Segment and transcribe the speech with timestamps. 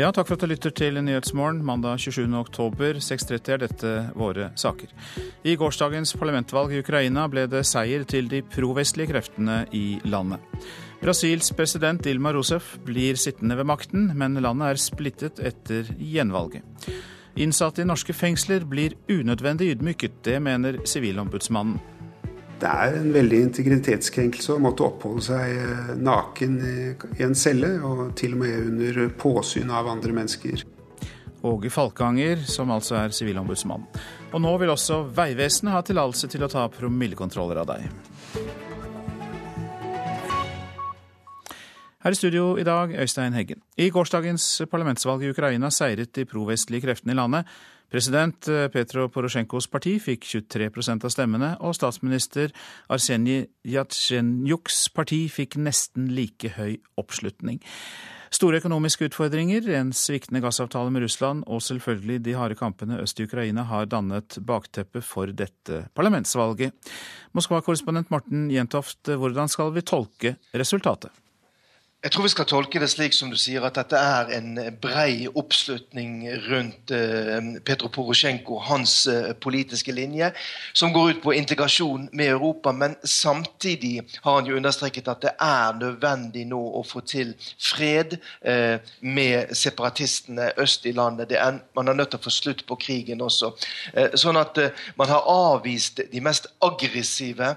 [0.00, 2.22] Ja, takk for at du lytter til Nyhetsmorgen mandag 27.
[2.38, 2.96] oktober.
[3.04, 4.88] 6.30 er dette våre saker.
[5.44, 10.40] I gårsdagens parlamentvalg i Ukraina ble det seier til de provestlige kreftene i landet.
[11.02, 16.64] Brasils president Dilma Rousef blir sittende ved makten, men landet er splittet etter gjenvalget.
[17.36, 20.22] Innsatte i norske fengsler blir unødvendig ydmyket.
[20.24, 21.76] Det mener Sivilombudsmannen.
[22.60, 26.58] Det er en veldig integritetskrenkelse å måtte oppholde seg eh, naken
[27.16, 30.66] i en celle, og til og med under påsyn av andre mennesker.
[31.40, 33.86] Åge Falkanger, som altså er sivilombudsmann.
[34.34, 37.88] Og nå vil også Vegvesenet ha tillatelse til å ta promillekontroller av deg.
[42.00, 43.64] Her i studio i dag, Øystein Heggen.
[43.80, 47.48] I gårsdagens parlamentsvalg i Ukraina seiret de provestlige kreftene i landet.
[47.90, 52.54] President eh, Petro Porosjenkos parti fikk 23% av stemmene, og statsminister
[52.92, 57.58] Arsenij Jatsjenjuks parti fikk nesten like høy oppslutning.
[58.30, 63.26] Store økonomiske utfordringer, en sviktende gassavtale med Russland og selvfølgelig de harde kampene øst i
[63.26, 66.70] Ukraina har dannet bakteppe for dette parlamentsvalget.
[67.34, 71.10] Moskva-korrespondent Morten Jentoft, hvordan skal vi tolke resultatet?
[72.00, 75.26] Jeg tror vi skal tolke det slik som du sier, at dette er en brei
[75.36, 80.30] oppslutning rundt eh, Petro Porosjenko, hans eh, politiske linje,
[80.72, 82.72] som går ut på integrasjon med Europa.
[82.72, 88.16] Men samtidig har han jo understreket at det er nødvendig nå å få til fred
[88.48, 91.36] eh, med separatistene øst i landet.
[91.36, 93.52] Er, man er nødt til å få slutt på krigen også.
[94.16, 94.56] Sånn at
[94.96, 97.52] man har avvist de mest aggressive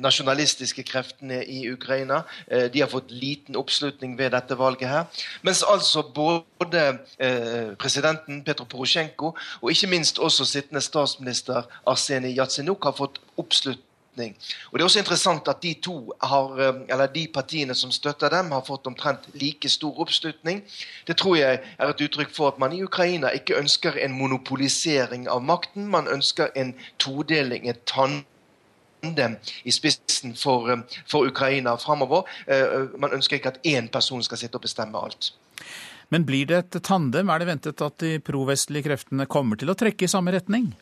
[0.00, 2.22] nasjonalistiske kreftene i Ukraina.
[2.48, 5.04] De har fått liten oppslutning ved dette valget her.
[5.42, 12.84] Mens altså både eh, presidenten Petro Porosjenko og ikke minst også sittende statsminister Arsenij Jatsenuk
[12.84, 13.86] har fått oppslutning.
[14.70, 18.28] Og Det er også interessant at de to har, eh, eller de partiene som støtter
[18.28, 20.62] dem, har fått omtrent like stor oppslutning.
[21.06, 25.28] Det tror jeg er et uttrykk for at man i Ukraina ikke ønsker en monopolisering
[25.28, 25.86] av makten.
[25.86, 28.24] Man ønsker en todeling, et tann
[29.02, 32.24] i spissen for, eh, for Ukraina framover.
[32.46, 35.32] Eh, eh, man ønsker ikke at én person skal sitte og bestemme alt.
[36.10, 37.30] Men blir det et tandem?
[37.30, 40.72] Er det ventet at de provestlige kreftene kommer til å trekke i samme retning?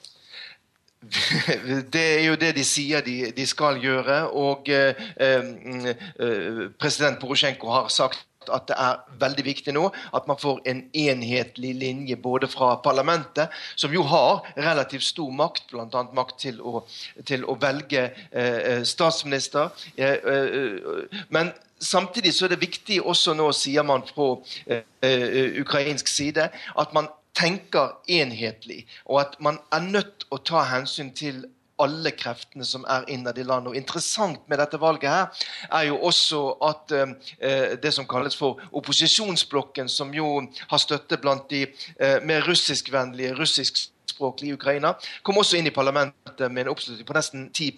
[1.93, 4.19] Det er jo det de sier de, de skal gjøre.
[4.35, 10.41] Og eh, eh, president Porosjenko har sagt at det er veldig viktig nå at man
[10.41, 16.05] får en enhetlig linje både fra parlamentet, som jo har relativt stor makt, bl.a.
[16.17, 16.83] makt til å,
[17.29, 19.71] til å velge eh, eh statsminister.
[19.97, 24.35] Eh, eh, men samtidig så er det viktig også nå, sier man fra
[24.67, 30.65] eh, eh, ukrainsk side, at man tenker enhetlig, og at man er nødt å ta
[30.73, 31.45] hensyn til
[31.79, 33.73] alle kreftene som er innad i landet.
[33.73, 38.61] Og Interessant med dette valget her er jo også at eh, det som kalles for
[38.73, 43.89] opposisjonsblokken, som jo har støtte blant de eh, mer russiskvennlige, russisk
[44.43, 47.69] i Ukraina, kom også inn i parlamentet med en oppslutning på nesten 10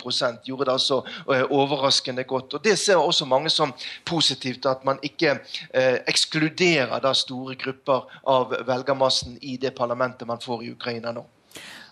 [0.46, 1.02] gjorde det altså
[1.34, 2.54] eh, overraskende godt.
[2.54, 3.74] Og Det ser også mange som
[4.04, 5.38] positivt, at man ikke
[5.74, 11.26] eh, ekskluderer da store grupper av velgermassen i det parlamentet man får i Ukraina nå.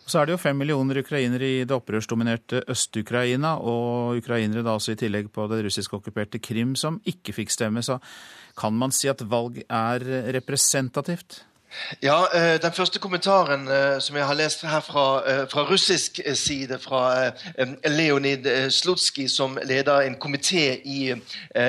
[0.08, 4.94] Så er det jo fem millioner ukrainere i det opprørsdominerte Øst-Ukraina, og ukrainere da også
[4.94, 7.84] i tillegg på det russisk-okkuperte Krim som ikke fikk stemme.
[7.84, 7.98] Så
[8.56, 10.06] kan man si at valg er
[10.38, 11.42] representativt?
[12.02, 16.20] Ja, eh, Den første kommentaren eh, som jeg har lest her fra, eh, fra russisk
[16.34, 17.30] side, fra
[17.84, 21.14] Leonid Slutskij, som leder en komité i,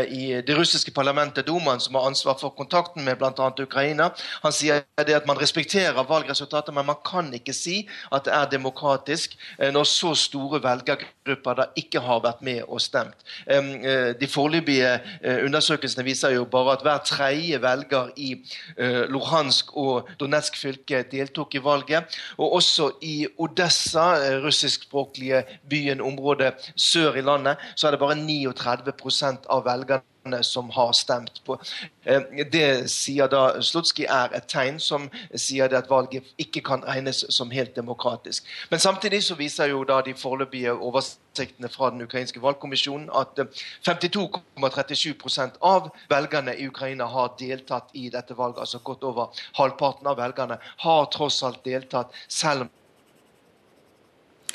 [0.08, 3.50] i, det russiske parlamentet, Dumaen, som har ansvar for kontakten med bl.a.
[3.60, 4.10] Ukraina,
[4.44, 8.50] han sier det at man respekterer valgresultatet, men man kan ikke si at det er
[8.52, 13.18] demokratisk når så store velgergrupper da ikke har vært med og stemt.
[14.20, 15.00] De foreløpige
[15.46, 18.36] undersøkelsene viser jo bare at hver tredje velger i
[19.10, 22.20] Luhansk og og Donetsk fylke deltok i valget.
[22.38, 28.16] Og også i Odessa, eh, russiskspråklige byen, området sør i landet, så er det bare
[28.16, 30.09] 39% av velgerne
[30.42, 31.60] som har stemt på.
[32.04, 32.22] Eh,
[32.52, 37.52] det sier da Slutskij er et tegn som sier at valget ikke kan regnes som
[37.52, 38.46] helt demokratisk.
[38.70, 43.40] Men samtidig så viser jo da de foreløpige oversiktene fra den ukrainske valgkommisjonen at
[43.88, 48.60] 52,37 eh, av velgerne i Ukraina har deltatt i dette valget.
[48.60, 52.68] Altså godt over halvparten av velgerne har tross alt deltatt, selv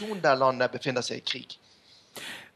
[0.02, 1.58] om der landet befinner seg i krig.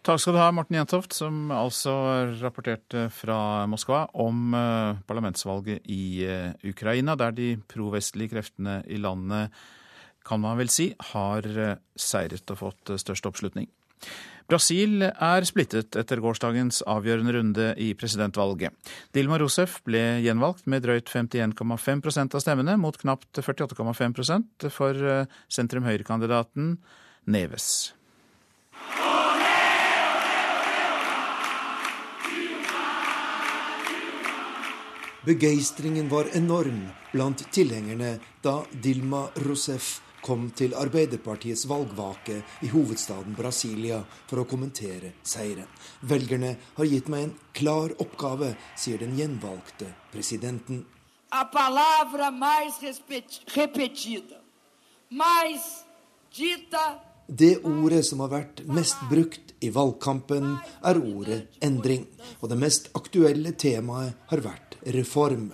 [0.09, 1.93] Takk skal du ha, Morten Jentoft, som altså
[2.41, 9.53] rapporterte fra Moskva om eh, parlamentsvalget i eh, Ukraina, der de provestlige kreftene i landet,
[10.25, 13.69] kan man vel si, har eh, seiret og fått størst oppslutning.
[14.49, 18.73] Brasil er splittet etter gårsdagens avgjørende runde i presidentvalget.
[19.13, 26.79] Dilma Rousef ble gjenvalgt med drøyt 51,5% av stemmene, mot knapt 48,5 for sentrum-høyre-kandidaten
[27.29, 27.91] Neves.
[35.29, 43.99] Begeistringen var enorm blant tilhengerne da Dilma Rousef kom til Arbeiderpartiets valgvake i hovedstaden Brasilia
[44.31, 45.69] for å kommentere seieren.
[46.01, 50.87] Velgerne har gitt meg en klar oppgave, sier den gjenvalgte presidenten.
[51.29, 52.81] A palavra mais
[53.53, 54.41] repetida,
[55.11, 55.69] mais
[56.33, 56.87] dita
[57.29, 62.07] det ordet som har vært mest brukt i valgkampen, er ordet endring.
[62.41, 65.51] Og det mest aktuelle temaet har vært reform.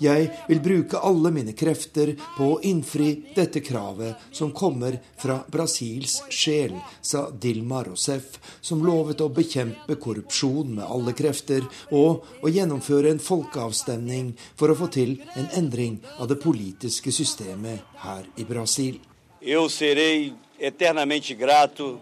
[0.00, 6.22] Jeg vil bruke alle mine krefter på å innfri dette kravet som kommer fra Brasils
[6.32, 6.72] sjel,
[7.04, 13.20] sa Dilma Rousef, som lovet å bekjempe korrupsjon med alle krefter og å gjennomføre en
[13.20, 18.96] folkeavstemning for å få til en endring av det politiske systemet her i Brasil.
[19.40, 21.98] Eu serei eternamente grato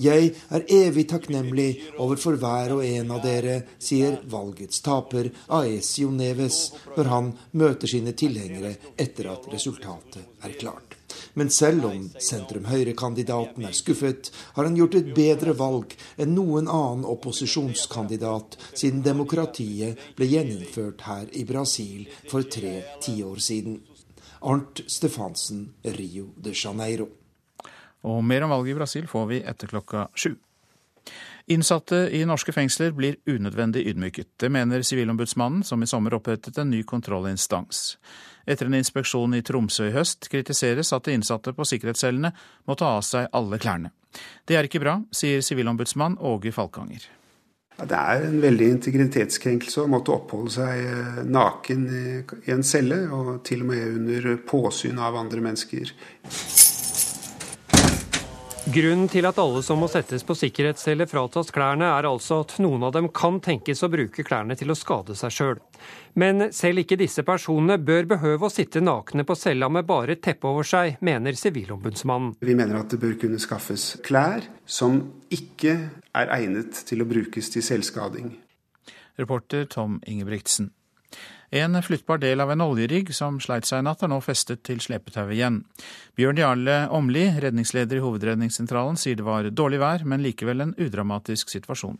[0.00, 1.68] Jeg er evig takknemlig
[1.98, 5.30] overfor hver og en av dere, sier valgets taper
[5.60, 10.94] Aesio Neves når han møter sine tilhengere etter at resultatet er klart.
[11.34, 17.04] Men selv om sentrum-høyre-kandidaten er skuffet, har han gjort et bedre valg enn noen annen
[17.10, 23.82] opposisjonskandidat siden demokratiet ble gjeninnført her i Brasil for tre tiår siden.
[24.44, 27.08] Arnt Stefansen, Rio de Janeiro.
[28.04, 30.34] Og mer om valget i Brasil får vi etter klokka sju.
[31.46, 34.30] Innsatte i norske fengsler blir unødvendig ydmyket.
[34.40, 37.98] Det mener Sivilombudsmannen, som i sommer opprettet en ny kontrollinstans.
[38.46, 42.32] Etter en inspeksjon i Tromsø i høst kritiseres at de innsatte på sikkerhetscellene
[42.64, 43.92] må ta av seg alle klærne.
[44.48, 47.04] Det er ikke bra, sier sivilombudsmann Åge Falkanger.
[47.74, 53.40] Det er en veldig integritetskrenkelse å måtte oppholde seg eh, naken i en celle, og
[53.44, 55.90] til og med under påsyn av andre mennesker.
[58.64, 62.86] Grunnen til at alle som må settes på sikkerhetscelle fratas klærne, er altså at noen
[62.86, 65.58] av dem kan tenkes å bruke klærne til å skade seg sjøl.
[66.16, 70.22] Men selv ikke disse personene bør behøve å sitte nakne på cella med bare et
[70.24, 72.38] teppe over seg, mener Sivilombudsmannen.
[72.40, 74.96] Vi mener at det bør kunne skaffes klær som
[75.28, 75.76] ikke
[76.16, 78.32] er egnet til å brukes til selvskading.
[79.20, 80.72] Reporter Tom Ingebrigtsen.
[81.54, 84.80] En flyttbar del av en oljerigg som sleit seg i natt, er nå festet til
[84.82, 85.60] slepetauet igjen.
[86.18, 91.54] Bjørn Jarle Åmli, redningsleder i Hovedredningssentralen, sier det var dårlig vær, men likevel en udramatisk
[91.54, 91.94] situasjon.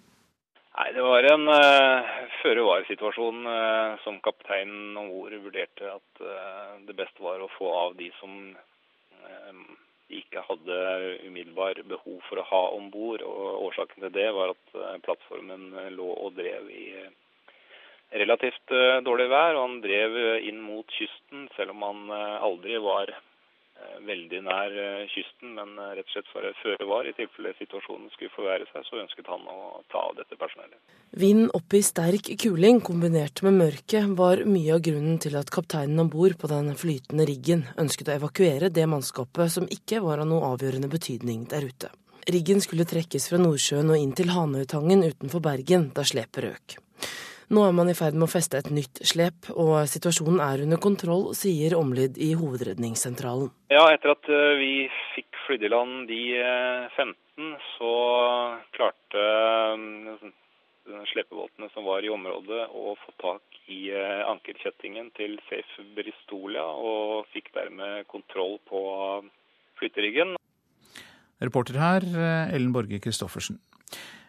[0.74, 2.10] Nei, Det var en uh,
[2.40, 7.94] føre-var-situasjon uh, som kapteinen om bord vurderte at uh, det beste var å få av
[8.00, 8.34] de som
[10.14, 10.78] ikke hadde
[11.24, 13.22] umiddelbar behov for å ha om bord.
[13.22, 14.74] Årsaken til det var at
[15.06, 16.88] plattformen lå og drev i
[18.12, 18.74] relativt
[19.06, 19.56] dårlig vær.
[19.58, 20.18] Og han drev
[20.48, 22.10] inn mot kysten, selv om han
[22.44, 23.14] aldri var
[24.04, 24.74] veldig nær
[25.12, 27.08] kysten, men rett og slett for føre var.
[27.08, 30.78] I tilfelle situasjonen skulle forverre seg, så ønsket han å ta av dette personellet.
[31.20, 36.00] Vind opp i sterk kuling kombinert med mørke var mye av grunnen til at kapteinen
[36.02, 40.30] om bord på den flytende riggen ønsket å evakuere det mannskapet som ikke var av
[40.30, 41.92] noe avgjørende betydning der ute.
[42.30, 46.78] Riggen skulle trekkes fra Nordsjøen og inn til Hanøytangen utenfor Bergen da slepet røk.
[47.54, 50.80] Nå er man i ferd med å feste et nytt slep, og situasjonen er under
[50.82, 53.52] kontroll, sier Omlid i Hovedredningssentralen.
[53.70, 54.70] Ja, etter at eh, vi
[55.12, 56.22] fikk flydd i land de
[56.96, 57.92] 15, eh, så
[58.74, 60.24] klarte eh,
[61.12, 67.52] slepebåtene som var i området å få tak i ankerkjettingen til Safe Bristolia, og fikk
[67.54, 68.82] dermed kontroll på
[69.78, 70.34] flytteriggen.
[71.44, 72.10] Reporter her,
[72.50, 73.62] Ellen Borge Christoffersen.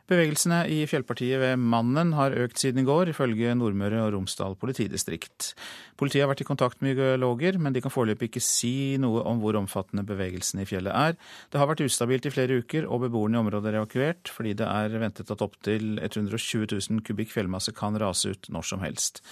[0.06, 5.56] Bevegelsene i fjellpartiet ved Mannen har økt siden i går, ifølge Nordmøre og Romsdal politidistrikt.
[5.98, 9.42] Politiet har vært i kontakt med geologer, men de kan foreløpig ikke si noe om
[9.42, 11.18] hvor omfattende bevegelsene i fjellet er.
[11.50, 14.70] Det har vært ustabilt i flere uker, og beboerne i området er evakuert fordi det
[14.70, 19.24] er ventet at opptil 120 000 kubikk fjellmasse kan rase ut når som helst.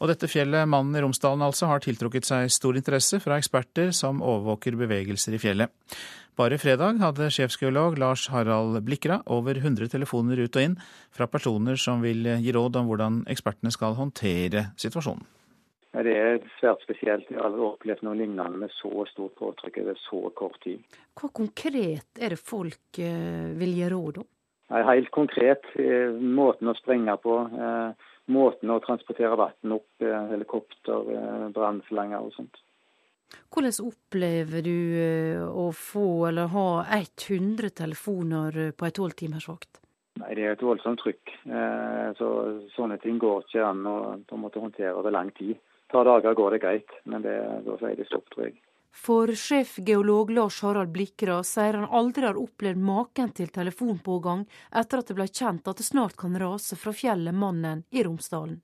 [0.00, 4.22] Og dette fjellet, Mannen i Romsdalen altså, har tiltrukket seg stor interesse fra eksperter som
[4.24, 5.72] overvåker bevegelser i fjellet.
[6.38, 10.78] Bare fredag hadde sjefsgeolog Lars Harald Blikra over 100 telefoner ut og inn
[11.10, 15.26] fra personer som vil gi råd om hvordan ekspertene skal håndtere situasjonen.
[15.90, 17.26] Det er svært spesielt.
[17.26, 20.84] Jeg har aldri opplevd noe lignende med så stort påtrykk over så kort tid.
[21.18, 24.28] Hva konkret er det folk eh, vil gi råd om?
[24.70, 27.40] Helt konkret eh, måten å sprenge på.
[27.50, 29.88] Eh, måten å transportere vann opp.
[30.30, 32.62] Helikopter, brannslanger og sånt.
[33.50, 39.80] Hvordan opplever du eh, å få eller ha 100 telefoner på ei tolvtimersvakt?
[40.20, 41.34] Nei, Det er et voldsomt trykk.
[41.46, 42.30] Eh, så
[42.76, 45.56] Sånne ting går ikke an å på en måte håndtere over lang tid.
[45.56, 48.60] Et par dager går det greit, men det, da sier det stopp, tror jeg.
[48.90, 54.42] For sjefgeolog Lars Harald Blikra sier han aldri har opplevd maken til telefonpågang
[54.76, 58.58] etter at det ble kjent at det snart kan rase fra fjellet Mannen i Romsdalen.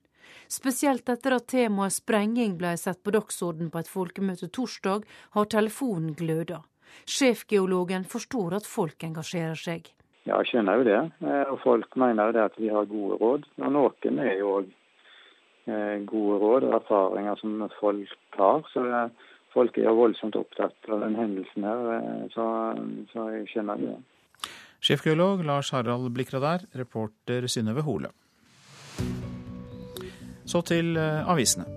[0.51, 5.05] Spesielt etter at temaet sprenging ble sett på dagsorden på et folkemøte torsdag,
[5.35, 6.63] har telefonen gløda.
[7.07, 9.91] Sjefgeologen forstår at folk engasjerer seg.
[10.27, 10.99] Ja, jeg skjønner jo det.
[11.23, 13.47] Eh, og folk mener jo det at vi har gode råd.
[13.61, 14.67] Og noen er jo òg
[15.71, 18.67] eh, gode råd og erfaringer som folk har.
[18.73, 22.27] Så eh, folk er jo voldsomt opptatt av den hendelsen her.
[22.35, 22.45] Så,
[23.13, 24.51] så jeg skjønner jo det.
[24.83, 28.11] Sjefgeolog Lars Harald Blikradær, reporter Synnøve Hole.
[30.47, 31.67] Så til eh, avisene.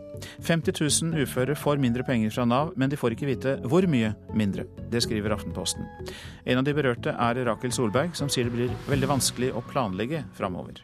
[0.44, 4.12] 50 000 uføre får mindre penger fra Nav, men de får ikke vite hvor mye
[4.36, 4.66] mindre.
[4.92, 5.88] Det skriver Aftenposten.
[6.44, 10.24] En av de berørte er Rakel Solberg, som sier det blir veldig vanskelig å planlegge
[10.36, 10.82] framover.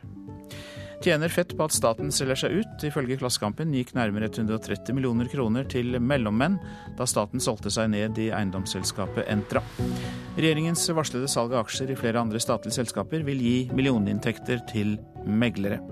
[1.04, 2.84] Tjener fett på at staten selger seg ut.
[2.88, 6.56] Ifølge Klassekampen gikk nærmere 130 millioner kroner til mellommenn
[6.96, 9.62] da staten solgte seg ned i eiendomsselskapet Entra.
[10.38, 14.96] Regjeringens varslede salg av aksjer i flere andre statlige selskaper vil gi millioninntekter til
[15.28, 15.82] meglere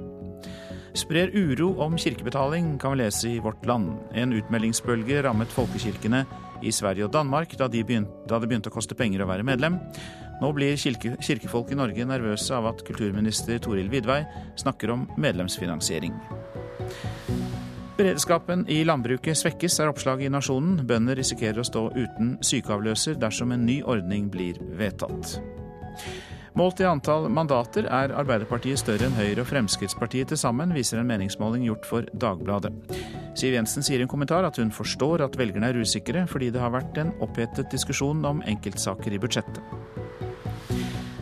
[0.95, 3.93] sprer uro om kirkebetaling, kan vi lese i Vårt Land.
[4.15, 6.25] En utmeldingsbølge rammet folkekirkene
[6.63, 9.47] i Sverige og Danmark da, de begynte, da det begynte å koste penger å være
[9.47, 9.81] medlem.
[10.43, 14.23] Nå blir kirke, kirkefolk i Norge nervøse av at kulturminister Toril Vidvei
[14.61, 16.15] snakker om medlemsfinansiering.
[17.95, 20.81] Beredskapen i landbruket svekkes, er oppslaget i Nasjonen.
[20.87, 25.37] Bønder risikerer å stå uten sykeavløser dersom en ny ordning blir vedtatt.
[26.55, 31.09] Målt i antall mandater er Arbeiderpartiet større enn Høyre og Fremskrittspartiet til sammen, viser en
[31.09, 32.71] meningsmåling gjort for Dagbladet.
[33.35, 36.63] Siv Jensen sier i en kommentar at hun forstår at velgerne er usikre, fordi det
[36.63, 39.59] har vært en opphetet diskusjon om enkeltsaker i budsjettet.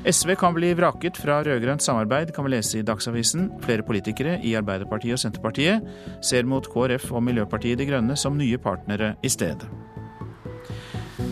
[0.05, 3.49] SV kan bli vraket fra rød-grønt samarbeid, kan vi lese i Dagsavisen.
[3.65, 5.89] Flere politikere i Arbeiderpartiet og Senterpartiet
[6.21, 9.71] ser mot KrF og Miljøpartiet De Grønne som nye partnere i stedet.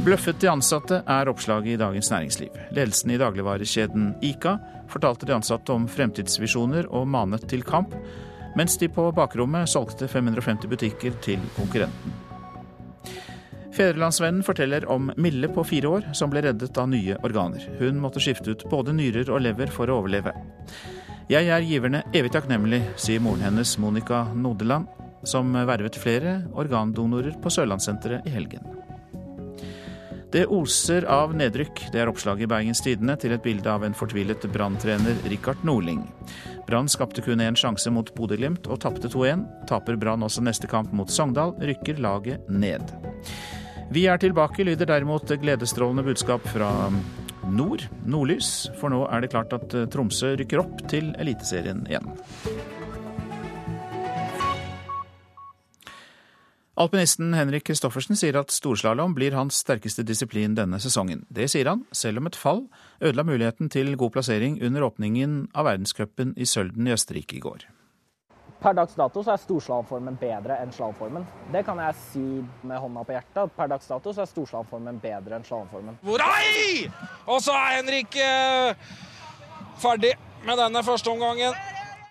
[0.00, 2.54] Bløffet de ansatte er oppslaget i Dagens Næringsliv.
[2.72, 4.56] Ledelsen i dagligvarekjeden Ica
[4.88, 7.92] fortalte de ansatte om fremtidsvisjoner og manet til kamp,
[8.56, 12.14] mens de på bakrommet solgte 550 butikker til konkurrenten.
[13.76, 17.68] Fedrelandsvennen forteller om Mille på fire år som ble reddet av nye organer.
[17.78, 20.34] Hun måtte skifte ut både nyrer og lever for å overleve.
[21.30, 24.88] Jeg er giverne evig takknemlig, sier moren hennes Monica Nodeland,
[25.22, 28.64] som vervet flere organdonorer på Sørlandssenteret i helgen.
[30.30, 31.88] Det oser av nedrykk.
[31.90, 36.04] Det er oppslaget i Bergens Tidende til et bilde av en fortvilet branntrener Rikard Norling.
[36.68, 39.42] Brann skapte kun én sjanse mot Bodø-Glimt og tapte 2-1.
[39.66, 42.94] Taper Brann også neste kamp mot Sogndal, rykker laget ned.
[43.90, 46.70] Vi er tilbake, lyder derimot gledesstrålende budskap fra
[47.50, 48.68] nord, nordlys.
[48.78, 52.06] For nå er det klart at Tromsø rykker opp til Eliteserien igjen.
[56.80, 61.26] Alpinisten Henrik Kristoffersen sier at storslalåm blir hans sterkeste disiplin denne sesongen.
[61.28, 62.62] Det sier han, selv om et fall
[63.04, 67.66] ødela muligheten til god plassering under åpningen av verdenscupen i Sølden i Østerrike i går.
[68.64, 71.26] Per dags dato så er storslalåmformen bedre enn slalåmformen.
[71.52, 72.24] Det kan jeg si
[72.64, 73.52] med hånda på hjertet.
[73.58, 76.00] Per dags dato så er storslalåmformen bedre enn slalåmformen.
[76.04, 76.88] Hvor ei!
[77.28, 78.96] Og så er Henrik eh,
[79.84, 80.14] ferdig
[80.48, 81.52] med denne første omgangen.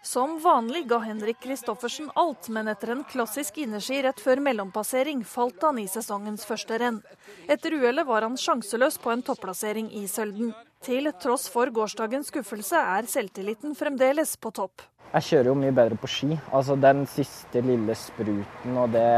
[0.09, 5.61] Som vanlig ga Henrik Kristoffersen alt, men etter en klassisk innerski rett før mellompassering falt
[5.61, 6.97] han i sesongens første renn.
[7.45, 10.49] Etter uhellet var han sjanseløs på en topplassering i Sølden.
[10.81, 14.81] Til tross for gårsdagens skuffelse er selvtilliten fremdeles på topp.
[15.13, 16.33] Jeg kjører jo mye bedre på ski.
[16.49, 19.13] Altså Den siste lille spruten og det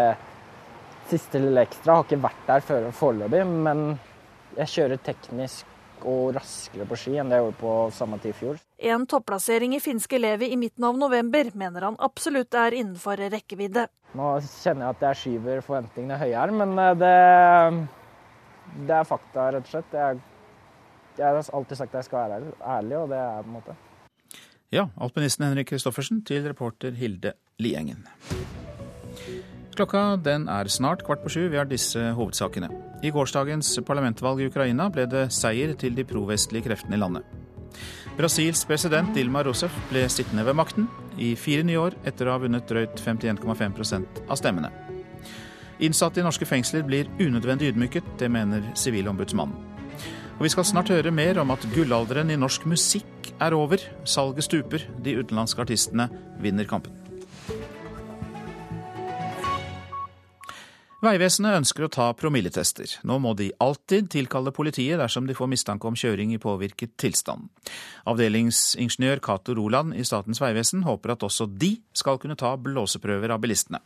[1.07, 3.93] siste lille ekstra har ikke vært der foreløpig, men
[4.60, 5.70] jeg kjører teknisk
[6.08, 8.62] og raskere på ski enn det jeg gjorde på samme tid i fjor.
[8.91, 13.88] En topplassering i finske Levi i midten av november mener han absolutt er innenfor rekkevidde.
[14.17, 17.13] Nå kjenner jeg at jeg skyver forventningene høyere, men eh, det,
[18.89, 19.96] det er fakta, rett og slett.
[19.96, 20.24] Jeg,
[21.20, 23.77] jeg, har alltid sagt at jeg skal være ærlig, og det er på en måte.
[24.72, 28.08] Ja, alpinisten Henrik Kristoffersen til reporter Hilde Liengen.
[29.71, 31.45] Klokka den er snart kvart på sju.
[31.49, 32.67] Vi har disse hovedsakene.
[33.03, 37.23] I gårsdagens parlamentvalg i Ukraina ble det seier til de provestlige kreftene i landet.
[38.17, 42.43] Brasils president Dilma Rousef ble sittende ved makten i fire nye år etter å ha
[42.43, 44.73] vunnet drøyt 51,5% av stemmene.
[45.81, 49.55] Innsatte i norske fengsler blir unødvendig ydmyket, det mener Sivilombudsmannen.
[50.37, 53.81] Og vi skal snart høre mer om at gullalderen i norsk musikk er over.
[54.03, 56.09] Salget stuper, de utenlandske artistene
[56.41, 57.00] vinner kampen.
[61.01, 62.91] Vegvesenet ønsker å ta promilletester.
[63.10, 67.48] Nå må de alltid tilkalle politiet dersom de får mistanke om kjøring i påvirket tilstand.
[68.05, 73.41] Avdelingsingeniør Cato Roland i Statens vegvesen håper at også de skal kunne ta blåseprøver av
[73.41, 73.81] bilistene.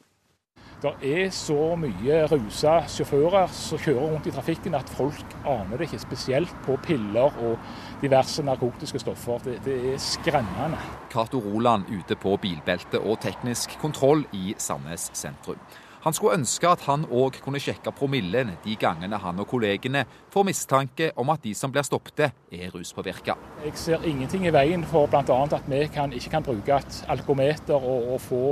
[0.84, 5.88] Det er så mye rusa sjåfører som kjører rundt i trafikken at folk aner det
[5.88, 9.40] ikke, spesielt på piller og diverse narkotiske stoffer.
[9.48, 10.84] Det, det er skremmende.
[11.16, 15.64] Cato Roland ute på bilbelte og teknisk kontroll i Sandnes sentrum.
[16.06, 20.46] Han skulle ønske at han òg kunne sjekke promillen de gangene han og kollegene får
[20.46, 23.34] mistanke om at de som blir stoppet, er ruspåvirka.
[23.66, 25.24] Jeg ser ingenting i veien for bl.a.
[25.26, 28.44] at vi kan, ikke kan bruke et alkometer og, og få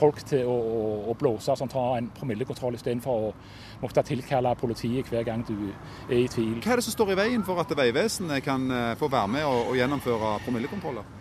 [0.00, 0.56] folk til å,
[1.12, 3.32] å blåse som tar en promillekontroll istedenfor å
[3.82, 5.56] måtte tilkalle politiet hver gang du
[6.08, 6.56] er i tvil.
[6.64, 9.44] Hva er det som står i veien for at Vegvesenet kan eh, få være med
[9.44, 11.20] og, og gjennomføre promillekontroller?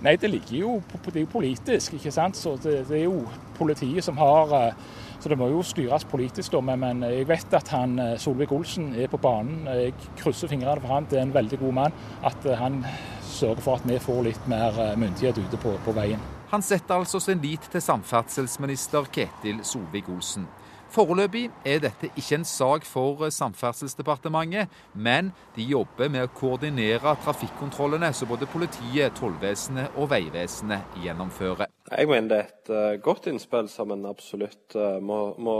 [0.00, 0.70] Nei, det ligger jo
[1.04, 2.36] det er jo politisk, ikke sant.
[2.36, 3.26] Så det, det, er jo
[3.58, 4.74] politiet som har eh,
[5.20, 6.76] Så det må jo styres politisk, da.
[6.76, 9.66] Men, jeg vet at han eh, Solvik-Olsen er på banen.
[9.68, 11.08] Jeg krysser fingrene for han.
[11.10, 11.98] Det er en veldig god mann.
[12.24, 12.80] At eh, han
[13.20, 16.22] sørger for at vi får litt mer myndighet ute på, på veien.
[16.50, 20.48] Han setter altså sin lit til samferdselsminister Ketil Solvik-Olsen.
[20.90, 24.66] Foreløpig er dette ikke en sak for Samferdselsdepartementet,
[24.98, 31.70] men de jobber med å koordinere trafikkontrollene som både politiet, tollvesenet og Vegvesenet gjennomfører.
[31.90, 35.56] Jeg mener det er et eh, godt innspill som en absolutt eh, må, må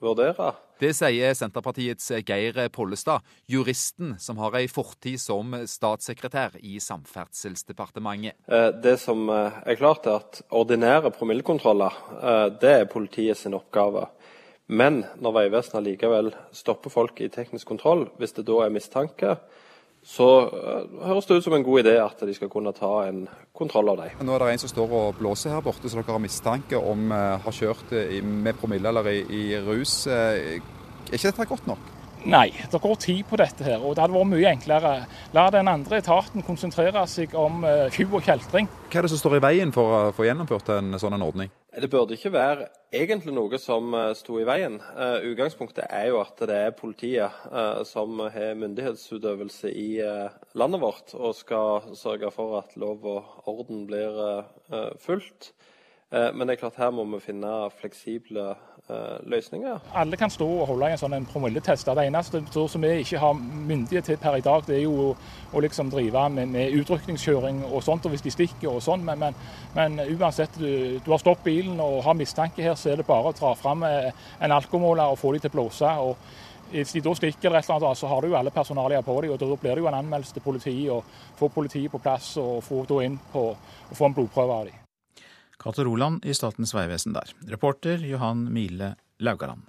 [0.00, 0.54] vurdere.
[0.80, 8.36] Det sier Senterpartiets Geir Pollestad, juristen som har ei fortid som statssekretær i Samferdselsdepartementet.
[8.48, 12.00] Eh, det som er klart, er at ordinære promillekontroller
[12.60, 14.06] det er politiet sin oppgave.
[14.70, 19.34] Men når Vegvesenet likevel stopper folk i teknisk kontroll, hvis det da er mistanke,
[20.06, 23.24] så uh, høres det ut som en god idé at de skal kunne ta en
[23.56, 24.22] kontroll av dem.
[24.24, 27.10] Nå er det en som står og blåser her borte, så dere har mistanke om
[27.12, 30.06] uh, har kjørt uh, med promille eller i, i rus.
[30.06, 30.62] er
[31.10, 31.99] ikke dette godt nok?
[32.28, 33.80] Nei, det går tid på dette her.
[33.80, 34.92] Og det hadde vært mye enklere.
[35.36, 38.68] La den andre etaten konsentrere seg om tjuv og kjeltring.
[38.90, 41.52] Hva er det som står i veien for å få gjennomført en sånn en ordning?
[41.70, 44.80] Det burde ikke være egentlig noe som uh, sto i veien.
[44.96, 50.02] Uh, utgangspunktet er jo at det er politiet uh, som har myndighetsutøvelse i
[50.58, 54.18] landet vårt, og skal sørge for at lov og orden blir
[54.98, 55.52] fulgt.
[56.10, 58.56] Men det er klart her må vi finne fleksible
[59.30, 59.78] løsninger.
[59.94, 61.86] Alle kan stå og holde en sånn en promilletest.
[61.86, 65.14] Det eneste som vi ikke har myndighet til per i dag, det er jo
[65.52, 69.04] å liksom drive med, med utrykningskjøring og sånt, og hvis de stikker og sånn.
[69.06, 69.40] Men, men,
[69.76, 73.32] men uansett, du, du, har stoppet bilen og har mistanke her, så er det bare
[73.32, 75.96] å dra fram en alkomåler og få de til å blåse.
[76.04, 76.16] og
[76.70, 79.20] hvis de da stikker, eller et eller annet, så har du jo alle personalia på
[79.20, 79.32] dem.
[79.32, 81.04] og Da blir det jo en anmeldelse til politiet, og
[81.36, 83.48] få politiet på plass og få, inn på,
[83.90, 84.89] og få en blodprøve av dem.
[85.60, 87.34] Cato Roland i Statens vegvesen der.
[87.50, 89.68] Reporter Johan Mile Laugaland.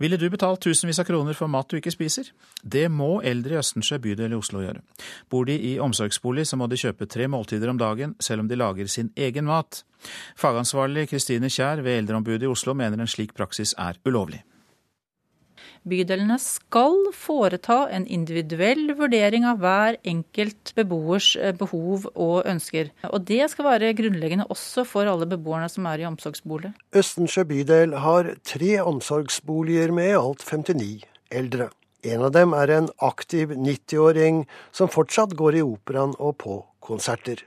[0.00, 2.30] Ville du betalt tusenvis av kroner for mat du ikke spiser?
[2.64, 4.80] Det må eldre i Østensjø bydel i Oslo gjøre.
[5.28, 8.56] Bor de i omsorgsbolig, så må de kjøpe tre måltider om dagen, selv om de
[8.56, 9.82] lager sin egen mat.
[10.40, 14.40] Fagansvarlig Kristine Kjær ved Eldreombudet i Oslo mener en slik praksis er ulovlig.
[15.88, 22.90] Bydelene skal foreta en individuell vurdering av hver enkelt beboers eh, behov og ønsker.
[23.08, 26.74] Og det skal være grunnleggende også for alle beboerne som er i omsorgsbolig.
[26.92, 31.70] Østensjø bydel har tre omsorgsboliger med i alt 59 eldre.
[32.04, 34.44] En av dem er en aktiv 90-åring
[34.76, 37.40] som fortsatt går i operaen og på konserter.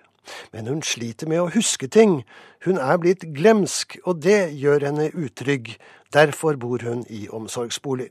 [0.53, 2.21] Men hun sliter med å huske ting.
[2.65, 5.75] Hun er blitt glemsk, og det gjør henne utrygg.
[6.13, 8.09] Derfor bor hun i omsorgsbolig.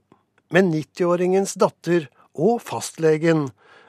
[0.53, 3.47] Men 90-åringens datter og fastlegen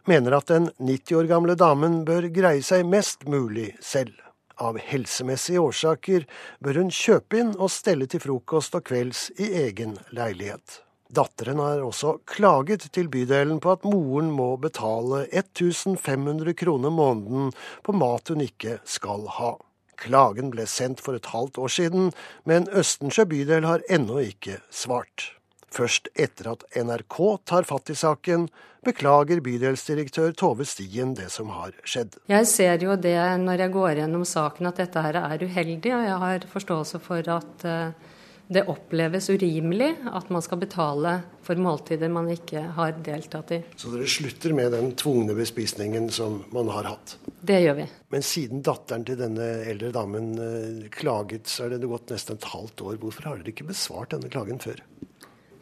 [0.07, 4.15] mener at den 90 år gamle damen bør greie seg mest mulig selv.
[4.63, 6.23] Av helsemessige årsaker
[6.63, 10.79] bør hun kjøpe inn og stelle til frokost og kvelds i egen leilighet.
[11.13, 17.51] Datteren har også klaget til bydelen på at moren må betale 1500 kroner måneden
[17.83, 19.53] på mat hun ikke skal ha.
[19.99, 22.11] Klagen ble sendt for et halvt år siden,
[22.49, 25.33] men Østensjø bydel har ennå ikke svart.
[25.73, 28.47] Først etter at NRK tar fatt i saken,
[28.85, 32.19] beklager bydelsdirektør Tove Stien det som har skjedd.
[32.29, 36.03] Jeg ser jo det når jeg går gjennom saken at dette her er uheldig, og
[36.05, 38.11] jeg har forståelse for at eh,
[38.53, 43.61] det oppleves urimelig at man skal betale for måltider man ikke har deltatt i.
[43.79, 47.15] Så dere slutter med den tvungne bespisningen som man har hatt?
[47.41, 47.87] Det gjør vi.
[48.13, 52.51] Men siden datteren til denne eldre damen eh, klaget, så er det gått nesten et
[52.53, 52.99] halvt år.
[53.01, 54.83] Hvorfor har dere ikke besvart denne klagen før?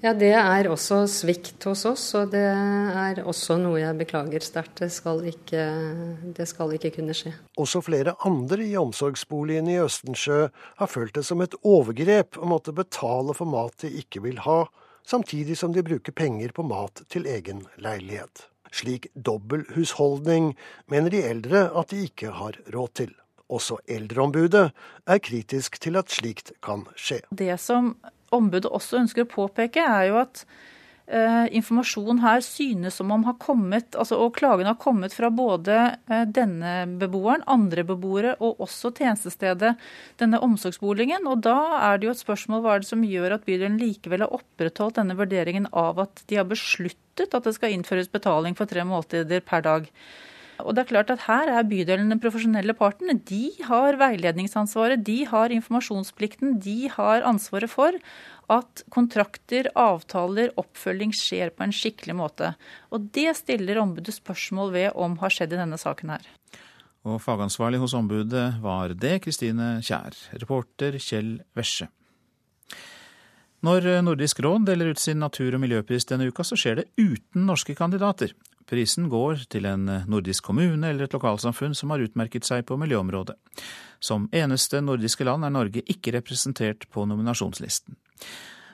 [0.01, 4.79] Ja, det er også svikt hos oss, og det er også noe jeg beklager sterkt.
[4.81, 5.65] Det skal ikke,
[6.33, 7.35] det skal ikke kunne skje.
[7.61, 10.47] Også flere andre i omsorgsboligen i Østensjø
[10.81, 14.63] har følt det som et overgrep å måtte betale for mat de ikke vil ha,
[15.05, 18.47] samtidig som de bruker penger på mat til egen leilighet.
[18.73, 20.55] Slik dobbelthusholdning
[20.89, 23.13] mener de eldre at de ikke har råd til.
[23.51, 24.71] Også Eldreombudet
[25.05, 27.19] er kritisk til at slikt kan skje.
[27.29, 27.93] Det som
[28.35, 30.43] ombudet også ønsker å påpeke, er jo at
[31.11, 35.77] eh, informasjon her synes som om har kommet, altså, og klagene har kommet fra både
[36.11, 39.73] eh, denne beboeren, andre beboere og også tjenestestedet,
[40.21, 41.27] denne omsorgsboligen.
[41.29, 41.57] Og da
[41.91, 44.99] er det jo et spørsmål hva er det som gjør at bydelen likevel har opprettholdt
[45.01, 49.43] denne vurderingen av at de har besluttet at det skal innføres betaling for tre måltider
[49.45, 49.89] per dag.
[50.65, 53.11] Og det er klart at Her er bydelen den profesjonelle parten.
[53.27, 56.59] De har veiledningsansvaret, de har informasjonsplikten.
[56.63, 57.97] De har ansvaret for
[58.51, 62.53] at kontrakter, avtaler, oppfølging skjer på en skikkelig måte.
[62.91, 66.27] Og Det stiller ombudet spørsmål ved om har skjedd i denne saken her.
[67.07, 70.13] Og fagansvarlig hos ombudet var det Kristine Kjær.
[70.37, 71.89] Reporter Kjell Vesje.
[73.65, 77.45] Når Nordisk råd deler ut sin natur- og miljøpris denne uka, så skjer det uten
[77.45, 78.33] norske kandidater.
[78.69, 83.37] Prisen går til en nordisk kommune eller et lokalsamfunn som har utmerket seg på miljøområdet.
[84.01, 87.97] Som eneste nordiske land er Norge ikke representert på nominasjonslisten.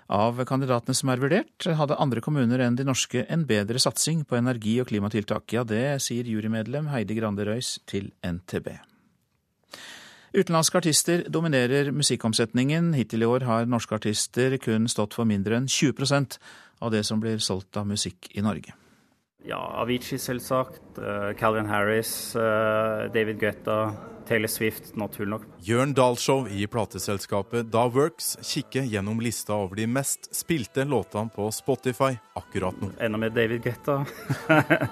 [0.08, 4.38] Av kandidatene som er vurdert, hadde andre kommuner enn de norske en bedre satsing på
[4.39, 5.52] energi- og klimatiltak.
[5.52, 8.78] Ja, det sier jurymedlem Heidi Grande Røis til NTB.
[10.38, 12.93] Utenlandske artister dominerer musikkomsetningen.
[12.95, 16.39] Hittil i år har norske artister kun stått for mindre enn 20%
[16.80, 18.76] av det som blir solgt av musikk i Norge.
[19.45, 20.82] Ja, Avicii selvsagt.
[20.97, 22.41] Uh, Calvin Harris, uh,
[23.13, 23.93] David Guetta,
[24.28, 25.43] Taylor Swift, naturlig nok.
[25.63, 31.47] Jørn Dahlshow i plateselskapet Da Works kikker gjennom lista over de mest spilte låtene på
[31.56, 32.91] Spotify akkurat nå.
[33.00, 34.02] Enda med David Guetta.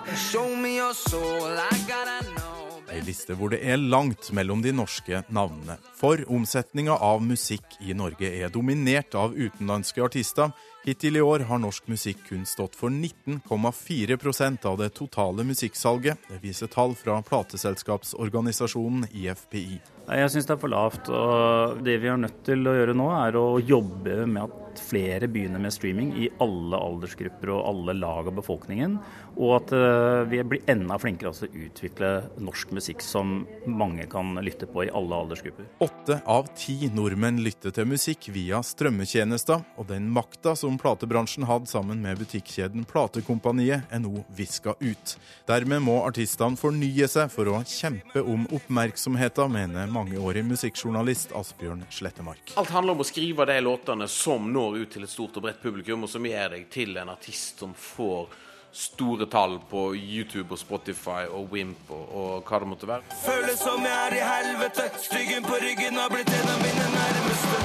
[2.95, 5.75] Ei liste hvor det er langt mellom de norske navnene.
[5.97, 10.53] For omsetninga av musikk i Norge er dominert av utenlandske artister
[10.85, 16.27] Hittil i år har norsk musikk kun stått for 19,4% av det totale musikksalget.
[16.29, 19.79] Det viser tall fra plateselskapsorganisasjonen IFPI.
[20.05, 21.09] Jeg syns det er for lavt.
[21.09, 25.27] og Det vi er nødt til å gjøre nå, er å jobbe med at flere
[25.31, 28.97] begynner med streaming i alle aldersgrupper og alle lag av befolkningen.
[29.35, 32.11] Og at eh, vi blir enda flinkere til å utvikle
[32.43, 33.37] norsk musikk som
[33.67, 35.67] mange kan lytte på i alle aldersgrupper.
[35.83, 41.71] Åtte av ti nordmenn lytter til musikk via strømmetjenester, og den makta som platebransjen hadde
[41.71, 45.15] sammen med butikkjeden Platekompaniet, er nå viska ut.
[45.49, 52.53] Dermed må artistene fornye seg for å kjempe om oppmerksomheten, mener mangeårig musikkjournalist Asbjørn Slettemark.
[52.59, 55.61] Alt handler om å skrive de låtene som når ut til et stort og bredt
[55.63, 58.27] publikum, og som gjør deg til en artist som får
[58.75, 63.19] store tall på YouTube og Spotify og Wimp og, og hva det måtte være.
[63.23, 67.63] Føles som jeg er i helvete, styggen på ryggen har blitt en av mine nærmeste.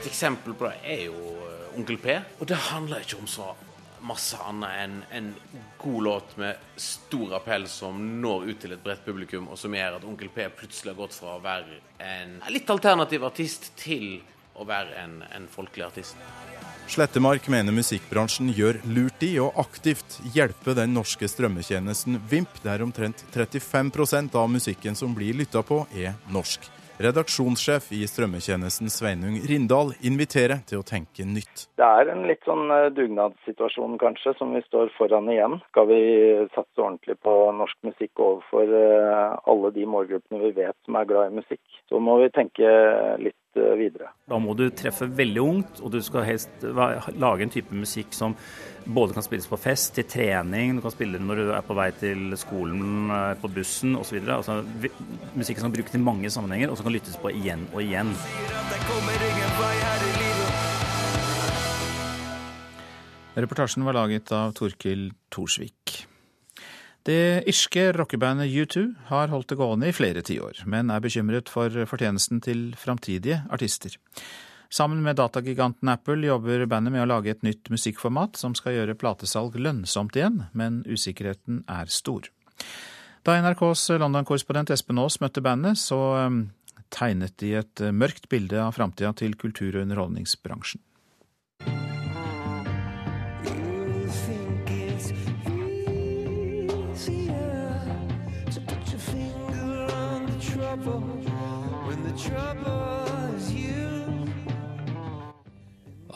[0.00, 3.52] Et eksempel på det er jo uh, Onkel P, og det handler ikke om så
[4.06, 5.32] masse annet enn en
[5.80, 9.98] god låt med stor appell som når ut til et bredt publikum, og som gjør
[9.98, 14.20] at Onkel P plutselig har gått fra å være en litt alternativ artist til
[14.56, 16.16] å være en, en folkelig artist.
[16.86, 23.24] Slettemark mener musikkbransjen gjør lurt i å aktivt hjelpe den norske strømmetjenesten Vimp, der omtrent
[23.34, 26.70] 35% av musikken som blir lytta på, er norsk.
[26.96, 31.66] Redaksjonssjef i strømmetjenesten Sveinung Rindal inviterer til å tenke nytt.
[31.76, 35.58] Det er en litt sånn eh, dugnadssituasjon kanskje, som vi står foran igjen.
[35.68, 36.00] Skal vi
[36.54, 41.34] satse ordentlig på norsk musikk overfor eh, alle de målgruppene vi vet som er glad
[41.34, 42.72] i musikk, så må vi tenke
[43.20, 44.10] litt Eh, videre.
[44.28, 48.34] Da må du treffe veldig ungt, og du skal helst lage en type musikk som
[48.86, 51.88] både kan spilles på fest, til trening, du kan spille når du er på vei
[51.96, 54.18] til skolen, eh, på bussen osv.
[54.20, 54.60] Altså,
[55.34, 58.12] musikk som kan brukes i mange sammenhenger, og som kan lyttes på igjen og igjen.
[63.36, 66.06] Reportasjen var laget av Torkil Thorsvik.
[67.06, 68.80] Det irske rockebandet U2
[69.12, 73.94] har holdt det gående i flere tiår, men er bekymret for fortjenesten til framtidige artister.
[74.74, 78.98] Sammen med datagiganten Apple jobber bandet med å lage et nytt musikkformat som skal gjøre
[78.98, 82.26] platesalg lønnsomt igjen, men usikkerheten er stor.
[83.22, 86.42] Da NRKs London-korrespondent Espen Aas møtte bandet, så um,
[86.90, 90.82] tegnet de et mørkt bilde av framtida til kultur- og underholdningsbransjen.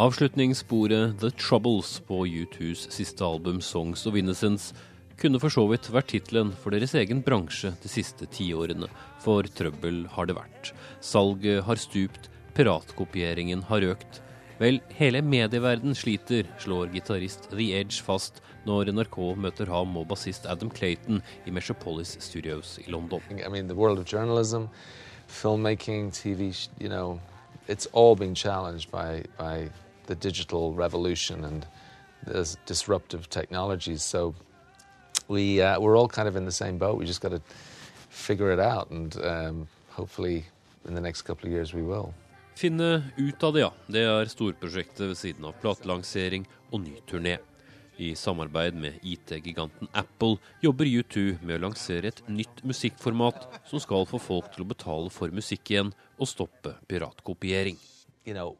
[0.01, 4.73] Avslutningssporet The Troubles på U2s siste album Songs of Innocence
[5.21, 8.89] kunne for så vidt vært tittelen for deres egen bransje de siste tiårene,
[9.21, 10.71] for trøbbel har det vært.
[11.05, 14.23] Salget har stupt, piratkopieringen har økt.
[14.61, 20.49] Vel, hele medieverden sliter, slår gitarist The Edge fast når NRK møter ham og bassist
[20.49, 23.21] Adam Clayton i Metropolis Studios i London.
[23.37, 24.69] I mean, the world of journalism,
[25.31, 27.21] filmmaking, TV, you know,
[27.69, 29.71] it's all being challenged by, by
[30.07, 31.67] the digital revolution and
[32.27, 34.03] the disruptive technologies.
[34.03, 34.35] So
[35.29, 36.99] we, uh, we're all kind of in the same boat.
[36.99, 37.41] We just got to
[38.09, 40.45] figure it out, and um, hopefully
[40.87, 42.13] in the next couple of years we will.
[42.57, 43.71] Finne ut av det, ja.
[43.87, 47.39] Det er storprosjektet ved siden av platelansering og ny turné.
[48.01, 54.09] I samarbeid med IT-giganten Apple jobber U2 med å lansere et nytt musikkformat som skal
[54.09, 57.77] få folk til å betale for musikk igjen og stoppe piratkopiering.
[58.25, 58.57] You know,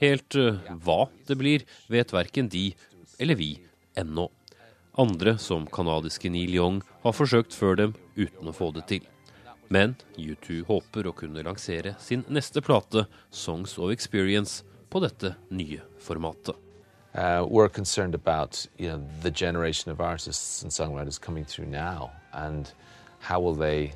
[0.00, 2.70] Helt uh, hva det blir, vet verken de
[3.20, 3.52] eller vi
[4.00, 4.30] ennå.
[4.98, 9.04] Andre, som canadiske Neil Young, har forsøkt før dem uten å få det til.
[9.70, 15.80] Men U2 håper å kunne lansere sin neste plate, 'Songs of Experience', på dette nye
[16.00, 16.56] formatet.
[17.14, 22.10] Uh, we're concerned about you know, the generation of artists and songwriters coming through now,
[22.32, 22.72] and
[23.20, 23.92] how will they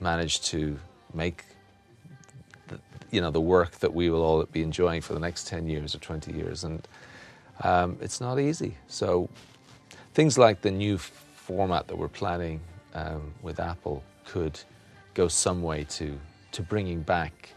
[0.00, 0.78] manage to
[1.12, 1.44] make
[2.68, 2.78] the,
[3.10, 5.94] you know the work that we will all be enjoying for the next 10 years
[5.94, 6.86] or 20 years and
[7.64, 9.28] um, it's not easy so
[10.14, 12.60] things like the new format that we're planning
[12.94, 14.60] um, with apple could
[15.18, 16.06] go some way to
[16.52, 17.54] to bringing back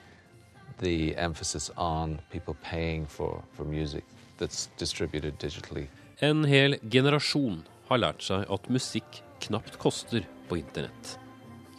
[0.79, 4.03] the emphasis on people paying for, for music
[4.37, 5.87] that's distributed digitally.
[6.19, 11.17] En hel generasjon har lært seg at musikk knapt koster på internett.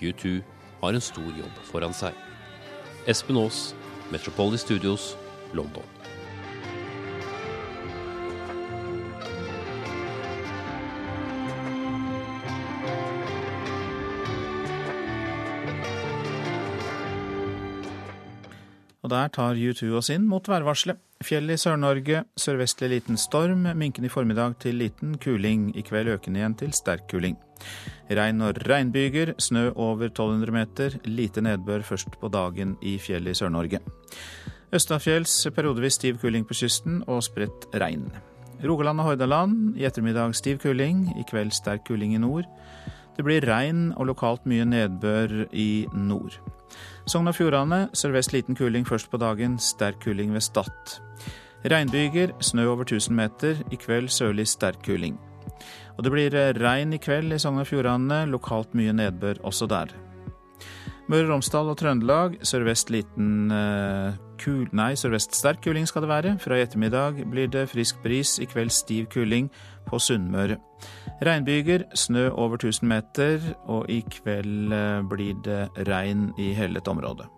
[0.00, 0.40] U2
[0.82, 2.14] har en stor jobb foran seg.
[3.06, 3.72] Espen Aas,
[4.10, 5.12] Metropolis Studios,
[5.54, 6.01] London.
[19.12, 21.00] Der tar U2 oss inn mot værvarselet.
[21.22, 25.68] Fjell i Sør-Norge, sørvestlig liten storm, minkende i formiddag til liten kuling.
[25.78, 27.36] I kveld økende igjen til sterk kuling.
[28.10, 33.36] Regn og regnbyger, snø over 1200 meter, lite nedbør først på dagen i fjell i
[33.38, 33.78] Sør-Norge.
[34.74, 38.08] Østafjells periodevis stiv kuling på kysten og spredt regn.
[38.64, 42.48] Rogaland og Hordaland i ettermiddag stiv kuling, i kveld sterk kuling i nord.
[43.16, 46.38] Det blir regn og lokalt mye nedbør i nord.
[47.10, 51.00] Sogn og Fjordane sørvest liten kuling først på dagen, sterk kuling ved Stad.
[51.66, 55.18] Regnbyger, snø over 1000 meter, i kveld sørlig sterk kuling.
[55.98, 59.90] Og det blir regn i kveld i Sogn og Fjordane, lokalt mye nedbør også der.
[61.10, 64.68] Møre og Romsdal og Trøndelag sørvest liten uh, kul...
[64.70, 66.36] Nei, sørvest sterk kuling skal det være.
[66.40, 69.50] Fra i ettermiddag blir det frisk bris, i kveld stiv kuling
[69.86, 70.58] på Sunnmøre.
[71.22, 73.40] Regnbyger, snø over 1000 meter,
[73.70, 77.28] og i kveld uh, blir det regn i hele dette området.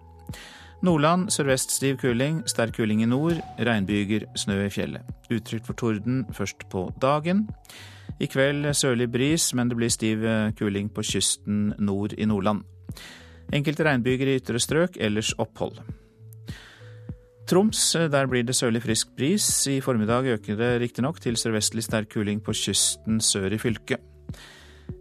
[0.85, 5.02] Nordland sørvest stiv kuling, sterk kuling i nord, regnbyger, snø i fjellet.
[5.33, 7.46] Utrygt for torden først på dagen.
[8.20, 10.26] I kveld sørlig bris, men det blir stiv
[10.59, 12.66] kuling på kysten nord i Nordland.
[13.52, 15.80] Enkelte regnbyger i ytre strøk, ellers opphold.
[17.44, 19.66] Troms, der blir det sørlig frisk bris.
[19.68, 24.00] I formiddag øker det riktignok til sørvestlig sterk kuling på kysten sør i fylket.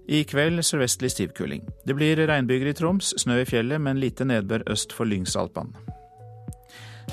[0.08, 1.64] I kveld sørvestlig stiv kuling.
[1.88, 5.72] Det blir regnbyger i Troms, snø i fjellet, men lite nedbør øst for Lyngsalpan.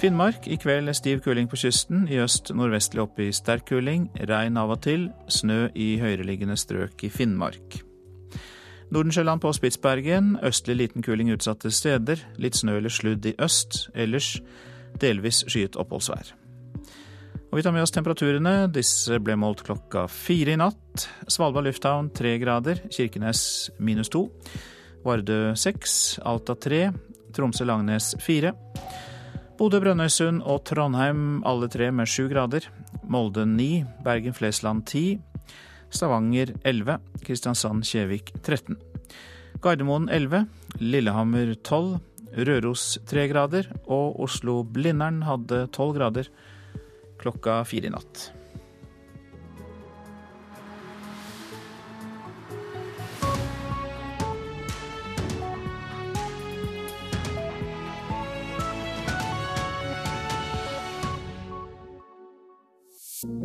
[0.00, 4.08] Finnmark i kveld stiv kuling på kysten, i øst nordvestlig opp i sterk kuling.
[4.28, 7.78] Regn av og til, snø i høyereliggende strøk i Finnmark.
[8.90, 10.38] Nordensjøland på Spitsbergen.
[10.42, 12.18] Østlig liten kuling utsatte steder.
[12.38, 13.86] Litt snø eller sludd i øst.
[13.94, 14.40] Ellers
[15.00, 16.34] delvis skyet oppholdsvær.
[17.50, 18.70] Og Vi tar med oss temperaturene.
[18.70, 21.08] Disse ble målt klokka fire i natt.
[21.26, 22.78] Svalbard lufthavn tre grader.
[22.94, 24.28] Kirkenes minus to.
[25.02, 26.20] Vardø seks.
[26.22, 26.92] Alta tre.
[27.34, 28.54] Tromsø-Langnes fire.
[29.58, 32.68] Bodø-Brønnøysund og Trondheim alle tre med sju grader.
[33.10, 33.82] Molde ni.
[34.06, 35.18] Bergen-Flesland ti.
[35.90, 38.78] Stavanger 11, Kristiansand-Kjevik 13.
[39.60, 40.46] Gardermoen 11,
[40.78, 41.98] Lillehammer 12,
[42.30, 46.30] Røros 3 grader og Oslo-Blindern hadde 12 grader
[47.20, 48.30] klokka fire i natt.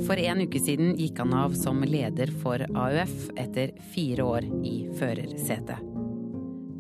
[0.06, 4.78] For en uke siden gikk han av som leder for AUF etter fire år i
[5.00, 5.95] førersetet.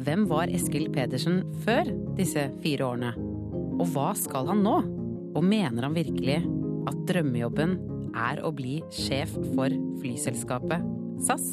[0.05, 3.15] Hvem var Eskil Pedersen før disse fire årene?
[3.81, 4.75] Og hva skal han nå?
[5.35, 6.43] Og mener han virkelig
[6.85, 7.73] at drømmejobben
[8.13, 10.85] er å bli sjef for flyselskapet
[11.25, 11.49] SAS?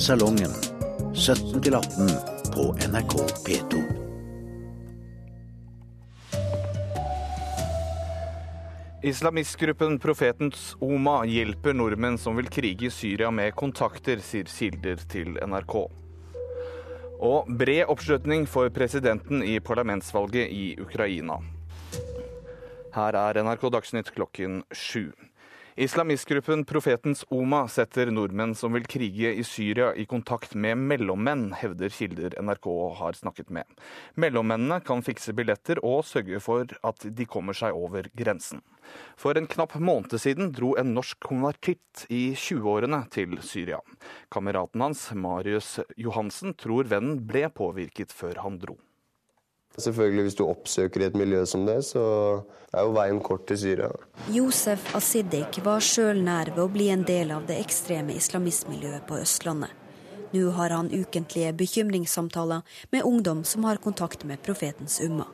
[0.00, 0.56] Salongen
[1.12, 2.12] 17 18
[2.56, 4.07] på NRK P2.
[9.02, 15.36] Islamistgruppen Profetens Oma hjelper nordmenn som vil krige i Syria med kontakter, sier kilder til
[15.38, 15.74] NRK.
[17.22, 21.38] Og bred oppslutning for presidenten i parlamentsvalget i Ukraina.
[22.96, 25.12] Her er NRK Dagsnytt klokken sju.
[25.78, 31.92] Islamistgruppen Profetens Oma setter nordmenn som vil krige i Syria i kontakt med mellommenn, hevder
[31.94, 32.66] kilder NRK
[32.98, 33.62] har snakket med.
[34.18, 38.64] Mellommennene kan fikse billetter og sørge for at de kommer seg over grensen.
[39.14, 43.78] For en knapp måned siden dro en norsk konvertitt i 20-årene til Syria.
[44.34, 48.80] Kameraten hans, Marius Johansen, tror vennen ble påvirket før han dro.
[49.78, 52.02] Selvfølgelig, Hvis du oppsøker et miljø som det, så
[52.74, 53.90] er jo veien kort til Syria.
[54.34, 59.20] Josef Asidik var sjøl nær ved å bli en del av det ekstreme islamistmiljøet på
[59.22, 59.70] Østlandet.
[60.34, 62.60] Nå har han ukentlige bekymringssamtaler
[62.92, 65.24] med ungdom som har kontakt med profetens umma.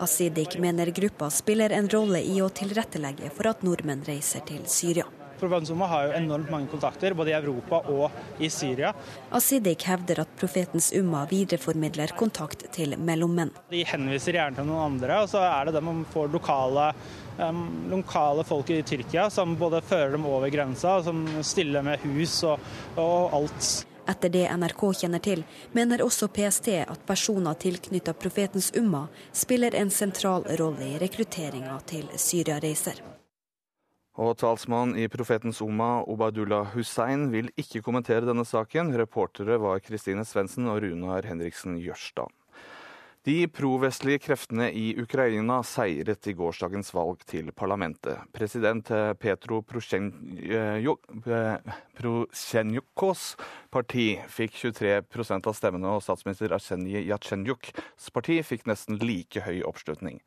[0.00, 5.04] Asidik mener gruppa spiller en rolle i å tilrettelegge for at nordmenn reiser til Syria.
[5.38, 8.92] Profetens har jo enormt mange kontakter, både i Europa og i Syria.
[9.34, 13.52] Asidik hevder at Profetens Umma videreformidler kontakt til mellommenn.
[13.72, 16.88] De henviser gjerne til noen andre, og så er det dem man får lokale,
[17.38, 22.40] um, lokale folk i Tyrkia som både fører dem over grensa, som stiller med hus
[22.48, 22.58] og,
[22.96, 23.70] og alt.
[24.08, 25.42] Etter det NRK kjenner til,
[25.76, 29.04] mener også PST at personer tilknyttet Profetens Umma
[29.36, 33.17] spiller en sentral rolle i rekrutteringa til Syria-reiser.
[34.18, 38.90] Og talsmann i Profetens Oma, Obadullah Hussein, vil ikke kommentere denne saken.
[38.98, 42.26] Reportere var Kristine Svendsen og Runar Henriksen Jørstad.
[43.28, 48.18] De provestlige kreftene i Ukraina seiret i gårsdagens valg til parlamentet.
[48.34, 48.88] President
[49.20, 49.60] Petro
[51.98, 53.24] Prosjenjukos
[53.74, 60.18] parti fikk 23% av stemmene, og statsminister Arsenij Jatsjenjuks parti fikk nesten like høy oppslutning.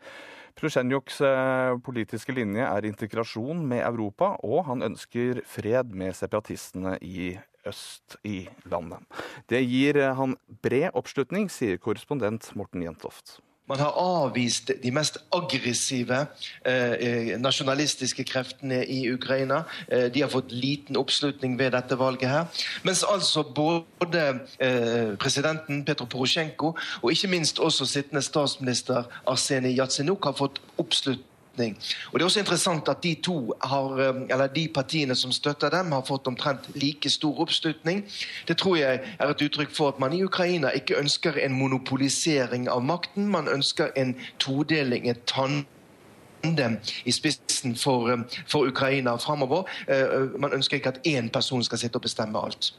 [0.57, 7.35] Prosjenjuks eh, politiske linje er integrasjon med Europa, og han ønsker fred med separatistene i
[7.67, 9.05] øst i landet.
[9.49, 13.39] Det gir eh, han bred oppslutning, sier korrespondent Morten Jentoft.
[13.71, 16.17] Man har avvist de mest aggressive
[16.65, 19.61] eh, eh, nasjonalistiske kreftene i Ukraina.
[19.87, 22.65] Eh, de har fått liten oppslutning ved dette valget her.
[22.83, 24.25] Mens altså både
[24.59, 31.30] eh, presidenten Petro Porosjenko og ikke minst også sittende statsminister Arsenij Jatsenuk har fått oppslutning
[31.69, 35.69] og Det er også interessant at de to har, eh, eller de partiene som støtter
[35.69, 38.03] dem, har fått omtrent like stor oppslutning.
[38.47, 42.69] Det tror jeg er et uttrykk for at man i Ukraina ikke ønsker en monopolisering
[42.69, 43.27] av makten.
[43.27, 49.63] Man ønsker en todeling, et tandem i spissen for, eh, for Ukraina framover.
[49.87, 52.73] Eh, man ønsker ikke at én person skal sitte og bestemme alt.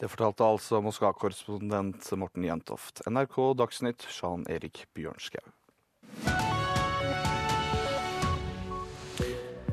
[0.00, 3.02] Det fortalte altså Moskva-korrespondent Morten Jentoft.
[3.06, 5.44] NRK Dagsnytt, Jean Erik Bjørnskau.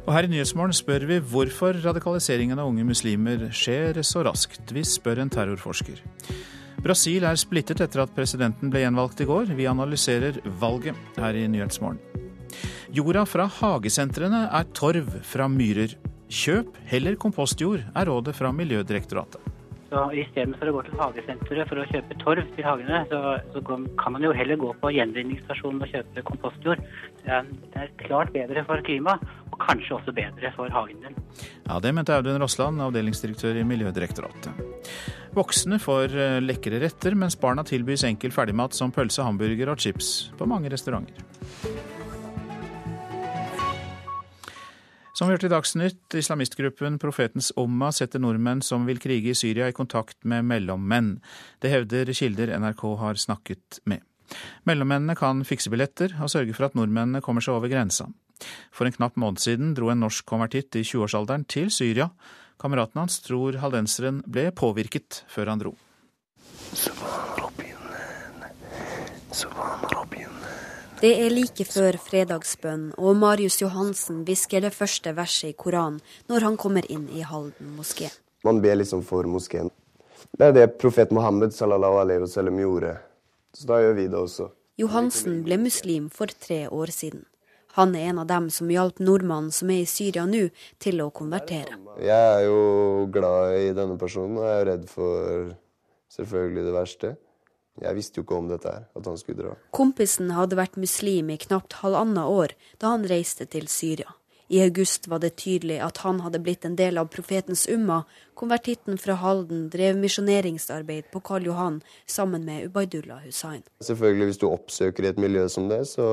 [0.07, 4.71] Og her i Nyhetsmorgen spør vi hvorfor radikaliseringen av unge muslimer skjer så raskt.
[4.71, 5.99] Vi spør en terrorforsker.
[6.79, 9.51] Brasil er splittet etter at presidenten ble gjenvalgt i går.
[9.57, 11.99] Vi analyserer valget her i Nyhetsmorgen.
[12.95, 15.97] Jorda fra hagesentrene er torv fra myrer.
[16.31, 19.56] Kjøp heller kompostjord, er rådet fra Miljødirektoratet.
[19.87, 23.21] Så Istedenfor å gå til hagesenteret for å kjøpe torv til hagene, så,
[23.53, 26.83] så, kan man jo heller gå på gjenvinningsstasjonen og kjøpe kompostjord.
[27.23, 31.15] Det er, klart bedre for klimaet, og kanskje også bedre for hagen din.
[31.69, 34.67] Ja, Det mente Audun Rossland, avdelingsdirektør i Miljødirektoratet.
[35.37, 40.31] Voksne får eh, lekre retter, mens barna tilbys enkel ferdigmat som pølse, hamburger og chips
[40.39, 41.36] på mange restauranter.
[45.17, 49.65] Som vi hørte i Dagsnytt, islamistgruppen Profetens Omma setter nordmenn som vil krige i Syria
[49.65, 51.15] i kontakt med mellommenn.
[51.57, 54.03] Det hevder kilder NRK har snakket med.
[54.69, 58.05] Mellommennene kan fikse billetter og sørge for at nordmennene kommer seg over grensa.
[58.69, 62.11] For en knapp måned siden dro en norsk konvertitt i 20-årsalderen til Syria.
[62.61, 65.73] Kameraten hans tror haldenseren ble påvirket før han dro.
[70.97, 76.45] Det er like før fredagsbønn, og Marius Johansen hvisker det første verset i Koranen når
[76.47, 78.09] han kommer inn i Halden moské.
[78.41, 79.69] Man ber liksom for moskeen.
[80.33, 82.95] Det er det profet Mohammed sallallahu alaihi wasallam gjorde.
[83.53, 84.49] Så da gjør vi det også.
[84.81, 87.27] Johansen ble muslim for tre år siden.
[87.77, 90.47] Han er en av dem som hjalp nordmannen som er i Syria nå,
[90.81, 91.77] til å konvertere.
[92.01, 95.53] Jeg er jo glad i denne personen, og jeg er redd for
[96.17, 97.15] selvfølgelig det verste.
[97.81, 99.57] Jeg visste jo ikke om dette her, at han skulle dra.
[99.75, 104.15] Kompisen hadde vært muslim i knapt halvannet år da han reiste til Syria.
[104.47, 108.05] I august var det tydelig at han hadde blitt en del av profetens umma.
[108.37, 113.65] Konvertitten fra Halden drev misjoneringsarbeid på Karl Johan sammen med Ubaydullah Hussain.
[113.83, 116.07] Selvfølgelig, hvis du oppsøker et miljø som det, så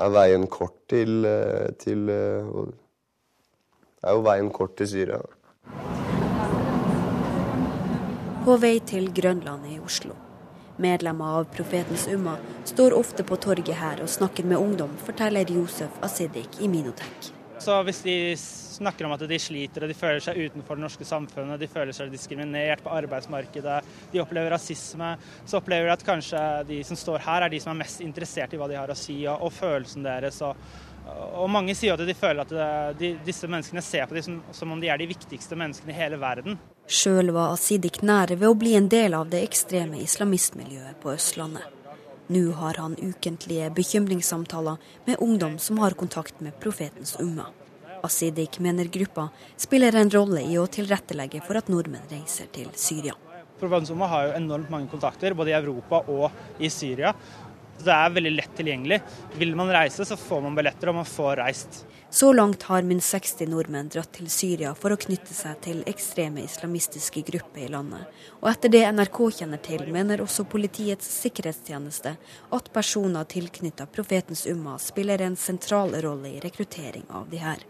[0.00, 2.74] er veien kort til, eh, til eh,
[4.06, 5.20] Er jo veien kort til Syria.
[8.44, 10.25] På vei til Grønland i Oslo.
[10.76, 16.02] Medlemmer av Profetens Umma står ofte på torget her og snakker med ungdom, forteller Josef
[16.04, 17.32] Asidik i Minotek.
[17.58, 21.06] Så hvis de snakker om at de sliter og de føler seg utenfor det norske
[21.08, 23.78] samfunnet, de føler seg diskriminert på arbeidsmarkedet,
[24.12, 25.14] de opplever rasisme,
[25.48, 28.52] så opplever de at kanskje de som står her, er de som er mest interessert
[28.52, 30.42] i hva de har å si, og, og følelsen deres.
[30.44, 30.60] Og,
[31.40, 34.76] og mange sier at de føler at de, disse menneskene ser på dem som, som
[34.76, 36.60] om de er de viktigste menneskene i hele verden.
[36.86, 41.64] Sjøl var Asidik nære ved å bli en del av det ekstreme islamistmiljøet på Østlandet.
[42.30, 47.48] Nå har han ukentlige bekymringssamtaler med ungdom som har kontakt med profetens umma.
[48.06, 49.28] Asidik mener gruppa
[49.58, 53.16] spiller en rolle i å tilrettelegge for at nordmenn reiser til Syria.
[53.58, 57.16] Profetens har jo enormt mange kontakter, både i Europa og i Syria.
[57.82, 59.02] Det er veldig lett tilgjengelig.
[59.40, 61.85] Vil man reise, så får man billetter, og man får reist.
[62.10, 66.44] Så langt har minst 60 nordmenn dratt til Syria for å knytte seg til ekstreme
[66.46, 68.06] islamistiske grupper i landet.
[68.40, 72.16] Og etter det NRK kjenner til, mener også Politiets sikkerhetstjeneste
[72.56, 77.66] at personer tilknyttet Profetens Umma spiller en sentral rolle i rekruttering av de her.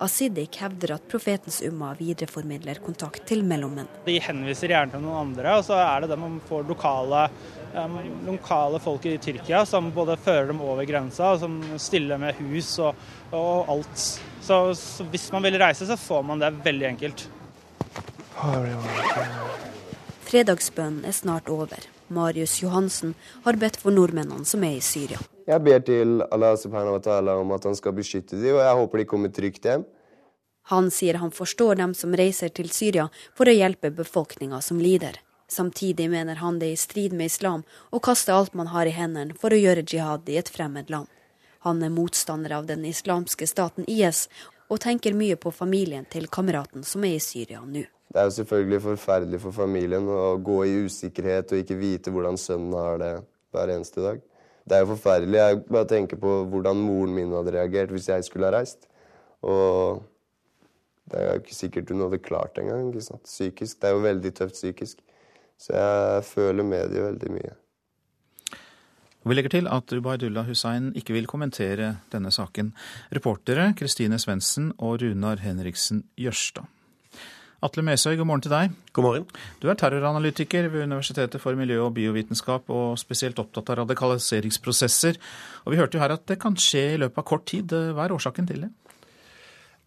[0.00, 3.88] Asidik hevder at Profetens Umma videreformidler kontakt til mellommenn.
[4.06, 7.26] De henviser gjerne til noen andre, og så er det dem man får lokale
[7.74, 12.38] um, lokale folk i Tyrkia som både fører dem over grensa, og som stiller med
[12.40, 12.96] hus og,
[13.36, 14.06] og alt.
[14.40, 17.26] Så, så, hvis man vil reise, så får man det veldig enkelt.
[20.30, 21.84] Fredagsbønnen er snart over.
[22.10, 25.20] Marius Johansen har bedt for nordmennene som er i Syria.
[25.50, 28.76] Jeg ber til Allah subhanahu wa ta'ala om at han skal beskytte dem, og jeg
[28.80, 29.82] håper de kommer trygt hjem.
[30.70, 35.18] Han sier han forstår dem som reiser til Syria for å hjelpe befolkninga som lider.
[35.50, 38.94] Samtidig mener han det er i strid med islam å kaste alt man har i
[38.94, 41.10] hendene for å gjøre jihad i et fremmed land.
[41.66, 44.28] Han er motstander av den islamske staten IS,
[44.70, 47.82] og tenker mye på familien til kameraten som er i Syria nå.
[48.10, 52.38] Det er jo selvfølgelig forferdelig for familien å gå i usikkerhet og ikke vite hvordan
[52.38, 53.14] sønnen har det
[53.50, 54.22] hver eneste dag.
[54.68, 55.38] Det er jo forferdelig.
[55.38, 58.86] Jeg bare tenker på hvordan moren min hadde reagert hvis jeg skulle ha reist.
[59.42, 60.02] Og
[61.10, 62.92] det er jo ikke sikkert hun hadde klart det engang.
[63.24, 63.80] Psykisk.
[63.80, 65.00] Det er jo veldig tøft psykisk.
[65.60, 67.56] Så jeg føler med dem veldig mye.
[69.20, 72.72] Vi legger til at Ubaydullah Hussein ikke vil kommentere denne saken.
[73.12, 76.64] Reportere Kristine Svendsen og Runar Henriksen Jørstad.
[77.60, 78.76] Atle Mesøy, god morgen til deg.
[78.96, 79.24] God morgen.
[79.60, 85.18] Du er terroranalytiker ved Universitetet for miljø og biovitenskap, og spesielt opptatt av radikaliseringsprosesser.
[85.66, 87.68] Og Vi hørte jo her at det kan skje i løpet av kort tid.
[87.68, 88.70] Hva er årsaken til det?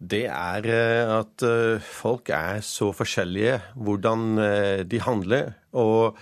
[0.04, 6.18] det er eh, at eh, folk er så forskjellige hvordan eh, de handler, og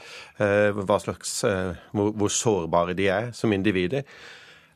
[1.02, 1.42] slags,
[1.92, 4.02] hvor, hvor sårbare de er som individer.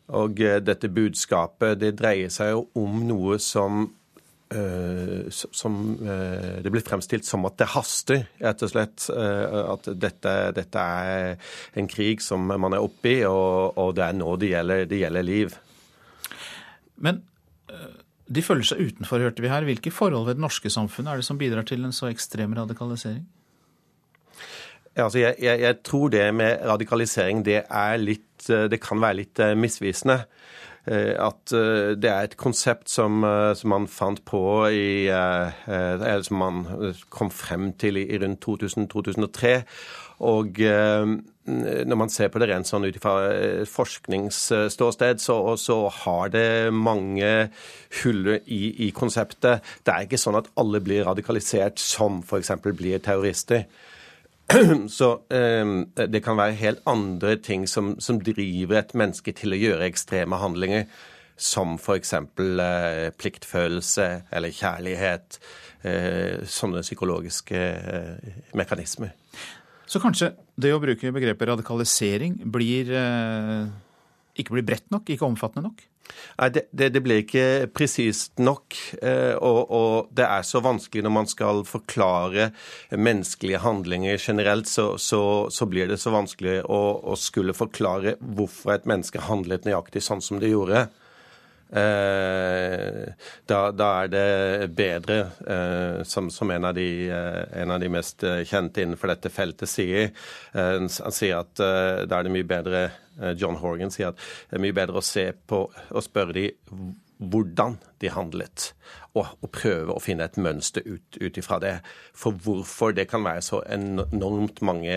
[0.09, 3.89] Og dette budskapet det dreier seg jo om noe som
[4.47, 9.09] som Det blir fremstilt som at det haster, rett og slett.
[9.11, 14.15] At dette, dette er en krig som man er oppe i, og, og det er
[14.15, 15.57] nå det gjelder, det gjelder liv.
[17.03, 17.19] Men
[18.27, 19.67] de føler seg utenfor, hørte vi her.
[19.67, 23.25] Hvilke forhold ved det norske samfunnet er det som bidrar til en så ekstrem radikalisering?
[24.97, 27.61] Altså jeg, jeg, jeg, tror det med radikalisering det,
[28.01, 30.23] litt, eh, det kan være litt eh, misvisende.
[30.87, 31.55] Eh, at
[31.99, 33.25] det er et konsept som,
[33.59, 36.65] som man fant på i Eller som man
[37.11, 39.57] kom frem til i rundt 2000-2003.
[40.27, 40.63] Og
[41.47, 46.75] når man ser på det rent sånn ut fra eh, forskningsståsted, så, så, har det
[46.75, 47.31] mange
[48.03, 49.63] hull i, i, konseptet.
[49.87, 52.51] Det er ikke sånn at alle blir radikalisert som f.eks.
[52.67, 53.67] blir terrorister.
[54.99, 59.61] Så eh, det kan være helt andre ting som, som, driver et menneske til å
[59.61, 60.87] gjøre ekstreme handlinger,
[61.37, 62.13] som f.eks.
[62.15, 65.41] Eh, pliktfølelse eller kjærlighet.
[65.87, 69.13] Eh, sånne psykologiske eh, mekanismer.
[69.87, 73.67] Så kanskje det å bruke begrepet radikalisering blir, eh,
[74.37, 75.85] ikke blir bredt nok, ikke omfattende nok?
[76.37, 78.77] Nei, det, det, det blir ikke presist nok.
[79.01, 82.51] Eh, og, og, det er så vanskelig når man skal forklare
[82.93, 85.23] menneskelige handlinger generelt, så, så,
[85.53, 90.25] så blir det så vanskelig å, å, skulle forklare hvorfor et menneske handlet nøyaktig sånn
[90.25, 90.87] som det gjorde.
[91.71, 93.13] Eh,
[93.47, 97.89] da, da, er det bedre, eh, som, som en, av de, eh, en, av de,
[97.91, 100.13] mest kjente innenfor dette feltet sier.
[100.55, 102.87] Han sier at da er det mye bedre
[103.41, 106.47] John Horgan sier at det er mye bedre å se på og spørre de
[107.17, 108.73] hvordan de handlet,
[109.17, 111.75] og, og prøve å finne et mønster ut ifra det.
[112.17, 114.97] For hvorfor det kan være så enormt mange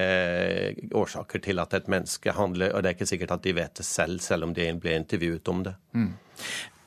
[0.96, 3.88] årsaker til at et menneske handler, og det er ikke sikkert at de vet det
[3.88, 5.76] selv, selv om de blir intervjuet om det.
[5.96, 6.12] Mm.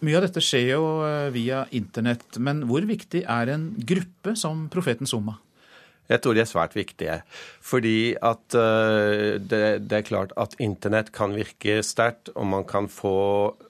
[0.02, 4.66] Mye av dette skjer jo eh, via internett, men hvor viktig er en gruppe som
[4.72, 5.36] Profetens Umma?
[6.12, 7.14] Jeg tror de er svært viktige.
[7.64, 12.88] Fordi at uh, det, det, er klart at internett kan virke sterkt, og man kan
[12.92, 13.14] få,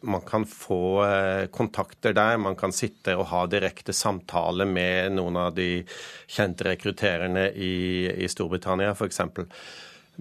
[0.02, 2.40] man kan få uh, kontakter der.
[2.42, 5.84] Man kan sitte og ha direkte samtale med noen av de
[6.26, 9.22] kjente rekruttererne i, i Storbritannia, f.eks.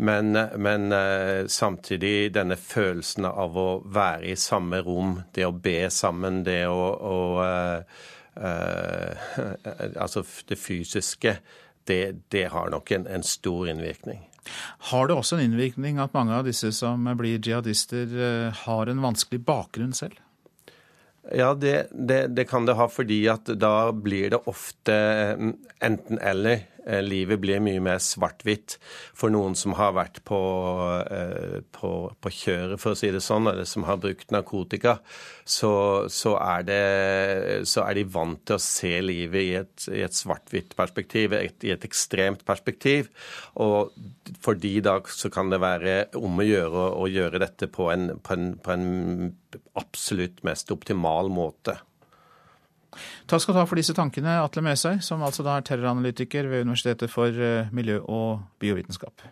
[0.01, 5.89] Men, men uh, samtidig denne følelsen av å være i samme rom, det å be
[5.91, 7.17] sammen, det å, å
[10.01, 11.33] Altså det fysiske
[11.91, 14.23] det, det har nok en, en, stor innvirkning.
[14.91, 19.03] Har det også en innvirkning at mange av disse som blir jihadister, eh, har en
[19.03, 20.17] vanskelig bakgrunn selv?
[21.29, 24.95] Ja, det, det, det, kan det ha, fordi at da blir det ofte
[25.37, 25.51] mm,
[25.85, 26.63] enten-eller.
[26.85, 28.77] Eh, livet blir mye mer svart-hvitt
[29.17, 30.39] for noen som har vært på,
[31.13, 34.97] eh, på, på, kjøret, for å si det sånn, eller som har brukt narkotika.
[35.45, 35.71] Så,
[36.09, 36.81] så, er, det,
[37.69, 41.75] så er, de vant til å se livet i et, et svart-hvitt perspektiv, et, i
[41.75, 43.11] et ekstremt perspektiv.
[43.61, 43.93] Og
[44.41, 48.15] for de da så kan det være om å gjøre å gjøre dette på en,
[48.23, 49.31] på en, på en
[49.77, 51.77] absolutt mest optimal måte.
[53.27, 56.65] Takk skal du ha for disse tankene, Atle Mesøy, som altså da er terroranalytiker ved
[56.67, 59.23] Universitetet for eh, miljø- og biovitenskap.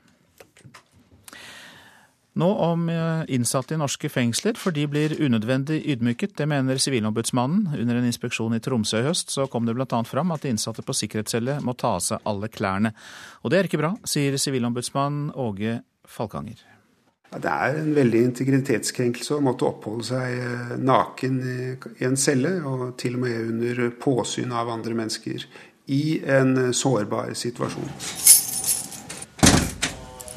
[2.39, 6.37] Nå om eh, innsatte i norske fengsler, for de blir unødvendig ydmyket.
[6.37, 7.73] Det mener Sivilombudsmannen.
[7.81, 10.03] Under en inspeksjon i Tromsø i høst så kom det bl.a.
[10.07, 12.93] fram at de innsatte på sikkerhetscelle må ta av seg alle klærne.
[13.43, 16.68] Og det er ikke bra, sier sivilombudsmann Åge Falkanger.
[17.29, 22.95] Det er en veldig integritetskrenkelse å måtte oppholde seg eh, naken i en celle, og
[22.97, 25.45] til og med under påsyn av andre mennesker,
[25.93, 27.93] i en eh, sårbar situasjon.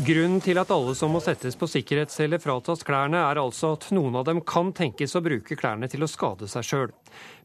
[0.01, 4.17] Grunnen til at alle som må settes på sikkerhetscelle fratas klærne, er altså at noen
[4.17, 6.95] av dem kan tenkes å bruke klærne til å skade seg sjøl.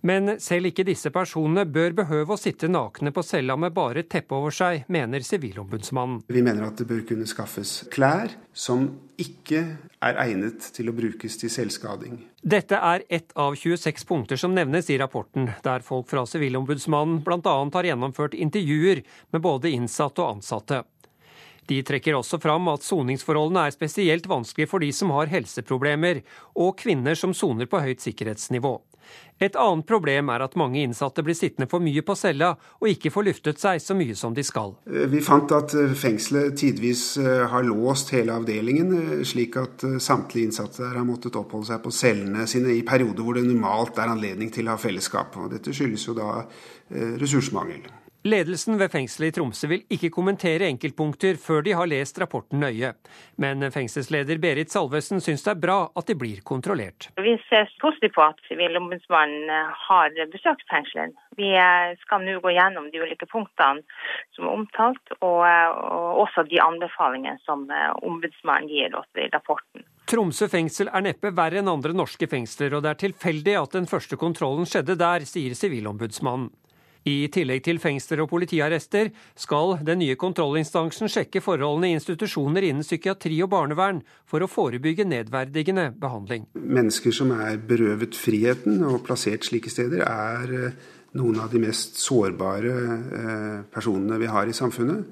[0.08, 4.10] Men selv ikke disse personene bør behøve å sitte nakne på cella med bare et
[4.14, 6.24] teppe over seg, mener Sivilombudsmannen.
[6.32, 8.88] Vi mener at det bør kunne skaffes klær som
[9.20, 9.64] ikke
[10.08, 12.20] er egnet til å brukes til selvskading.
[12.48, 17.58] Dette er ett av 26 punkter som nevnes i rapporten, der folk fra Sivilombudsmannen bl.a.
[17.74, 19.04] har gjennomført intervjuer
[19.36, 20.86] med både innsatte og ansatte.
[21.68, 26.24] De trekker også fram at soningsforholdene er spesielt vanskelig for de som har helseproblemer,
[26.55, 28.78] og kvinner som soner på høyt sikkerhetsnivå.
[29.39, 33.11] Et annet problem er at mange innsatte blir sittende for mye på cella og ikke
[33.13, 34.74] får luftet seg så mye som de skal.
[35.13, 40.49] Vi fant at eh, fengselet tidvis eh, har låst hele avdelingen, eh, slik at samtlige
[40.49, 44.15] innsatte der har måttet oppholde seg på cellene sine i perioder hvor det normalt er
[44.15, 45.38] anledning til å ha fellesskap.
[45.38, 46.41] Og dette skyldes jo da
[47.22, 47.86] ressursmangel.
[48.28, 52.89] Ledelsen ved fengselet i Tromsø vil ikke kommentere enkeltpunkter før de har lest rapporten nøye.
[53.39, 57.07] Men fengselsleder Berit Salvesen syns det er bra at de blir kontrollert.
[57.15, 61.15] Vi ser positivt på at Sivilombudsmannen har besøkt fengselet.
[61.39, 61.53] Vi
[62.03, 63.86] skal nå gå gjennom de ulike punktene
[64.36, 67.67] som er omtalt, og, og også de anbefalingene som
[68.01, 69.86] ombudsmannen gir oss i rapporten.
[70.07, 73.88] Tromsø fengsel er neppe verre enn andre norske fengsler, og det er tilfeldig at den
[73.88, 76.51] første kontrollen skjedde der, sier Sivilombudsmannen.
[77.08, 82.84] I tillegg til fengsler og politiarrester skal den nye kontrollinstansen sjekke forholdene i institusjoner innen
[82.84, 86.49] psykiatri og barnevern for å forebygge nedverdigende behandling.
[86.58, 90.76] Mennesker som er berøvet friheten og plassert slike steder, er eh,
[91.20, 95.08] noen av de mest sårbare eh, personene vi har i samfunnet.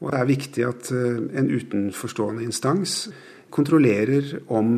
[0.00, 3.02] Og det er viktig at eh, en utenforstående instans
[3.50, 4.76] kontrollerer om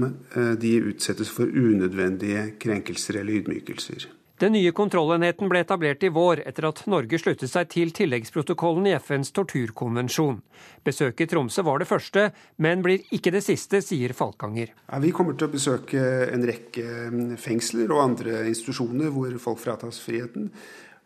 [0.56, 4.06] de utsettes for unødvendige krenkelser eller ydmykelser.
[4.42, 8.94] Den nye kontrollenheten ble etablert i vår etter at Norge sluttet seg til tilleggsprotokollen i
[8.98, 10.40] FNs torturkonvensjon.
[10.82, 12.24] Besøket i Tromsø var det første,
[12.58, 14.72] men blir ikke det siste, sier Falkanger.
[14.88, 19.60] Ja, vi kommer til å besøke en rekke mm, fengsler og andre institusjoner hvor folk
[19.62, 20.48] fratas friheten.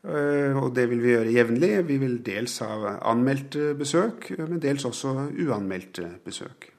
[0.06, 1.70] Eh, og det vil vi gjøre jevnlig.
[1.90, 5.12] Vi vil dels ha anmeldte besøk, men dels også
[5.44, 6.70] uanmeldte besøk.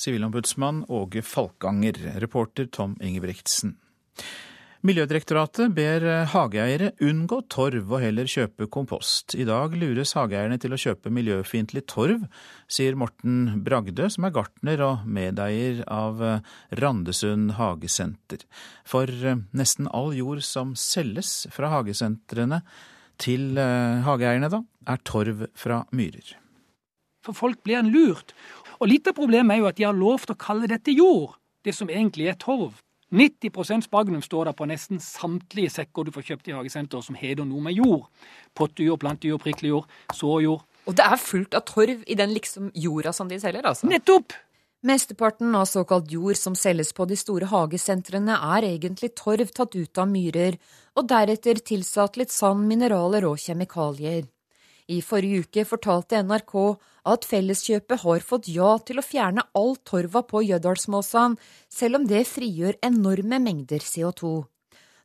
[0.00, 3.76] Sivilombudsmann Åge Falkanger, reporter Tom Ingebrigtsen.
[4.82, 6.02] Miljødirektoratet ber
[6.32, 9.36] hageeiere unngå torv og heller kjøpe kompost.
[9.38, 12.24] I dag lures hageeierne til å kjøpe miljøfiendtlig torv,
[12.66, 16.18] sier Morten Bragdø, som er gartner og medeier av
[16.82, 18.42] Randesund hagesenter.
[18.82, 19.06] For
[19.54, 22.64] nesten all jord som selges fra hagesentrene
[23.22, 26.34] til hageeierne, da, er torv fra myrer.
[27.22, 28.34] For folk blir en lurt.
[28.82, 31.78] Og litt av problemet er jo at de har lovt å kalle dette jord, det
[31.78, 32.82] som egentlig er torv.
[33.12, 37.44] 90% spagnum står det på nesten samtlige sekker du får kjøpt i hagesenter som heter
[37.44, 38.06] noe med jord.
[38.56, 40.64] Pottejord, plantejord, priklejord, såjord.
[40.88, 43.86] Og det er fullt av torv i den liksom jorda som de selger, altså?
[43.90, 44.32] Nettopp!
[44.82, 50.00] Mesteparten av såkalt jord som selges på de store hagesentrene, er egentlig torv tatt ut
[50.02, 50.56] av myrer,
[50.98, 54.24] og deretter tilsatt litt sand, mineraler og kjemikalier.
[54.90, 56.56] I forrige uke fortalte NRK
[57.08, 61.36] at Felleskjøpet har fått ja til å fjerne all torva på Jødalsmåsan,
[61.68, 64.34] selv om det frigjør enorme mengder CO2.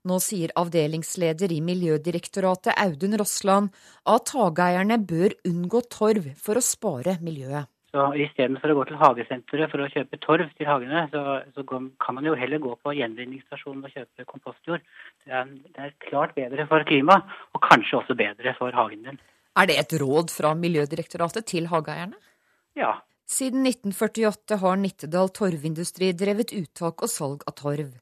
[0.08, 3.74] Nå sier avdelingsleder i Miljødirektoratet Audun Rossland
[4.08, 7.68] at hageeierne bør unngå torv for å spare miljøet.
[7.96, 12.18] Så Istedenfor å gå til hagesenteret for å kjøpe torv til hagene, så, så kan
[12.18, 14.84] man jo heller gå på gjenvinningsstasjonen og kjøpe kompostjord.
[15.26, 19.20] Det er, det er klart bedre for klimaet, og kanskje også bedre for hagen din.
[19.58, 22.18] Er det et råd fra Miljødirektoratet til hageeierne?
[22.78, 23.00] Ja.
[23.26, 27.96] Siden 1948 har Nittedal torvindustri drevet uttak og salg av torv.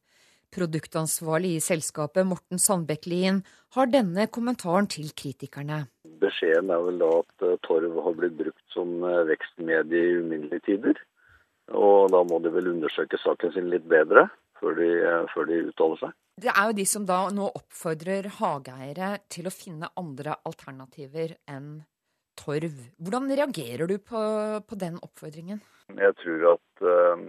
[0.56, 3.40] Produktansvarlig i selskapet, Morten Sandbekk-Lien,
[3.76, 5.86] har denne kommentaren til kritikerne.
[6.20, 10.64] Beskjeden er vel da at eh, torv har blitt brukt som eh, vekstmedie i uminnelige
[10.68, 11.00] tider.
[11.72, 14.28] Og da må de vel undersøke saken sin litt bedre
[14.60, 16.16] før de, eh, før de uttaler seg.
[16.36, 21.78] Det er jo de som da nå oppfordrer hageeiere til å finne andre alternativer enn
[22.36, 22.82] torv.
[23.00, 24.20] Hvordan reagerer du på,
[24.68, 25.62] på den oppfordringen?
[25.96, 27.24] Jeg tror at um,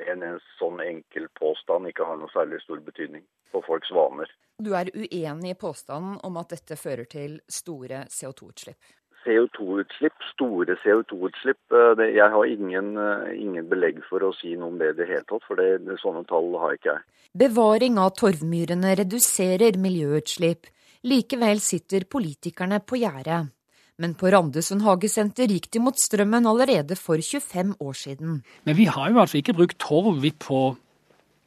[0.00, 4.30] en, en sånn enkel påstand ikke har noe særlig stor betydning for folks vaner.
[4.56, 8.80] Du er uenig i påstanden om at dette fører til store CO2-utslipp?
[9.24, 11.60] CO2-utslipp, store CO2-utslipp.
[11.72, 15.08] Eh, jeg har ingen, eh, ingen, belegg for å si noe om det i det
[15.08, 17.02] hele tatt, for det, sånne tall har ikke jeg.
[17.36, 20.66] Bevaring av torvmyrene reduserer miljøutslipp.
[21.04, 23.50] Likevel sitter politikerne på gjerdet.
[23.98, 28.42] Men på Randesund hagesenter gikk de mot strømmen allerede for 25 år siden.
[28.64, 30.76] Men vi har jo altså ikke brukt torv på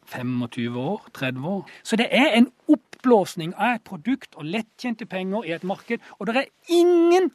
[0.10, 1.70] 25 år, 30 år.
[1.84, 6.02] Så det er en oppblåsning av et produkt og lettjente penger i et marked.
[6.18, 7.30] Og det er ingen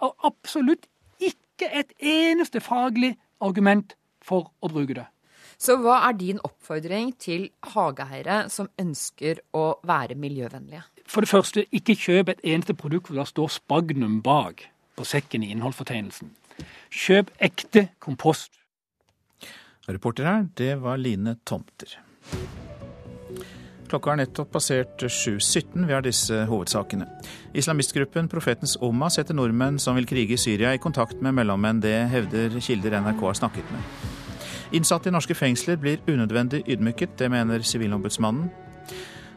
[0.00, 0.86] absolutt
[1.18, 5.06] ikke et eneste faglig argument for å bruke det.
[5.58, 10.84] Så hva er din oppfordring til hageeiere som ønsker å være miljøvennlige?
[11.08, 14.68] For det første, ikke kjøp et eneste produkt hvor det står Spagnum bak
[14.98, 16.30] på sekken i innholdsfortegnelsen.
[16.94, 18.52] Kjøp ekte kompost.
[19.88, 21.98] Reporter her, det var Line Tomter.
[23.88, 25.86] Klokka har nettopp passert 7.17.
[25.86, 27.06] Vi har disse hovedsakene.
[27.56, 31.80] Islamistgruppen Profetens Omma setter nordmenn som vil krige i Syria i kontakt med mellommenn.
[31.80, 34.08] Det hevder kilder NRK har snakket med.
[34.76, 37.16] Innsatte i norske fengsler blir unødvendig ydmyket.
[37.16, 38.50] Det mener Sivilombudsmannen.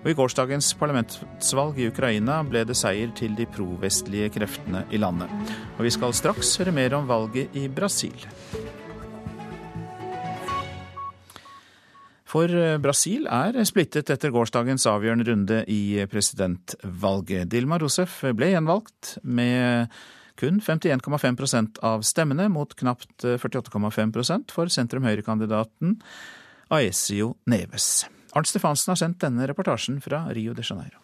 [0.02, 5.32] Og I gårsdagens parlamentsvalg i Ukraina ble det seier til de provestlige kreftene i landet.
[5.78, 8.28] Og vi skal straks høre mer om valget i Brasil.
[12.32, 17.50] For eh, Brasil er splittet etter gårsdagens avgjørende runde i presidentvalget.
[17.52, 19.92] Dilma Rousef ble gjenvalgt med
[20.40, 26.00] kun 51,5% av stemmene, mot knapt 48,5% for sentrum-høyre-kandidaten
[26.72, 28.08] Aesio Neves.
[28.32, 31.04] Arnt Stefansen har sendt denne reportasjen fra Rio de Janeiro.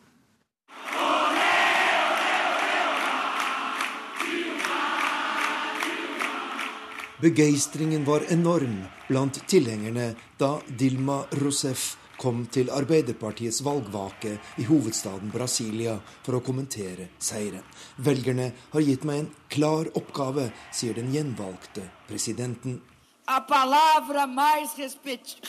[7.22, 15.96] Begeistringen var enorm blant tilhengerne da Dilma Rousef kom til Arbeiderpartiets valgvake i hovedstaden Brasilia
[16.26, 17.64] for å kommentere seieren.
[17.98, 22.78] Velgerne har gitt meg en klar oppgave, sier den gjenvalgte presidenten.
[23.26, 24.78] A palavra mais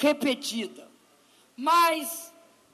[0.01, 0.89] repetida,
[1.57, 2.17] mais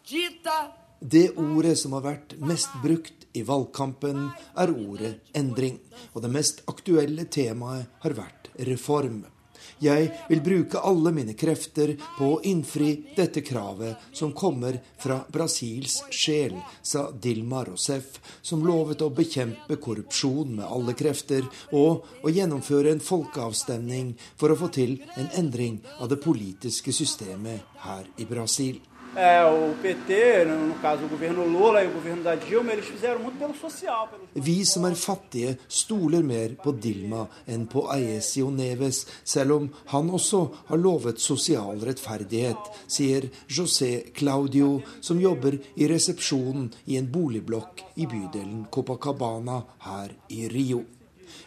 [0.07, 0.71] dita
[1.01, 5.77] det ordet som har vært mest brukt i valgkampen, er ordet endring.
[6.15, 9.25] Og det mest aktuelle temaet har vært reform.
[9.83, 15.99] Jeg vil bruke alle mine krefter på å innfri dette kravet som kommer fra Brasils
[16.15, 22.95] sjel, sa Dilma Rousef, som lovet å bekjempe korrupsjon med alle krefter og å gjennomføre
[22.95, 28.81] en folkeavstemning for å få til en endring av det politiske systemet her i Brasil.
[29.17, 33.21] É, o PT, no caso o governo Lula e o governo da Dilma, eles fizeram
[33.21, 34.09] muito pelo social.
[34.35, 40.11] Vi som er fattige, stoler mer på Dilma enn på Aesio Neves, selv om han
[40.11, 42.59] også har lovet sosial rettferdighet,
[42.91, 50.49] sier José Claudio, som jobber i resepsjonen i en boligblokk i bydelen Copacabana her i
[50.51, 50.83] Rio.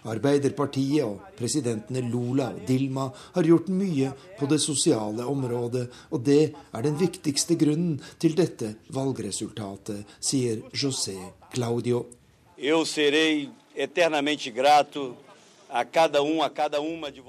[0.08, 6.42] Arbeiderpartiet og presidentene Lula og Dilma har gjort mye på det sosiale området, og det
[6.54, 11.18] er den viktigste grunnen til dette valgresultatet, sier José
[11.54, 12.06] Claudio.
[12.58, 12.86] Um,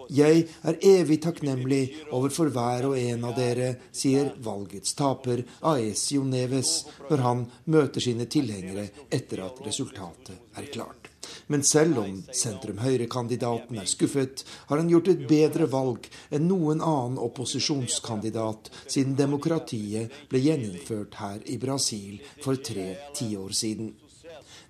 [0.08, 1.82] Jeg er evig takknemlig
[2.14, 6.72] overfor hver og en av dere, sier valgets taper Aesio Neves
[7.10, 11.07] når han møter sine tilhengere etter at resultatet er klart.
[11.46, 17.18] Men selv om sentrum-høyre-kandidaten er skuffet, har han gjort et bedre valg enn noen annen
[17.22, 23.94] opposisjonskandidat siden demokratiet ble gjeninnført her i Brasil for tre tiår siden.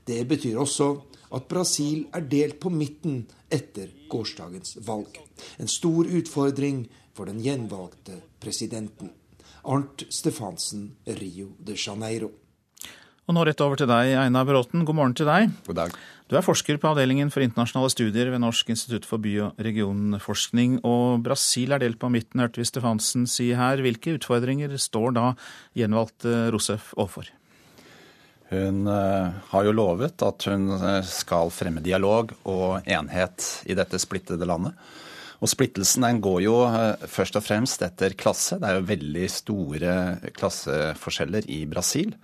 [0.09, 0.93] Det betyr også
[1.37, 5.19] at Brasil er delt på midten etter gårsdagens valg.
[5.61, 6.87] En stor utfordring
[7.17, 9.13] for den gjenvalgte presidenten.
[9.69, 12.31] Arnt Stefansen, Rio de Janeiro.
[13.29, 14.87] Og nå rett over til deg, Einar Bråten.
[14.89, 15.51] God morgen til deg.
[15.67, 15.97] God dag.
[16.29, 20.75] Du er forsker på avdelingen for internasjonale studier ved Norsk institutt for by- og regionforskning.
[20.85, 23.81] Og Brasil er delt på midten, hørte vi Stefansen si her.
[23.81, 25.31] Hvilke utfordringer står da
[25.79, 27.31] gjenvalgte Rousseff overfor?
[28.53, 34.01] Hun uh, har jo lovet at hun eh, skal fremme dialog og enhet i dette
[34.01, 34.77] splittede landet.
[35.41, 36.55] Og Splittelsen den går jo
[37.09, 38.61] først og fremst etter klasse.
[38.61, 39.97] Det er jo veldig store
[40.37, 42.17] klasseforskjeller i Brasil.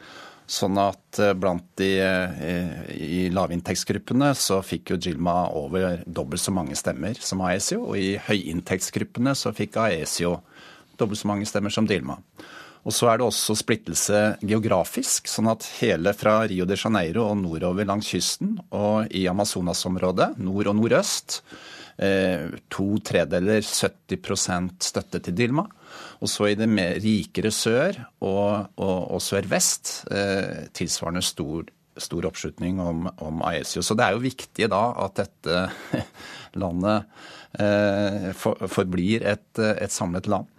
[0.45, 6.53] Sånn at eh, blant de eh, i lavinntektsgruppene så fikk jo Gilma over dobbelt så
[6.53, 10.36] mange stemmer som Aesio, og i høyinntektsgruppene så fikk Aesio
[11.01, 12.18] dobbelt så mange stemmer som Dilma.
[12.84, 17.38] Og så er det også splittelse geografisk, sånn at hele fra Rio de Janeiro og
[17.40, 21.40] nordover langs kysten og i Amazonas-området, nord og nordøst,
[21.97, 25.64] eh, to tredeler 70% støtte til Dilma.
[26.23, 31.67] Og så i det mer rikere sør og, og, og sør-vest eh, tilsvarende stor,
[32.01, 33.83] stor oppslutning om, om, Aesio.
[33.83, 36.05] Så det er jo viktig da at dette
[36.62, 37.09] landet
[37.59, 40.51] eh, for, forblir et, et, samlet land.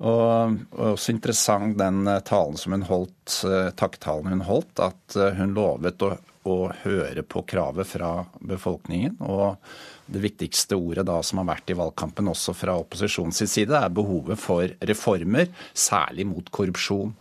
[0.00, 5.36] Og, og også interessant den talen som hun holdt, eh, takktalen hun holdt, at eh,
[5.36, 6.14] hun lovet å,
[6.48, 9.18] å høre på kravet fra befolkningen.
[9.20, 9.58] og
[10.10, 14.40] det viktigste ordet da som har vært i valgkampen også fra opposisjonens side, er behovet
[14.40, 17.14] for reformer, særlig mot korrupsjon.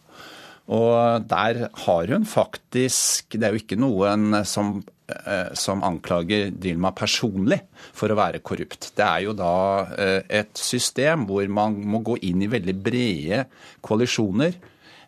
[0.69, 6.91] Og der har hun faktisk Det er jo ikke noen som, eh, som anklager Dilma
[6.93, 7.61] personlig
[7.93, 8.91] for å være korrupt.
[8.93, 13.45] Det er jo da eh, et system hvor man må gå inn i veldig brede
[13.81, 14.53] koalisjoner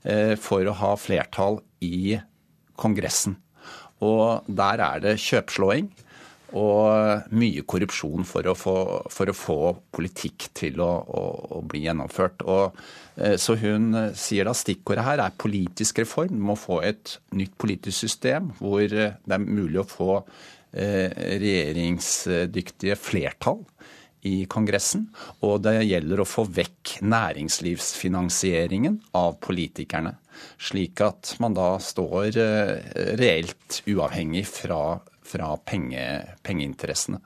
[0.03, 2.17] eh, for å ha flertall i
[2.75, 3.37] Kongressen.
[4.01, 5.91] Og der er det kjøpslåing
[6.57, 8.75] og mye korrupsjon for å få,
[9.11, 9.59] for å få
[9.93, 11.23] politikk til å, å,
[11.57, 12.43] å, bli gjennomført.
[12.43, 12.79] Og,
[13.15, 16.35] eh, så hun sier da stikkordet her er politisk reform.
[16.35, 21.07] Du må få et nytt politisk system hvor det er mulig å få eh,
[21.41, 23.63] regjeringsdyktige flertall
[24.27, 25.07] i Kongressen.
[25.45, 30.17] Og det gjelder å få vekk næringslivsfinansieringen av politikerne.
[30.61, 32.75] Slik at man da står eh,
[33.19, 34.99] reelt uavhengig fra
[35.31, 36.03] fra penge,
[36.45, 37.21] pengeinteressene.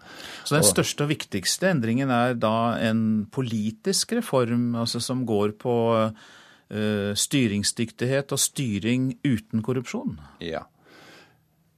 [0.45, 5.75] Så den største og viktigste endringen er da en politisk reform altså som går på
[6.05, 10.17] uh, styringsdyktighet og styring uten korrupsjon?
[10.43, 10.65] Ja.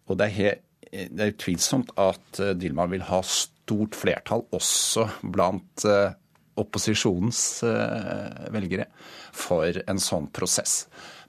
[0.07, 5.03] Og det er, helt, det er utvilsomt at eh, Dilma vil ha stort flertall også
[5.35, 6.15] blant uh,
[6.57, 8.87] opposisjonens uh, velgere
[9.35, 10.85] for en sånn prosess.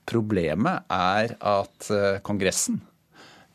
[0.08, 1.90] Problemet er at
[2.24, 2.78] Kongressen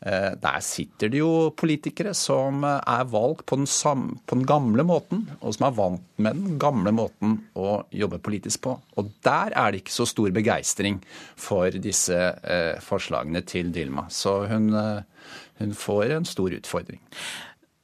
[0.04, 4.84] der sitter det jo politikere som eh, er valgt på den, samme, på den, gamle
[4.84, 8.74] måten, og som er vant med den gamle måten å jobbe politisk på.
[9.00, 11.00] Og der er det ikke så stor begeistring
[11.40, 14.06] for disse eh, forslagene til Dilma.
[14.12, 15.32] Så hun, eh,
[15.62, 17.00] hun, får en stor utfordring.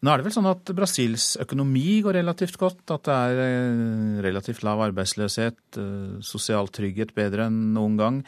[0.01, 4.23] Nå er det vel sånn at Brasils økonomi går relativt godt, at det er eh,
[4.29, 5.81] relativt lav arbeidsløshet,
[6.25, 8.25] sosial trygghet bedre enn noen gang.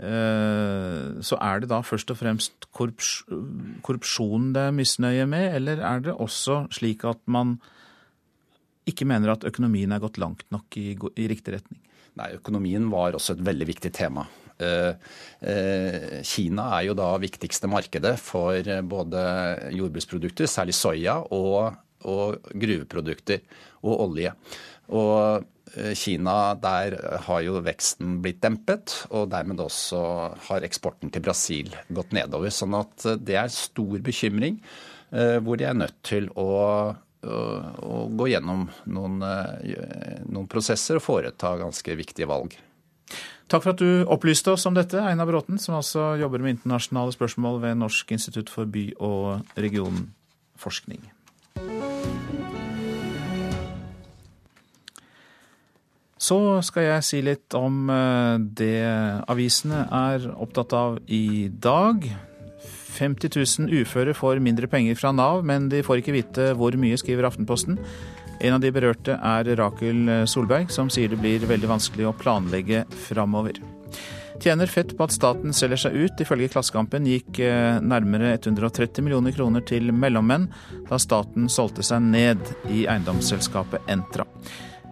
[0.00, 6.06] Eh, så er det da først og fremst korrupsjon det er misnøye med, eller er
[6.06, 7.58] det også slik at man
[8.88, 11.82] ikke mener at økonomien er gått langt nok i, i riktig retning?
[12.18, 14.24] Nei, økonomien var også et veldig viktig tema.
[14.60, 14.96] Eh,
[15.46, 18.56] eh, Kina er jo da viktigste markedet for
[18.88, 19.22] både
[19.76, 21.76] jordbruksprodukter, særlig soya, og,
[22.08, 23.44] og gruveprodukter
[23.84, 24.32] og olje.
[24.96, 25.46] Og
[25.98, 26.96] Kina, der
[27.26, 30.00] har jo veksten blitt dempet, og dermed også
[30.48, 32.50] har eksporten til Brasil gått nedover.
[32.54, 34.60] Sånn at eh, det er stor bekymring,
[35.10, 36.44] hvor de er nødt til å,
[36.94, 37.38] å,
[37.82, 39.16] å gå gjennom noen,
[40.30, 42.54] noen prosesser og foreta ganske viktige valg.
[43.50, 47.14] Takk for at du opplyste oss om dette, Einar Bråten, som altså jobber med internasjonale
[47.16, 51.02] spørsmål ved Norsk institutt for by- og regionforskning.
[56.20, 58.84] Så skal jeg si litt om eh, det
[59.30, 62.04] avisene er opptatt av i dag.
[63.00, 66.98] 50 000 uføre får mindre penger fra Nav, men de får ikke vite hvor mye,
[67.00, 67.80] skriver Aftenposten.
[68.40, 72.84] En av de berørte er Rakel Solberg, som sier det blir veldig vanskelig å planlegge
[73.08, 73.60] framover.
[74.40, 76.20] Tjener fett på at staten selger seg ut.
[76.24, 80.48] Ifølge Klassekampen gikk eh, nærmere 130 millioner kroner til mellommenn
[80.88, 82.40] da staten solgte seg ned
[82.72, 84.24] i eiendomsselskapet Entra.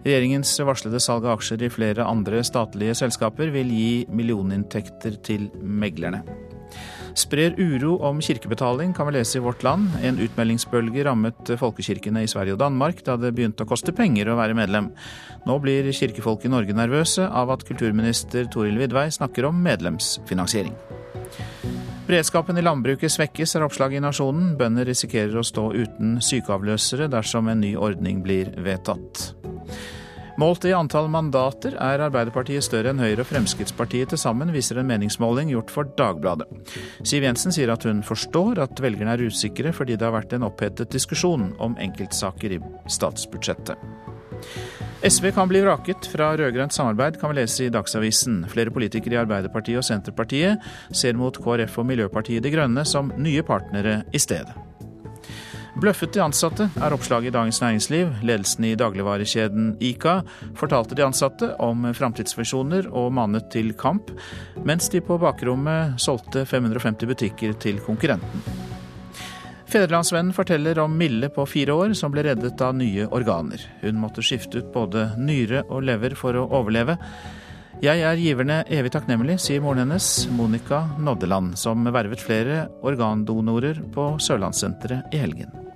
[0.05, 6.23] Regjeringens varslede salg av aksjer i flere andre statlige selskaper vil gi millioninntekter til meglerne.
[7.17, 9.89] Sprer uro om kirkebetaling, kan vi lese i Vårt Land.
[10.05, 14.37] En utmeldingsbølge rammet folkekirkene i Sverige og Danmark da det begynte å koste penger å
[14.39, 14.91] være medlem.
[15.49, 20.77] Nå blir kirkefolk i Norge nervøse av at kulturminister Toril Vidvei snakker om medlemsfinansiering.
[22.09, 24.55] Beredskapen i landbruket svekkes, er oppslaget i Nasjonen.
[24.57, 29.27] Bønder risikerer å stå uten sykeavløsere dersom en ny ordning blir vedtatt.
[30.41, 34.89] Målt i antall mandater er Arbeiderpartiet større enn Høyre og Fremskrittspartiet til sammen, viser en
[34.89, 36.49] meningsmåling gjort for Dagbladet.
[37.05, 40.49] Siv Jensen sier at hun forstår at velgerne er usikre fordi det har vært en
[40.49, 43.77] opphetet diskusjon om enkeltsaker i statsbudsjettet.
[45.03, 48.41] SV kan bli vraket fra rød-grønt samarbeid, kan vi lese i Dagsavisen.
[48.51, 50.59] Flere politikere i Arbeiderpartiet og Senterpartiet
[50.91, 54.51] ser mot KrF og Miljøpartiet De Grønne som nye partnere i stedet.
[55.79, 58.11] Bløffet de ansatte, er oppslaget i Dagens Næringsliv.
[58.27, 60.17] Ledelsen i dagligvarekjeden Ica
[60.59, 64.11] fortalte de ansatte om framtidsvisjoner og manet til kamp,
[64.67, 68.68] mens de på bakrommet solgte 550 butikker til konkurrenten.
[69.69, 73.61] Fedrelandsvennen forteller om Mille på fire år som ble reddet av nye organer.
[73.83, 76.97] Hun måtte skifte ut både nyre og lever for å overleve.
[77.85, 84.15] Jeg er giverne evig takknemlig, sier moren hennes, Monica Noddeland, som vervet flere organdonorer på
[84.25, 85.68] Sørlandssenteret i helgen.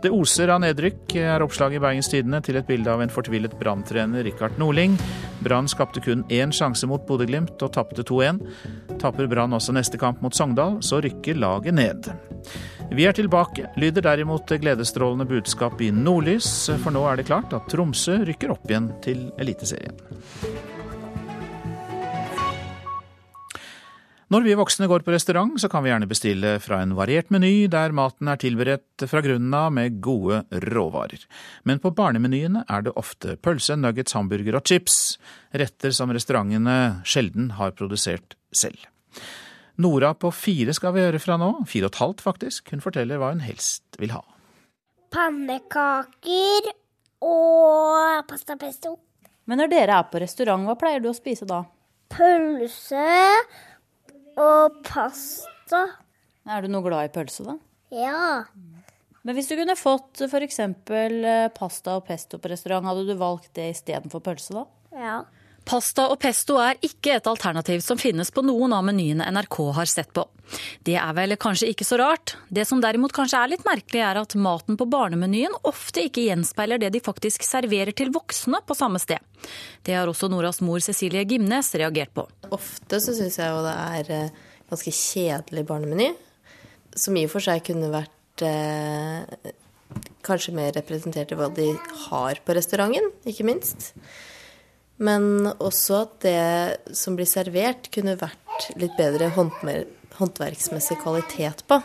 [0.00, 3.52] Det oser av nedrykk, er oppslaget i Bergens Tidende til et bilde av en fortvilet
[3.60, 4.94] branntrener Rikard Norling.
[5.44, 8.40] Brann skapte kun én sjanse mot Bodø-Glimt og tapte 2-1.
[9.02, 12.08] Taper Brann også neste kamp mot Sogndal, så rykker laget ned.
[12.96, 16.48] Vi er tilbake, lyder derimot det gledesstrålende budskap i Nordlys,
[16.80, 20.79] for nå er det klart at Tromsø rykker opp igjen til Eliteserien.
[24.30, 27.64] Når vi voksne går på restaurant, så kan vi gjerne bestille fra en variert meny
[27.66, 31.24] der maten er tilberedt fra grunnen av med gode råvarer.
[31.66, 35.18] Men på barnemenyene er det ofte pølse, nuggets, hamburger og chips,
[35.50, 38.78] retter som restaurantene sjelden har produsert selv.
[39.82, 42.70] Nora på fire skal vi høre fra nå, fire og et halvt faktisk.
[42.70, 44.22] Hun forteller hva hun helst vil ha.
[45.10, 46.70] Pannekaker
[47.26, 48.94] og pasta pesto.
[49.50, 51.64] Men når dere er på restaurant, hva pleier du å spise da?
[52.10, 53.08] Pølse
[54.38, 55.84] og pasta.
[56.50, 57.56] Er du noe glad i pølse, da?
[57.94, 58.44] Ja.
[59.26, 60.60] Men hvis du kunne fått f.eks.
[61.56, 64.64] pasta og pesto på restaurant, hadde du valgt det istedenfor pølse, da?
[64.96, 65.18] Ja.
[65.68, 69.90] Pasta og pesto er ikke et alternativ som finnes på noen av menyene NRK har
[69.90, 70.24] sett på.
[70.82, 72.34] Det er vel kanskje ikke så rart.
[72.48, 76.80] Det som derimot kanskje er litt merkelig, er at maten på barnemenyen ofte ikke gjenspeiler
[76.82, 79.22] det de faktisk serverer til voksne på samme sted.
[79.86, 82.26] Det har også Noras mor Cecilie Gimnes reagert på.
[82.50, 84.42] Ofte så syns jeg jo det er eh,
[84.72, 86.10] ganske kjedelig barnemeny,
[86.98, 89.52] som i og for seg kunne vært eh,
[90.26, 91.70] kanskje mer representert i hva de
[92.08, 93.92] har på restauranten, ikke minst.
[95.00, 101.80] Men også at det som blir servert, kunne vært litt bedre håndverksmessig kvalitet på.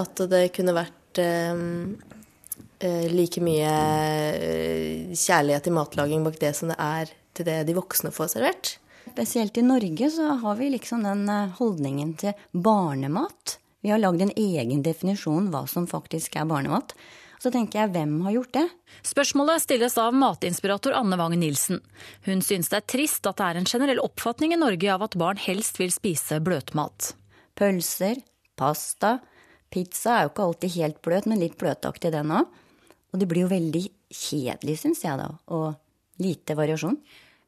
[0.00, 1.60] At det kunne vært eh,
[2.80, 3.74] eh, like mye
[4.32, 8.76] eh, kjærlighet i matlaging bak det som det er til det de voksne får servert.
[9.06, 13.58] Spesielt i Norge så har vi liksom den eh, holdningen til barnemat.
[13.84, 16.96] Vi har lagd en egen definisjon hva som faktisk er barnemat.
[17.42, 18.64] Så tenker jeg, hvem har gjort det?
[19.06, 21.82] Spørsmålet stilles av matinspirator Anne Wang Nilsen.
[22.24, 25.18] Hun syns det er trist at det er en generell oppfatning i Norge av at
[25.20, 27.12] barn helst vil spise bløtmat.
[27.56, 28.22] Pølser,
[28.56, 29.18] pasta,
[29.72, 32.48] pizza er jo ikke alltid helt bløt, men litt bløtaktig den òg.
[33.12, 35.76] Og det blir jo veldig kjedelig, syns jeg da, og
[36.22, 36.98] lite variasjon.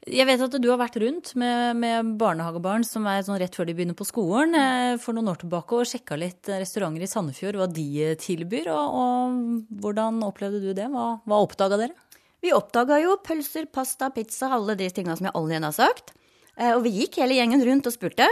[0.09, 3.69] Jeg vet at du har vært rundt med, med barnehagebarn som er sånn rett før
[3.69, 7.59] de begynner på skolen eh, for noen år tilbake og sjekka litt restauranter i Sandefjord,
[7.61, 8.71] hva de tilbyr.
[8.73, 10.89] Og, og hvordan opplevde du det?
[10.93, 11.97] Hva, hva oppdaga dere?
[12.45, 16.15] Vi oppdaga jo pølser, pasta, pizza, alle de tinga som jeg aldri har sagt.
[16.57, 18.29] Eh, og vi gikk hele gjengen rundt og spurte.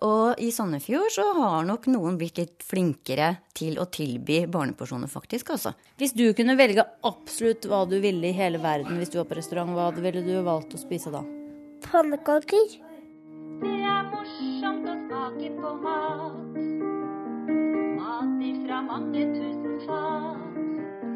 [0.00, 5.52] Og i Sandefjord så har nok noen blitt litt flinkere til å tilby barneporsjoner, faktisk,
[5.56, 5.74] altså.
[6.00, 9.36] Hvis du kunne velge absolutt hva du ville i hele verden hvis du var på
[9.36, 11.20] restaurant, hva ville du valgt å spise da?
[11.84, 12.78] Pannekaker.
[13.60, 16.56] Det er morsomt å smake på mat.
[17.98, 20.46] Mat ifra mange tusen fat.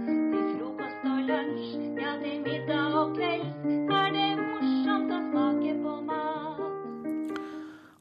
[0.04, 1.72] Til frokost og lunsj,
[2.04, 4.23] ja til middag og kvelds er det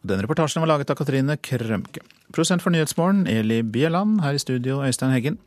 [0.03, 2.01] Den reportasjen var laget av Katrine Krømke.
[2.35, 4.17] Prosent for Nyhetsmorgen, Eli Bieland.
[4.19, 5.37] Her i studio, Øystein Heggen.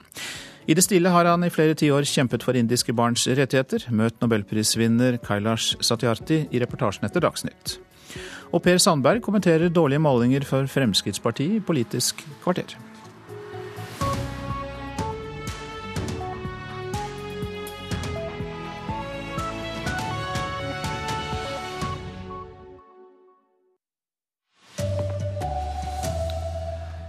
[0.67, 3.85] I det stille har han i flere tiår kjempet for indiske barns rettigheter.
[3.93, 7.77] Møt nobelprisvinner Kailash Satyarthi i reportasjen etter Dagsnytt.
[8.57, 12.79] Og Per Sandberg kommenterer dårlige målinger for Fremskrittspartiet i Politisk kvarter.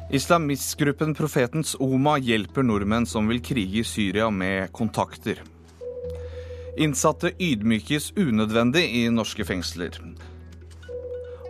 [0.07, 5.41] Islamistgruppen Profetens Oma hjelper nordmenn som vil krige i Syria med kontakter.
[6.79, 9.99] Innsatte ydmykes unødvendig i norske fengsler.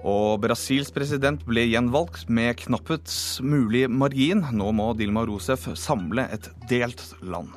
[0.02, 4.42] Og Brasils president ble gjenvalgt med knappets mulig margin.
[4.50, 7.54] Nå må Dilma Rousef samle et delt land.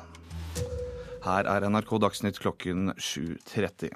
[1.25, 3.89] Her er NRK Dagsnytt klokken 7.30.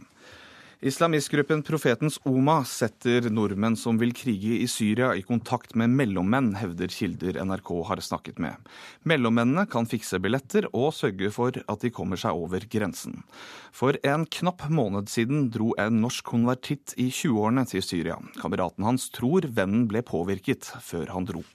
[0.81, 6.91] Islamistgruppen Profetens Oma setter nordmenn som vil krige i Syria i kontakt med mellommenn, hevder
[6.91, 8.59] kilder NRK har snakket med.
[9.07, 13.23] Mellommennene kan fikse billetter og sørge for at de kommer seg over grensen.
[13.71, 18.19] For en knapp måned siden dro en norsk konvertitt i 20-årene til Syria.
[18.41, 21.45] Kameraten hans tror vennen ble påvirket før han dro.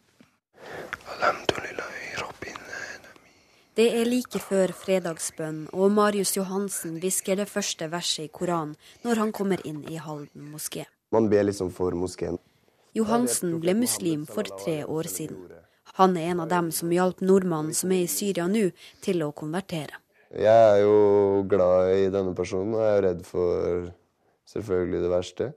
[3.80, 8.74] Det er like før fredagsbønn, og Marius Johansen hvisker det første verset i Koranen
[9.06, 10.82] når han kommer inn i Halden moské.
[11.16, 12.36] Man ber liksom for moskeen.
[12.98, 15.38] Johansen ble muslim for tre år siden.
[15.96, 18.66] Han er en av dem som hjalp nordmannen som er i Syria nå,
[19.00, 20.02] til å konvertere.
[20.28, 23.88] Jeg er jo glad i denne personen, og jeg er redd for
[24.52, 25.48] selvfølgelig det verste.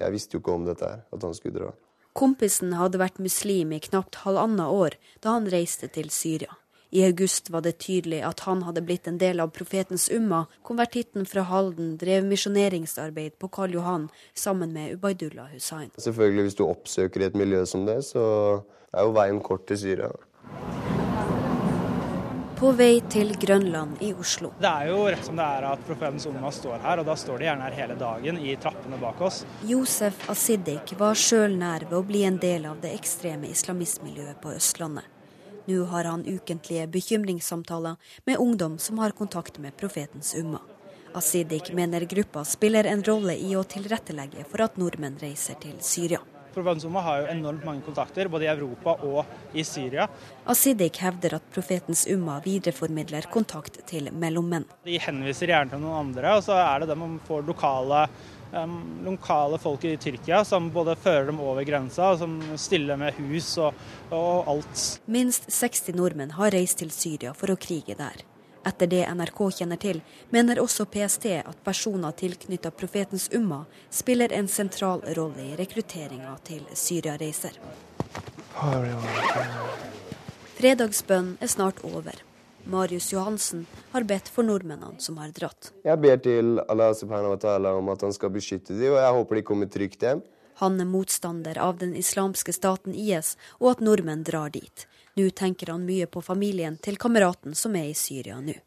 [0.00, 1.74] Jeg visste jo ikke om dette her, at han skulle dra.
[2.16, 6.56] Kompisen hadde vært muslim i knapt halvannet år da han reiste til Syria.
[6.92, 10.46] I august var det tydelig at han hadde blitt en del av profetens umma.
[10.66, 15.92] Konvertitten fra Halden drev misjoneringsarbeid på Karl Johan sammen med Ubaydullah Hussain.
[15.96, 18.24] Selvfølgelig, hvis du oppsøker et miljø som det, så
[18.90, 20.10] er jo veien kort til Syria.
[22.58, 24.50] På vei til Grønland i Oslo.
[24.60, 27.38] Det er jo rett som det er at profetens umma står her, og da står
[27.38, 29.44] de gjerne her hele dagen i trappene bak oss.
[29.64, 34.58] Josef Asidik var sjøl nær ved å bli en del av det ekstreme islamistmiljøet på
[34.58, 35.06] Østlandet.
[35.70, 40.58] Nå har han ukentlige bekymringssamtaler med ungdom som har kontakt med profetens umma.
[41.14, 46.18] Asidik mener gruppa spiller en rolle i å tilrettelegge for at nordmenn reiser til Syria.
[46.54, 50.08] Profetens umma har jo enormt mange kontakter, både i Europa og i Syria.
[50.50, 54.66] Asidik hevder at profetens umma videreformidler kontakt til mellommenn.
[54.82, 58.08] De henviser gjerne til noen andre, og så er det dem man får lokale
[58.52, 58.74] um,
[59.04, 63.52] lokale folk i Tyrkia som både fører dem over grensa, og som stiller med hus
[63.58, 63.76] og,
[64.10, 64.84] og alt.
[65.06, 68.24] Minst 60 nordmenn har reist til Syria for å krige der.
[68.66, 74.48] Etter det NRK kjenner til, mener også PST at personer tilknyttet profetens umma spiller en
[74.52, 77.56] sentral rolle i rekrutteringa til Syria-reiser.
[80.60, 82.20] Fredagsbønn er snart over.
[82.64, 85.72] Marius Johansen har bedt for nordmennene som har dratt.
[85.84, 89.16] Jeg ber til Allah subhanahu wa ta'ala om at han skal beskytte dem, og jeg
[89.18, 90.22] håper de kommer trygt hjem.
[90.60, 94.86] Han er motstander av den islamske staten IS, og at nordmenn drar dit.
[95.16, 98.58] Nå tenker han mye på familien til kameraten som er i Syria nå.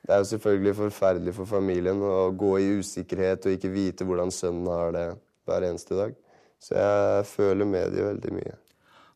[0.00, 4.32] Det er jo selvfølgelig forferdelig for familien å gå i usikkerhet og ikke vite hvordan
[4.32, 5.06] sønnen har det
[5.46, 6.14] hver eneste dag.
[6.60, 8.56] Så jeg føler med dem veldig mye.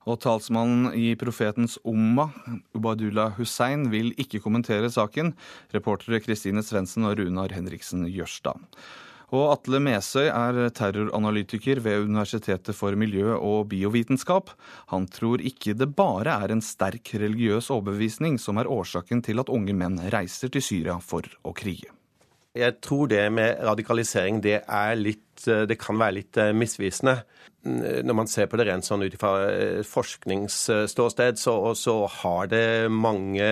[0.05, 2.29] Og talsmannen i Profetens Umma,
[2.77, 5.33] Ubadullah Hussein, vil ikke kommentere saken.
[5.73, 8.61] Reportere Kristine Svendsen og Runar Henriksen Jørstad.
[9.35, 14.53] Og Atle Mesøy er terroranalytiker ved Universitetet for miljø- og biovitenskap.
[14.93, 19.51] Han tror ikke det bare er en sterk religiøs overbevisning som er årsaken til at
[19.51, 21.91] unge menn reiser til Syria for å krige.
[22.55, 24.61] Jeg tror det med radikalisering det,
[25.01, 27.17] litt, det kan være litt misvisende.
[27.65, 29.33] Når man ser på det rent sånn ut fra
[29.89, 33.49] forskningsståsted, så, så, har det mange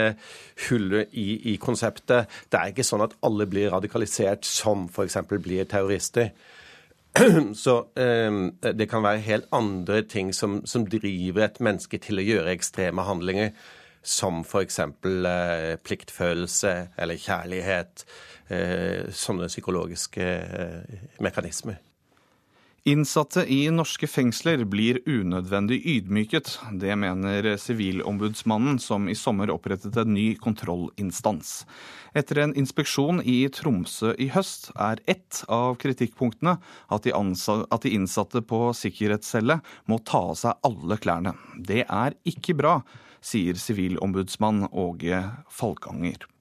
[0.68, 2.30] hull i, i, konseptet.
[2.53, 5.18] Det er ikke sånn at alle blir radikalisert som f.eks.
[5.32, 6.30] blir terrorister.
[7.55, 12.26] Så eh, det kan være helt andre ting som, som driver et menneske til å
[12.26, 13.53] gjøre ekstreme handlinger.
[14.03, 14.78] som f.eks.
[14.78, 18.05] Eh, pliktfølelse eller kjærlighet.
[18.49, 21.78] Eh, sånne psykologiske eh, mekanismer.
[22.82, 26.57] Innsatte i norske fengsler blir unødvendig ydmyket.
[26.82, 31.53] Det mener Sivilombudsmannen, som i sommer opprettet en ny kontrollinstans.
[32.18, 36.57] Etter en inspeksjon i Tromsø i høst er ett av kritikkpunktene
[36.90, 41.36] at de, at de innsatte på sikkerhetscelle må ta av seg alle klærne.
[41.55, 42.80] Det er ikke bra,
[43.22, 46.32] sier sivilombudsmann Åge Falkanger.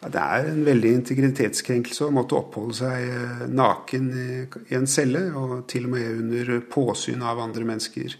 [0.00, 5.26] Ja, det er en veldig integritetskrenkelse å måtte oppholde seg eh, naken i en celle,
[5.36, 8.16] og til og med under påsyn av andre mennesker.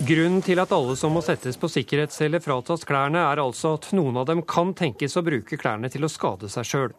[0.00, 4.16] Grunnen til at alle som må settes på sikkerhetscelle fratas klærne, er altså at noen
[4.16, 6.94] av dem kan tenkes å bruke klærne til å skade seg sjøl.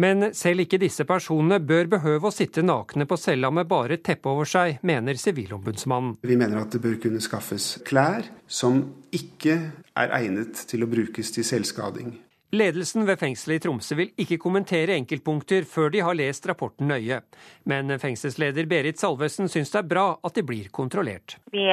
[0.00, 4.04] Men selv ikke disse personene bør behøve å sitte nakne på cella med bare et
[4.08, 6.16] teppe over seg, mener Sivilombudsmannen.
[6.24, 8.80] Vi mener at det bør kunne skaffes klær som
[9.12, 9.58] ikke
[9.92, 12.16] er egnet til å brukes til selvskading.
[12.50, 17.20] Ledelsen ved fengselet i Tromsø vil ikke kommentere enkeltpunkter før de har lest rapporten nøye.
[17.68, 21.36] Men fengselsleder Berit Salvesen syns det er bra at de blir kontrollert.
[21.52, 21.66] Vi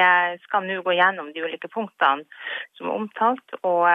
[0.44, 2.28] skal nå gå gjennom de ulike punktene
[2.76, 3.88] som er omtalt, og,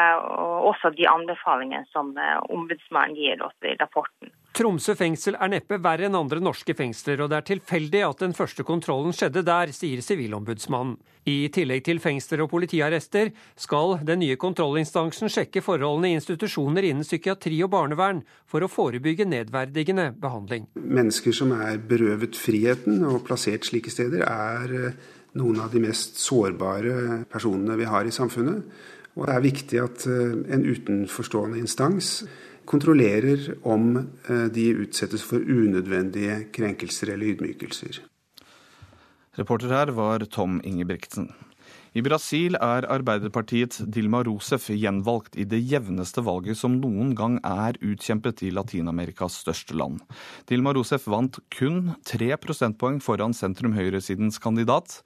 [0.72, 4.33] også de anbefalingene som eh, ombudsmannen gir oss i rapporten.
[4.51, 8.32] Tromsø fengsel er neppe verre enn andre norske fengsler, og det er tilfeldig at den
[8.34, 10.96] første kontrollen skjedde der, sier Sivilombudsmannen.
[11.30, 13.30] I tillegg til fengsler og politiarrester
[13.61, 19.28] skal den nye kontrollinstansen sjekke forholdene i institusjoner innen psykiatri og barnevern for å forebygge
[19.28, 20.66] nedverdigende behandling.
[20.80, 26.18] Mennesker som er berøvet friheten og plassert slike steder, er eh, noen av de mest
[26.18, 28.64] sårbare personene vi har i samfunnet.
[29.14, 32.24] Og det er viktig at eh, en utenforstående instans
[32.71, 38.03] kontrollerer om eh, de utsettes for unødvendige krenkelser eller ydmykelser.
[39.39, 41.31] Reporter her var Tom Ingebrigtsen.
[41.91, 47.79] I Brasil er Arbeiderpartiets Dilma Rousef gjenvalgt i det jevneste valget som noen gang er
[47.83, 49.99] utkjempet i Latin-Amerikas største land.
[50.47, 55.01] Dilma Rousef vant kun tre prosentpoeng foran sentrum-høyresidens kandidat.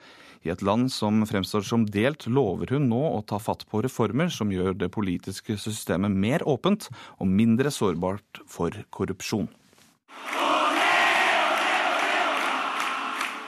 [0.45, 4.29] I et land som fremstår som delt, lover hun nå å ta fatt på reformer
[4.29, 9.49] som gjør det politiske systemet mer åpent og mindre sårbart for korrupsjon.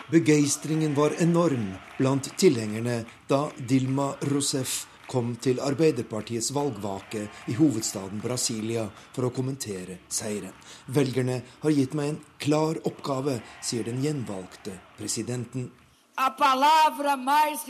[0.08, 8.86] Begeistringen var enorm blant tilhengerne da Dilma Rousef kom til Arbeiderpartiets valgvake i hovedstaden Brasilia
[9.12, 10.54] for å kommentere seieren.
[10.86, 15.68] Velgerne har gitt meg en klar oppgave, sier den gjenvalgte presidenten
[16.16, 17.60] a palavra mais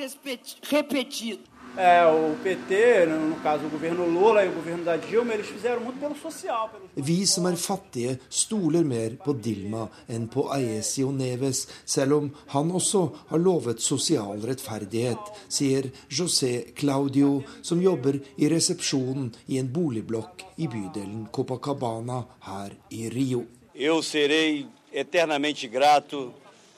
[0.62, 1.42] repetida.
[1.76, 5.82] É, o PT, no caso o governo Lula e o governo da Dilma, eles fizeram
[5.82, 6.70] muito pelo social.
[6.70, 6.88] Pelo...
[6.96, 12.72] Vi som er fattige, stoler mer på Dilma enn på Aesio Neves, selv om han
[12.72, 15.20] også har lovet sosial rettferdighet,
[15.52, 23.10] sier José Claudio, som jobber i resepsjonen i en boligblokk i bydelen Copacabana her i
[23.12, 23.44] Rio.
[23.74, 26.32] Eu serei eternamente grato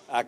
[0.09, 0.25] jeg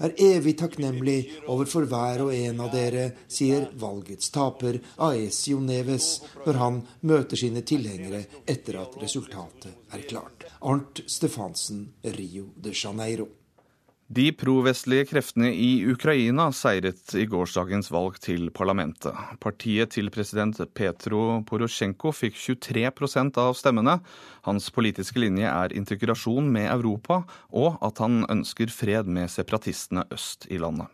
[0.00, 6.54] er evig takknemlig overfor hver og en av dere, sier valgets taper Aesio Neves når
[6.62, 10.48] han møter sine tilhengere etter at resultatet er klart.
[10.64, 13.28] Arnt Stefansen, Rio de Janeiro.
[14.06, 19.10] De provestlige kreftene i Ukraina seiret i gårsdagens valg til parlamentet.
[19.42, 23.96] Partiet til president Petro Porosjenko fikk 23% av stemmene.
[24.46, 30.46] Hans politiske linje er integrasjon med Europa, og at han ønsker fred med separatistene øst
[30.54, 30.86] i landet.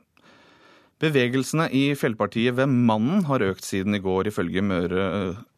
[1.03, 5.07] Bevegelsene i fjellpartiet ved Mannen har økt siden i går, ifølge Møre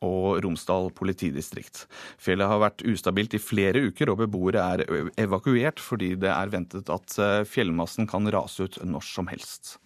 [0.01, 1.83] og Romsdal politidistrikt.
[2.17, 6.89] Fjellet har vært ustabilt i flere uker, og beboere er evakuert fordi det er ventet
[6.89, 9.77] at eh, fjellmassen kan rase ut når som helst.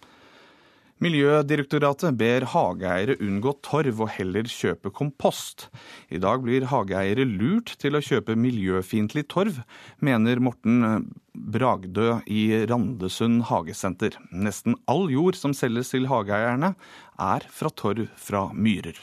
[0.99, 5.69] Miljødirektoratet ber hageeiere unngå torv og heller kjøpe kompost.
[6.11, 9.61] I dag blir hageeiere lurt til å kjøpe miljøfiendtlig torv,
[10.03, 14.19] mener Morten Bragdø i Randesund hagesenter.
[14.35, 16.73] Nesten all jord som selges til hageeierne,
[17.15, 18.99] er fra torv fra myrer.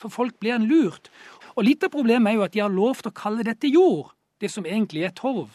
[0.00, 1.12] For folk blir en lurt.
[1.52, 4.14] Og litt av problemet er jo at de har lov til å kalle dette jord,
[4.40, 5.52] det som egentlig er torv.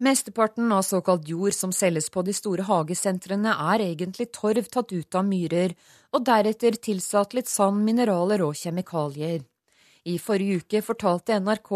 [0.00, 5.18] Mesteparten av såkalt jord som selges på de store hagesentrene, er egentlig torv tatt ut
[5.18, 5.74] av myrer,
[6.16, 9.42] og deretter tilsatt litt sand, mineraler og kjemikalier.
[10.08, 11.72] I forrige uke fortalte NRK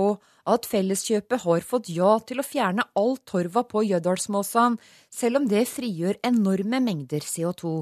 [0.54, 4.80] at Felleskjøpet har fått ja til å fjerne all torva på Jødalsmåsan,
[5.12, 7.76] selv om det frigjør enorme mengder CO2.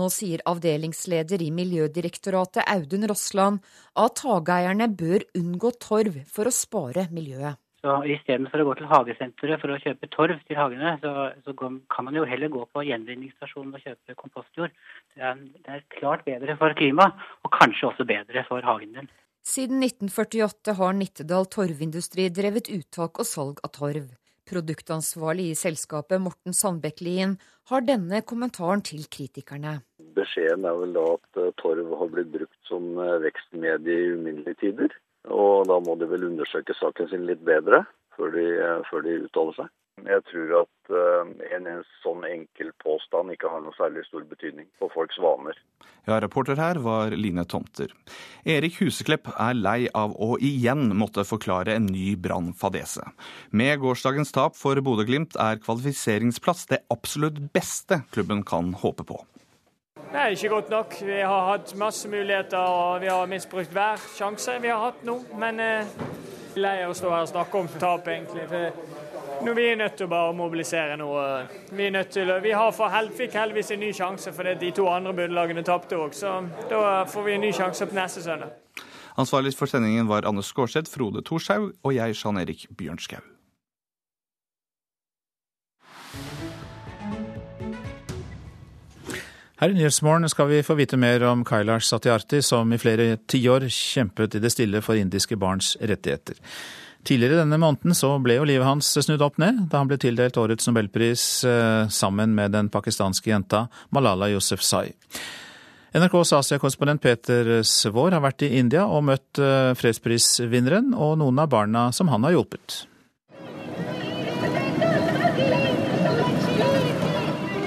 [0.00, 3.60] Nå sier avdelingsleder i Miljødirektoratet Audun Rossland
[4.00, 7.60] at hageeierne bør unngå torv for å spare miljøet.
[7.88, 12.04] Så istedenfor å gå til hagesenteret for å kjøpe torv til hagene, så, så kan
[12.04, 14.74] man jo heller gå på gjenvinningsstasjonen og kjøpe kompostjord.
[15.14, 17.16] Det er, det er klart bedre for klimaet,
[17.48, 19.08] og kanskje også bedre for hagen din.
[19.48, 24.12] Siden 1948 har Nittedal torvindustri drevet uttak og salg av torv.
[24.52, 27.38] Produktansvarlig i selskapet, Morten Sandbekk-Lien,
[27.72, 29.78] har denne kommentaren til kritikerne.
[30.18, 34.92] Beskjeden er vel da at torv har blitt brukt som eh, vekstmedie i uminnelige tider.
[35.26, 37.84] Og da må de vel undersøke saken sin litt bedre
[38.16, 39.74] før de, eh, før de uttaler seg.
[40.06, 44.92] Jeg tror at en, en sånn enkel påstand ikke har noe særlig stor betydning for
[44.94, 45.58] folks vaner.
[46.08, 47.90] Ja, Reporter her var Line Tomter.
[48.48, 53.04] Erik Huseklepp er lei av å igjen måtte forklare en ny brannfadese.
[53.50, 59.20] Med gårsdagens tap for Bodø-Glimt er kvalifiseringsplass det absolutt beste klubben kan håpe på.
[60.08, 60.94] Det er ikke godt nok.
[61.04, 65.18] Vi har hatt masse muligheter og vi har misbrukt hver sjanse vi har hatt nå.
[65.36, 65.90] Men eh,
[66.56, 68.46] lei av å stå her og snakke om tap, egentlig.
[68.48, 71.10] For nå vi er nødt til å bare mobilisere nå.
[71.70, 75.12] Vi er nødt til, vi hel, fikk heldigvis en ny sjanse fordi de to andre
[75.20, 76.16] bunnlagene tapte òg.
[76.16, 76.38] Så
[76.72, 78.56] da får vi en ny sjanse på neste søndag.
[79.18, 83.20] Ansvarlig for sendingen var Anders Skårseth, Frode Thorshaug og jeg, Jan Erik Bjørnskau.
[89.58, 93.64] Her i Nyhetsmorgen skal vi få vite mer om Kailash Satyarthi, som i flere tiår
[93.74, 96.38] kjempet i det stille for indiske barns rettigheter.
[97.02, 100.38] Tidligere denne måneden så ble jo livet hans snudd opp ned da han ble tildelt
[100.38, 104.92] årets nobelpris eh, sammen med den pakistanske jenta Malala Yousefzai.
[105.98, 111.50] NRKs Asia-korrespondent Peter Svår har vært i India og møtt eh, fredsprisvinneren og noen av
[111.50, 112.84] barna som han har hjulpet.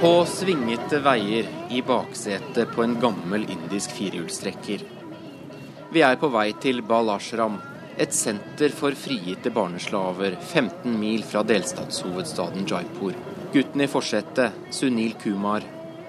[0.02, 4.82] På svingete veier i baksetet på en gammel indisk firehjulstrekker.
[5.94, 7.60] Vi er på vei til Balashram,
[8.02, 13.14] et senter for frigitte barneslaver 15 mil fra delstatshovedstaden Jaipur.
[13.54, 15.62] Gutten i forsetet, Sunil Kumar,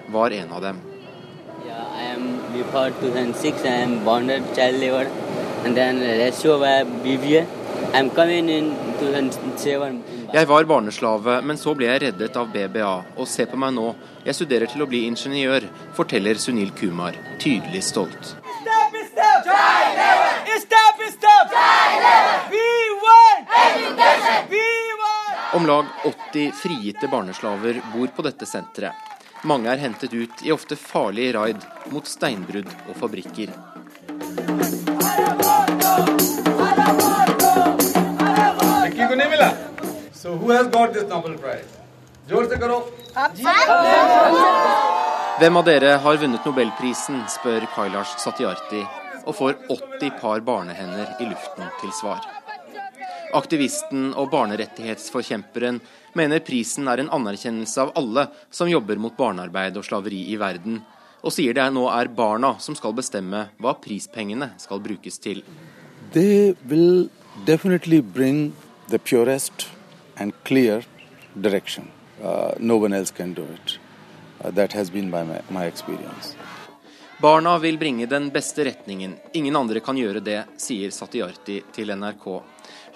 [0.09, 0.81] var en av dem.
[1.61, 2.25] Yeah, I am
[2.55, 5.05] before 2006 I am a child labor
[5.65, 6.57] and then ratio.
[6.63, 6.81] I
[7.99, 12.93] am coming in 2007 jeg var barneslave, men så ble jeg reddet av BBA.
[13.21, 13.91] Og se på meg nå,
[14.25, 18.33] jeg studerer til å bli ingeniør, forteller Sunil Kumar, tydelig stolt.
[25.53, 28.97] Om lag 80 frigitte barneslaver bor på dette senteret.
[29.45, 33.53] Mange er hentet ut i ofte farlige raid mot steinbrudd og fabrikker.
[40.22, 41.78] So who has got this Nobel Prize?
[42.28, 42.78] जोर से करो.
[45.38, 48.82] Hvem av dere har vunnet nobelprisen, spør Kailash Satyarthi,
[49.24, 52.26] og får 80 par barnehender i luften til svar.
[53.38, 55.80] Aktivisten og barnerettighetsforkjemperen
[56.16, 60.80] mener prisen er en anerkjennelse av alle som jobber mot barnearbeid og slaveri i verden,
[61.22, 65.42] og sier det nå er barna som skal bestemme hva prispengene skal brukes til.
[66.12, 67.10] They will
[67.44, 68.54] definitely bring
[68.88, 69.68] the purest
[70.23, 70.83] and clear
[71.33, 71.87] direction.
[72.23, 73.79] Uh, no one else can do it.
[74.41, 76.35] Uh, that has been my, my experience.
[77.21, 79.15] Barna vil bringe den beste retningen.
[79.33, 82.25] Ingen andre kan gjøre det, sier Satyarthi til NRK.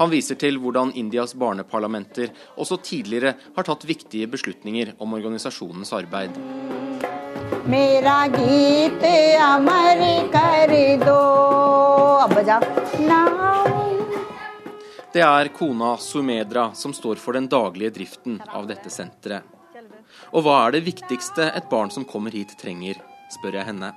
[0.02, 6.36] Han viser til hvordan Indias barneparlamenter også tidligere har tatt viktige beslutninger om organisasjonens arbeid.
[7.72, 9.08] Mera git
[9.48, 10.04] amar
[10.36, 10.76] kar
[11.06, 11.18] do.
[15.18, 19.42] Det er kona Sumedra som står for den daglige driften av dette senteret.
[20.30, 23.00] Og hva er det viktigste et barn som kommer hit trenger,
[23.34, 23.88] spør jeg henne.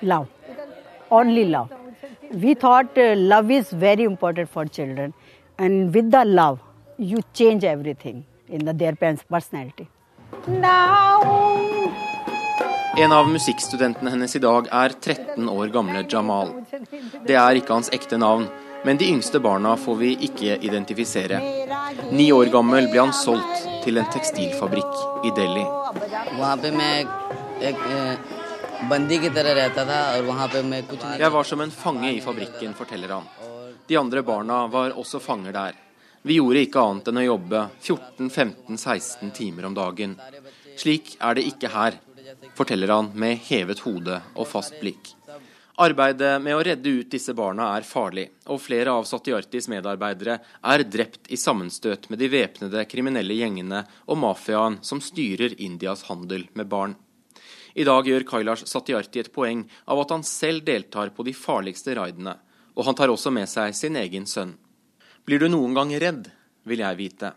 [0.00, 0.30] Love.
[1.10, 1.68] Only love.
[2.32, 5.12] We thought uh, love is very important for children.
[5.58, 6.62] And with the love,
[6.96, 9.90] you change everything in the, their parents' personality.
[12.96, 16.54] En av musikkstudentene hennes i dag er 13 år gamle Jamal.
[17.28, 18.48] Det er ikke hans ekte navn,
[18.84, 21.40] men de yngste barna får vi ikke identifisere.
[22.10, 25.64] Ni år gammel ble han solgt til en tekstilfabrikk i Delhi.
[31.18, 33.28] Jeg var som en fange i fabrikken, forteller han.
[33.88, 35.78] De andre barna var også fanger der.
[36.22, 40.18] Vi gjorde ikke annet enn å jobbe 14-15-16 timer om dagen.
[40.78, 41.96] Slik er det ikke her,
[42.58, 45.17] forteller han med hevet hode og fast blikk.
[45.78, 50.40] Arbeidet med å redde ut disse barna er farlig, og flere av Satyartis medarbeidere
[50.72, 56.48] er drept i sammenstøt med de væpnede kriminelle gjengene og mafiaen som styrer Indias handel
[56.58, 56.96] med barn.
[57.78, 61.94] I dag gjør Kailash Satyarti et poeng av at han selv deltar på de farligste
[61.94, 62.34] raidene,
[62.74, 64.56] og han tar også med seg sin egen sønn.
[65.22, 66.26] Blir du noen gang redd,
[66.66, 67.36] vil jeg vite.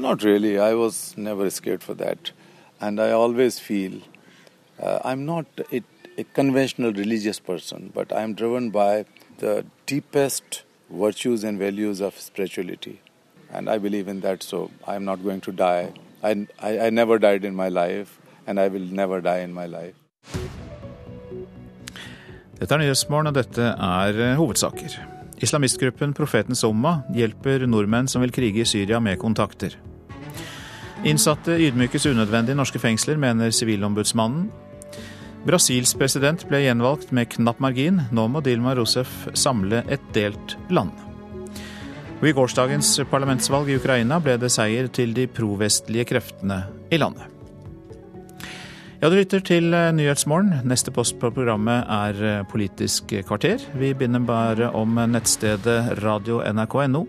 [0.00, 0.56] Not really.
[0.56, 2.32] I was never scared for that.
[2.80, 4.00] And I always feel
[4.80, 5.82] uh, I'm not a,
[6.20, 9.04] a conventional religious person, but I'm driven by
[9.38, 13.00] the deepest virtues and values of spirituality.
[13.52, 15.92] And I believe in that, so I'm not going to die.
[16.22, 19.66] I, I, I never died in my life, and I will never die in my
[19.66, 19.96] life.
[22.60, 24.98] Dette er Nyhetsmorgen, og dette er eh, hovedsaker.
[25.40, 29.78] Islamistgruppen Profetens Umma hjelper nordmenn som vil krige i Syria med kontakter.
[31.08, 34.50] Innsatte ydmykes unødvendig i norske fengsler, mener Sivilombudsmannen.
[35.40, 38.02] Brasils president ble gjenvalgt med knapp margin.
[38.12, 40.92] Nå må Dilma Rousef samle et delt land.
[42.20, 47.24] Og I gårsdagens parlamentsvalg i Ukraina ble det seier til de provestlige kreftene i landet.
[49.00, 50.58] Ja, du lytter til eh, Nyhetsmorgen.
[50.68, 53.62] Neste post på programmet er eh, Politisk kvarter.
[53.80, 57.06] Vi begynner bare om nettstedet radio.nrk.no.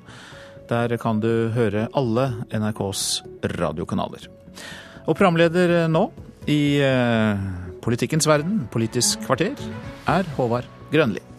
[0.72, 3.04] Der kan du høre alle NRKs
[3.60, 4.32] radiokanaler.
[5.04, 6.08] Og programleder eh, nå
[6.48, 6.62] i
[7.82, 9.58] politikkens verden, Politisk kvarter,
[10.08, 11.31] er Håvard Grønli.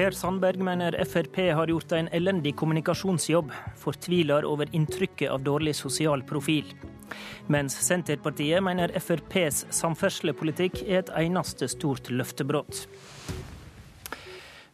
[0.00, 6.22] Per Sandberg mener Frp har gjort en elendig kommunikasjonsjobb, fortviler over inntrykket av dårlig sosial
[6.24, 6.70] profil.
[7.52, 12.80] Mens Senterpartiet mener FrPs samferdselspolitikk er et eneste stort løftebrudd.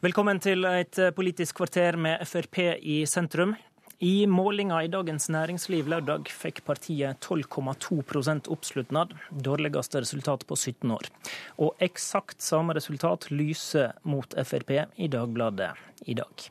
[0.07, 3.59] Velkommen til et politisk kvarter med Frp i sentrum.
[3.99, 11.09] I målinga i Dagens Næringsliv lørdag fikk partiet 12,2% oppslutnad, dårligste resultat på 17 år.
[11.57, 15.73] Og eksakt samme resultat lyser mot Frp i Dagbladet
[16.05, 16.51] i dag.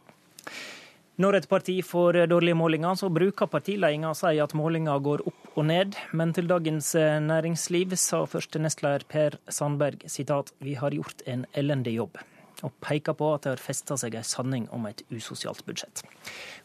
[1.21, 5.53] Når et parti får dårlige målinger, så bruker partiledelsen å si at målinga går opp
[5.53, 6.95] og ned, men til Dagens
[7.29, 12.17] Næringsliv sa første nestleder Per Sandberg sitat, vi har gjort en elendig jobb
[12.63, 16.03] og peker på at det har festa seg en sanning om et usosialt budsjett.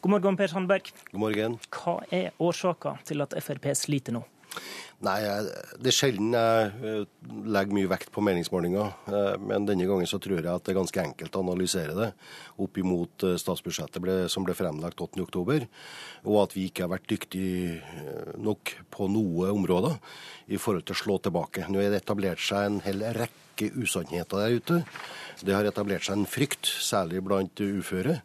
[0.00, 0.92] God morgen, Per Sandberg.
[1.10, 1.56] God morgen.
[1.74, 4.24] Hva er årsaka til at Frp sliter nå?
[5.00, 5.20] Nei,
[5.80, 8.90] Det er sjelden jeg eh, legger mye vekt på meningsmålinger.
[9.08, 12.10] Eh, men denne gangen så tror jeg at det er ganske enkelt å analysere det
[12.60, 15.64] opp imot eh, statsbudsjettet ble, som ble fremlagt 8.10,
[16.28, 17.80] og at vi ikke har vært dyktige
[18.44, 19.96] nok på noe områder
[20.52, 21.64] i forhold til å slå tilbake.
[21.72, 24.82] Nå er det etablert seg en hel rekke usannheter der ute.
[25.40, 28.20] Det har etablert seg en frykt, særlig blant uføre.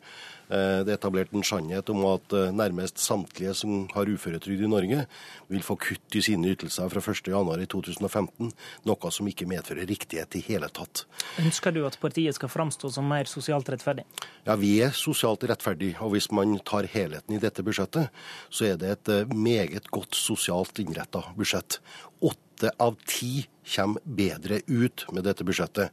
[0.50, 4.70] Eh, det er etablert en sannhet om at eh, nærmest samtlige som har uføretrygd i
[4.70, 5.06] Norge,
[5.50, 8.52] vil få kutt i sine ytelser fra 1.1.2015,
[8.86, 11.06] noe som ikke medfører riktighet i hele tatt.
[11.42, 14.06] Ønsker du at partiet skal framstå som mer sosialt rettferdig?
[14.46, 18.14] Ja, vi er sosialt rettferdig, Og hvis man tar helheten i dette budsjettet,
[18.50, 21.80] så er det et eh, meget godt sosialt innretta budsjett.
[22.22, 25.90] Åtte av ti kommer bedre ut med dette budsjettet.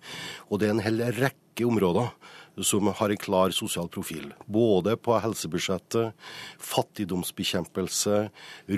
[0.51, 2.13] Og det er en hel rekke områder
[2.61, 4.33] som har en klar sosial profil.
[4.47, 6.13] Både på helsebudsjettet,
[6.59, 8.27] fattigdomsbekjempelse,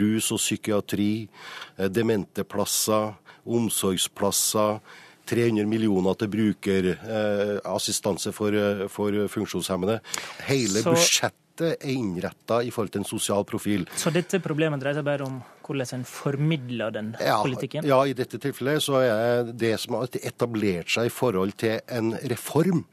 [0.03, 1.29] rus og psykiatri,
[1.77, 3.15] eh, dementeplasser,
[3.45, 4.81] omsorgsplasser.
[5.25, 10.01] 300 millioner til brukerassistanse for, eh, for funksjonshemmede.
[10.45, 10.93] Hele Så...
[10.93, 13.87] budsjettet er innretta i forhold til en sosial profil.
[13.97, 17.87] Så dette problemet dreier seg bare om hvordan en formidler den ja, politikken?
[17.89, 22.13] Ja, i dette tilfellet så er det som har etablert seg i forhold til en
[22.29, 22.85] reform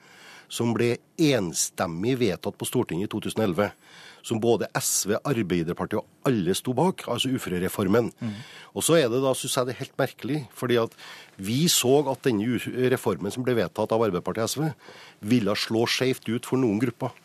[0.51, 3.71] som ble enstemmig vedtatt på Stortinget i 2011
[4.21, 8.11] som både SV, Arbeiderpartiet og alle sto bak, altså uførereformen.
[8.19, 8.35] Mm.
[8.77, 10.93] Og så er det da, syns jeg det er helt merkelig, fordi at
[11.41, 12.59] vi så at denne
[12.93, 14.93] reformen som ble vedtatt av Arbeiderpartiet og SV,
[15.31, 17.15] ville slå skjevt ut for noen grupper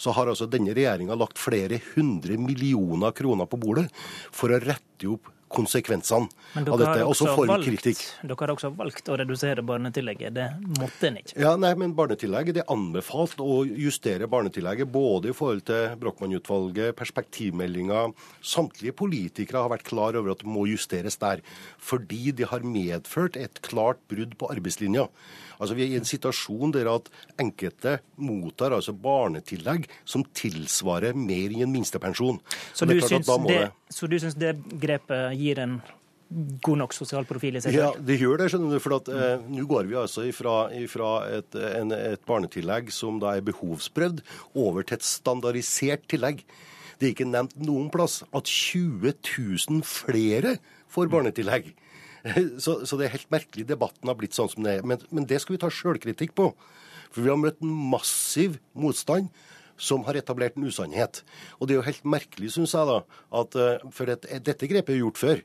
[0.00, 3.88] så har altså denne regjeringa lagt flere hundre millioner kroner på bordet
[4.34, 6.28] for å rette opp konsekvensene
[6.62, 7.04] av dette.
[7.06, 8.02] Også får vi kritikk.
[8.22, 10.34] Dere har også valgt å redusere barnetillegget.
[10.36, 10.46] Det
[10.76, 11.38] måtte en ikke.
[11.42, 16.96] Ja, nei, men barnetillegget, Det er anbefalt å justere barnetillegget både i forhold til Brochmann-utvalget,
[16.98, 18.06] perspektivmeldinga.
[18.42, 21.42] Samtlige politikere har vært klar over at det må justeres der.
[21.78, 25.08] Fordi det har medført et klart brudd på arbeidslinja.
[25.56, 27.10] Altså Vi er i en situasjon der at
[27.42, 32.40] enkelte mottar altså barnetillegg som tilsvarer mer i en minstepensjon.
[32.72, 33.62] Så, du syns det,
[33.92, 35.80] så du syns det grepet gir en
[36.28, 37.82] god nok sosial profil i seg selv?
[37.82, 38.50] Ja, det gjør det.
[38.52, 42.90] skjønner du, for at eh, Nå går vi altså ifra, ifra et, en, et, barnetillegg
[42.94, 44.22] som da er behovsprøvd,
[44.58, 46.42] over til et standardisert tillegg.
[46.98, 50.56] Det er ikke nevnt noen plass at 20 000 flere
[50.92, 51.74] får barnetillegg.
[52.64, 54.86] Så, så, det er helt merkelig debatten har blitt sånn som det er.
[54.86, 56.50] Men, men det skal vi ta sjølkritikk på.
[57.12, 59.28] For vi har møtt en massiv motstand
[59.76, 61.20] som har etablert en usannhet.
[61.60, 63.58] Og det er jo helt merkelig, syns jeg, da, at
[63.94, 65.44] for et, dette grepet er gjort før.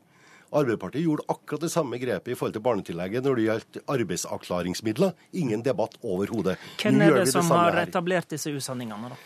[0.52, 5.14] Arbeiderpartiet gjorde akkurat det samme grepet i forhold til barnetillegget når det gjaldt arbeidsavklaringsmidler.
[5.40, 6.58] Ingen debatt overhodet.
[6.82, 9.20] Hvem er det, det som har etablert disse usanningene, da?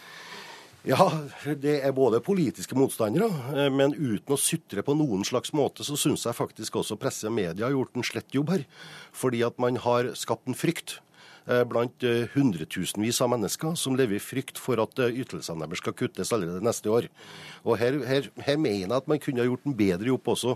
[0.86, 1.08] Ja,
[1.58, 3.26] det er både politiske motstandere,
[3.58, 7.26] eh, men uten å sutre på noen slags måte, så syns jeg faktisk også presse
[7.26, 8.66] og media har gjort en slett jobb her.
[9.10, 11.00] Fordi at man har skapt en frykt
[11.50, 15.98] eh, blant eh, hundretusenvis av mennesker som lever i frykt for at ytelsene deres skal
[15.98, 17.10] kuttes allerede neste år.
[17.66, 20.54] Og her, her, her mener jeg at man kunne ha gjort en bedre jobb også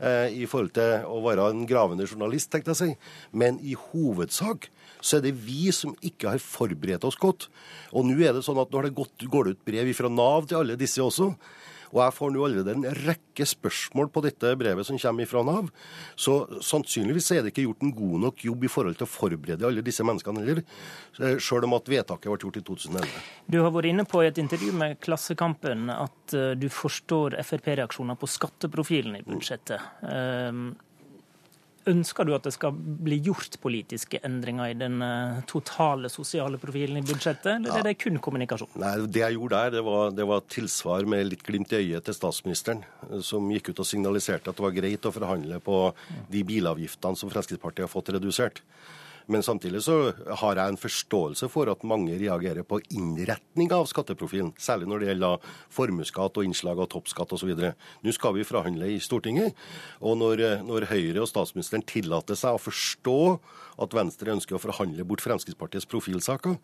[0.00, 2.92] i forhold til å være en gravende journalist, tenkte jeg å si.
[3.36, 4.70] Men i hovedsak
[5.00, 7.48] så er det vi som ikke har forberedt oss godt.
[7.92, 10.48] Og nå er det sånn at nå det gått, går det ut brev fra Nav
[10.48, 11.32] til alle disse også.
[11.90, 15.70] Og jeg får nå allerede en rekke spørsmål på dette brevet som kommer fra Nav.
[16.14, 19.66] Så sannsynligvis er det ikke gjort en god nok jobb i forhold til å forberede
[19.66, 20.62] alle disse menneskene heller,
[21.42, 23.16] sjøl om at vedtaket ble gjort i 2011.
[23.50, 28.18] Du har vært inne på i et intervju med Klassekampen at eh, du forstår Frp-reaksjoner
[28.20, 29.82] på skatteprofilen i budsjettet.
[30.04, 30.70] Mm.
[31.88, 36.98] Ønsker du at det skal bli gjort politiske endringer i den eh, totale sosiale profilen
[37.00, 37.78] i budsjettet, eller ja.
[37.80, 38.74] er det kun kommunikasjon?
[38.82, 42.04] Nei, Det jeg gjorde der, det var, det var tilsvar med litt glimt i øyet
[42.04, 45.80] til statsministeren, eh, som gikk ut og signaliserte at det var greit å forhandle på
[46.28, 48.60] de bilavgiftene som Fremskrittspartiet har fått redusert.
[49.26, 49.96] Men samtidig så
[50.40, 55.10] har jeg en forståelse for at mange reagerer på innretning av skatteprofilen, særlig når det
[55.10, 57.52] gjelder formuesskatt og innslag av toppskatt osv.
[57.54, 59.56] Nå skal vi forhandle i Stortinget,
[60.00, 63.18] og når, når Høyre og statsministeren tillater seg å forstå
[63.80, 66.58] at Venstre ønsker å forhandle bort Fremskrittspartiets profilsaker,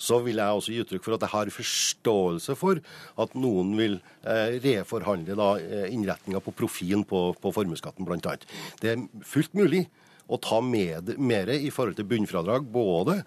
[0.00, 2.82] så vil jeg også gi uttrykk for at jeg har forståelse for
[3.24, 8.36] at noen vil eh, reforhandle da, eh, innretninga på profilen på, på formuesskatten, bl.a.
[8.82, 9.86] Det er fullt mulig
[10.28, 13.22] å ta med mer i forhold til bunnfradrag, både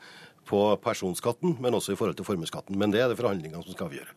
[0.49, 2.77] på personskatten, men også i forhold til formuesskatten.
[2.77, 4.15] Men det er det forhandlingene som skal avgjøre.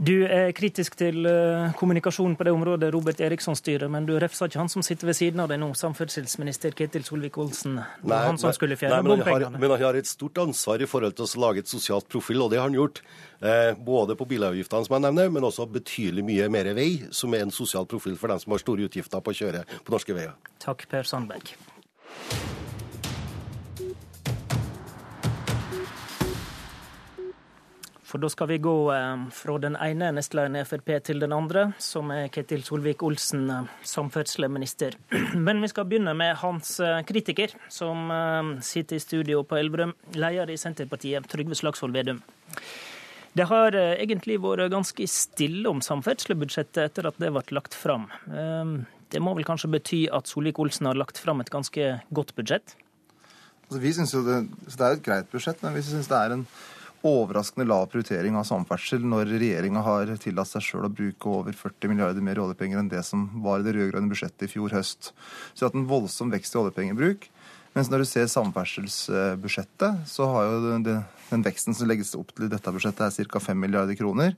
[0.00, 4.48] Du er kritisk til eh, kommunikasjon på det området Robert Eriksson styrer, men du refser
[4.48, 7.74] ikke han som sitter ved siden av deg nå, samferdselsminister Ketil Solvik-Olsen.
[8.08, 9.60] Han som skulle fjerne bompengene.
[9.60, 12.48] Men han har et stort ansvar i forhold til å lage et sosialt profil, og
[12.54, 13.02] det har han gjort.
[13.44, 17.44] Eh, både på bilavgiftene, som jeg nevner, men også betydelig mye mer vei, som er
[17.44, 20.32] en sosial profil for dem som har store utgifter på å kjøre på norske veier.
[20.64, 21.52] Takk, Per Sandberg.
[28.10, 31.68] For da skal vi gå eh, fra den ene nestlederen i Frp til den andre,
[31.78, 34.96] som er Ketil Solvik-Olsen, eh, samferdselsminister.
[35.46, 38.10] Men vi skal begynne med hans eh, kritiker, som
[38.66, 42.18] sitter i studio på Elverum, leder i Senterpartiet, Trygve Slagsvold Vedum.
[43.38, 48.08] Det har egentlig vært ganske stille om samferdselsbudsjettet etter at det ble lagt fram.
[48.26, 52.74] Det må vel kanskje bety at Solvik-Olsen har lagt fram et ganske godt budsjett?
[53.68, 56.34] Altså, vi synes jo det, det er et greit budsjett, men vi syns det er
[56.40, 56.44] en
[57.06, 61.92] overraskende lav prioritering av samferdsel når regjeringa har tillatt seg sjøl å bruke over 40
[61.92, 65.12] milliarder mer oljepenger enn det som var i det rød-grønne budsjettet i fjor høst.
[65.52, 67.30] Så vi har hatt en voldsom vekst i oljepengebruk.
[67.76, 72.48] Mens når du ser samferdselsbudsjettet, så har jo den, den veksten som legges opp til
[72.48, 73.42] i dette budsjettet, er ca.
[73.46, 74.34] 5 milliarder kroner.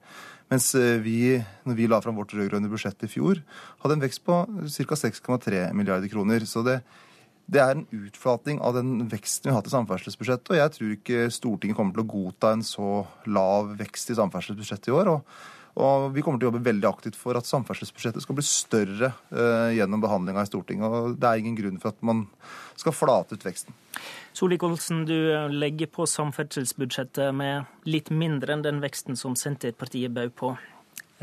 [0.52, 3.40] Mens eh, vi, når vi la fram vårt rød-grønne budsjett i fjor,
[3.82, 4.98] hadde en vekst på ca.
[5.06, 6.44] 6,3 milliarder kroner.
[6.44, 6.82] Så det,
[7.50, 10.52] det er en utflating av den veksten vi har hatt i samferdselsbudsjettet.
[10.52, 14.92] Og jeg tror ikke Stortinget kommer til å godta en så lav vekst i samferdselsbudsjettet
[14.92, 15.10] i år.
[15.12, 15.36] Og,
[15.82, 19.70] og vi kommer til å jobbe veldig aktivt for at samferdselsbudsjettet skal bli større uh,
[19.74, 20.86] gjennom behandlinga i Stortinget.
[20.88, 22.26] Og det er ingen grunn for at man
[22.80, 23.76] skal flate ut veksten.
[24.38, 25.16] Solvik-Olsen, du
[25.52, 30.54] legger på samferdselsbudsjettet med litt mindre enn den veksten som Senterpartiet bød på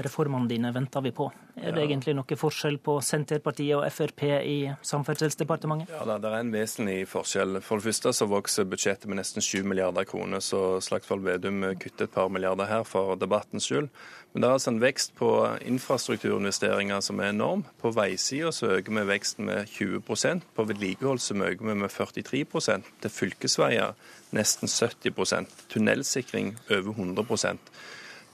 [0.06, 1.30] reformene dine venter vi på.
[1.60, 1.90] Er det ja.
[1.90, 5.92] egentlig noe forskjell på Senterpartiet og Frp i Samferdselsdepartementet?
[5.94, 7.60] Ja, Det er en vesentlig forskjell.
[7.66, 12.08] For det første så vokser budsjettet med nesten 7 milliarder kroner, så Slagsvold Vedum kutter
[12.08, 13.90] et par milliarder her for debattens skyld.
[14.34, 15.30] Men det er altså en vekst på
[15.66, 17.64] infrastrukturinvesteringer som er enorm.
[17.82, 22.84] På veisida så øker vi veksten med 20 På vedlikehold så øker vi med 43%
[23.02, 23.94] Til fylkesveier
[24.32, 27.26] nesten 70% Tunnelsikring over 100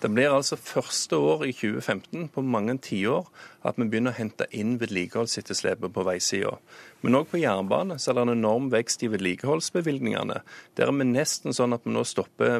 [0.03, 3.29] det blir altså første år i 2015 på mange tiår
[3.65, 6.57] at vi begynner å hente inn vedlikeholdsetterslepet på veisida.
[7.01, 10.41] Men òg på jernbane så er det en enorm vekst i vedlikeholdsbevilgningene.
[10.75, 12.59] Der er vi nesten sånn at vi nå stopper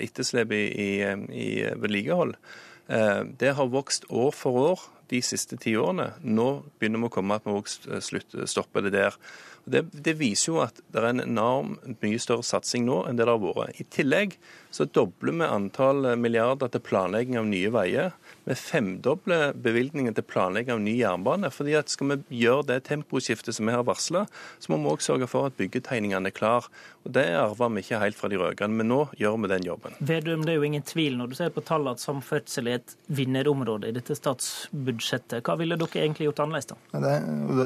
[0.00, 1.50] etterslepet i, i, i
[1.82, 2.36] vedlikehold.
[2.90, 6.12] Eh, det har vokst år for år de siste ti årene.
[6.22, 6.48] Nå
[6.78, 7.68] begynner vi å komme at vi òg
[8.48, 9.18] stopper det der.
[9.64, 13.26] Det, det, viser jo at det er en enorm mye større satsing nå enn det
[13.28, 13.80] det har vært.
[13.80, 14.36] I tillegg
[14.74, 18.14] så dobler vi antall milliarder til planlegging av nye veier.
[18.48, 21.50] Vi femdobler bevilgningen til planlegging av ny jernbane.
[21.50, 24.26] fordi at Skal vi gjøre det temposkiftet som vi har varsla,
[24.58, 26.68] så må vi òg sørge for at byggetegningene er klar.
[27.04, 29.92] Og Det arver vi ikke helt fra de rød-grønne, men nå gjør vi den jobben.
[30.00, 32.96] Vedum, det er jo ingen tvil når du ser på tallene at samferdsel er et
[33.08, 35.44] vinnerområde i dette statsbudsjettet.
[35.44, 36.76] Hva ville dere egentlig gjort annerledes da?
[36.92, 37.14] Det,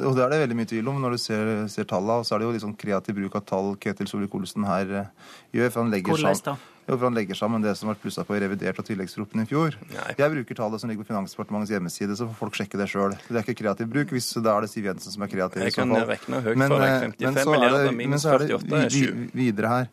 [0.03, 2.21] og det er det veldig mye tvil om når du ser, ser tallene.
[2.21, 5.11] Og så er det jo litt sånn kreativ bruk av tall Ketil Solvik-Olsen her eh,
[5.55, 5.69] gjør.
[5.71, 6.57] for han legger Hvordan da?
[6.85, 9.47] Jo, for Han legger sammen det som ble plussa på i revidert og tilleggsproppen i
[9.49, 9.77] fjor.
[9.89, 10.07] Nei.
[10.19, 13.15] Jeg bruker tallet som ligger på Finansdepartementets hjemmeside, så får folk sjekke det sjøl.
[13.25, 14.13] Det er ikke kreativ bruk.
[14.13, 15.65] hvis Da er det Siv Jensen som er kreativ.
[15.65, 17.15] Jeg kan regne høyt for deg.
[17.17, 19.29] 55 milliarder minus 48 er 7.
[19.33, 19.89] Videre her.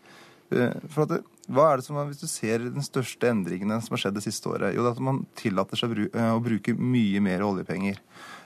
[0.53, 3.97] Eh, for at det, hva er det som, Hvis du ser den største endringene som
[3.97, 6.77] har skjedd det siste året, jo det er at man tillater seg eh, å bruke
[6.77, 7.99] mye mer oljepenger.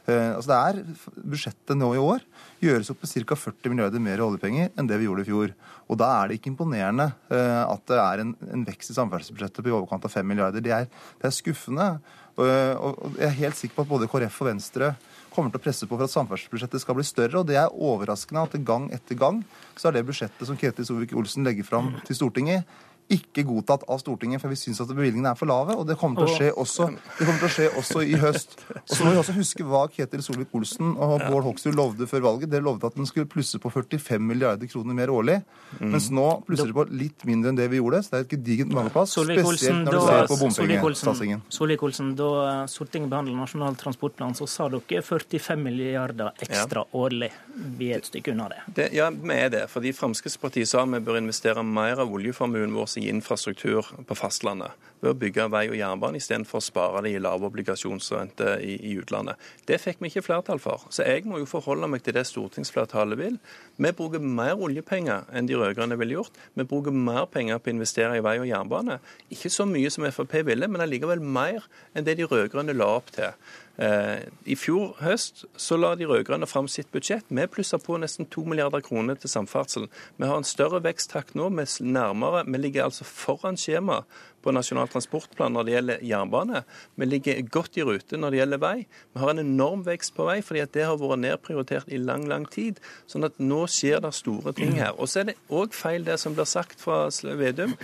[0.07, 2.23] Eh, altså det er, Budsjettet nå i år
[2.63, 3.39] gjøres opp med ca.
[3.39, 5.57] 40 milliarder mer oljepenger enn det vi gjorde i fjor.
[5.91, 9.63] Og Da er det ikke imponerende eh, at det er en, en vekst i samferdselsbudsjettet
[9.65, 10.65] på i overkant av 5 milliarder.
[10.65, 10.89] Det er,
[11.21, 11.91] det er skuffende.
[12.37, 14.95] Og, og Jeg er helt sikker på at både KrF og Venstre
[15.37, 17.41] kommer til å presse på for at samferdselsbudsjettet skal bli større.
[17.41, 19.43] Og det er overraskende at gang etter gang
[19.77, 22.65] så er det budsjettet som Ketil Solvik-Olsen legger fram til Stortinget,
[23.13, 25.77] ikke godtatt av Stortinget, for vi syns at bevilgningene er for lave.
[25.79, 26.89] Og det kommer til å skje også,
[27.19, 28.57] det til å skje også i høst.
[28.81, 32.51] Og så må vi også huske hva Ketil Solvik-Olsen og Bård Hoksrud lovde før valget.
[32.53, 35.39] Dere lovde at den skulle plusse på 45 milliarder kroner mer årlig.
[35.79, 35.93] Mm.
[35.95, 38.03] Mens nå plusser de på litt mindre enn det vi gjorde.
[38.03, 41.45] Så det er et gedigent mangeplass, Spesielt når du ser på bompengesatsingen.
[41.53, 42.31] Solvik-Olsen, da
[42.71, 46.91] Stortinget behandla Nasjonal transportplan, så sa dere 45 milliarder ekstra ja.
[46.99, 47.31] årlig.
[47.79, 48.61] Vi er et stykke unna det.
[48.81, 48.91] det.
[48.97, 49.65] Ja, vi er det.
[49.71, 55.13] Fordi Fremskrittspartiet sa vi bør investere mer av oljeformuen vår i infrastruktur på fastlandet ved
[55.13, 59.41] å bygge vei og jernbane istedenfor å spare det i lave obligasjonsrente i, i, utlandet.
[59.69, 60.87] Det fikk vi ikke flertall for.
[60.91, 63.37] Så jeg må jo forholde meg til det stortingsflertallet vil.
[63.77, 66.41] Vi bruker mer oljepenger enn de rød-grønne ville gjort.
[66.57, 68.99] Vi bruker mer penger på å investere i vei og jernbane.
[69.33, 73.13] Ikke så mye som Frp ville, men allikevel mer enn det de rød-grønne la opp
[73.15, 73.37] til.
[73.77, 77.29] Eh, I fjor høst så la de rød-grønne fram sitt budsjett.
[77.29, 79.91] Vi plusser på nesten 2 milliarder kroner til samferdsel.
[80.17, 81.51] Vi har en større veksttakt nå.
[81.59, 84.03] Vi, nærmere, vi ligger altså foran skjema
[84.47, 86.65] på Nasjonal transportplan når det gjelder jernbane.
[86.95, 88.77] Vi ligger godt i rute når det gjelder vei.
[89.13, 92.47] Vi har en enorm vekst på vei, fordi det har vært nedprioritert i lang, lang
[92.49, 92.81] tid.
[93.11, 94.95] Sånn at nå skjer det store ting her.
[94.97, 97.75] Og så er det òg feil det som blir sagt fra Vedum.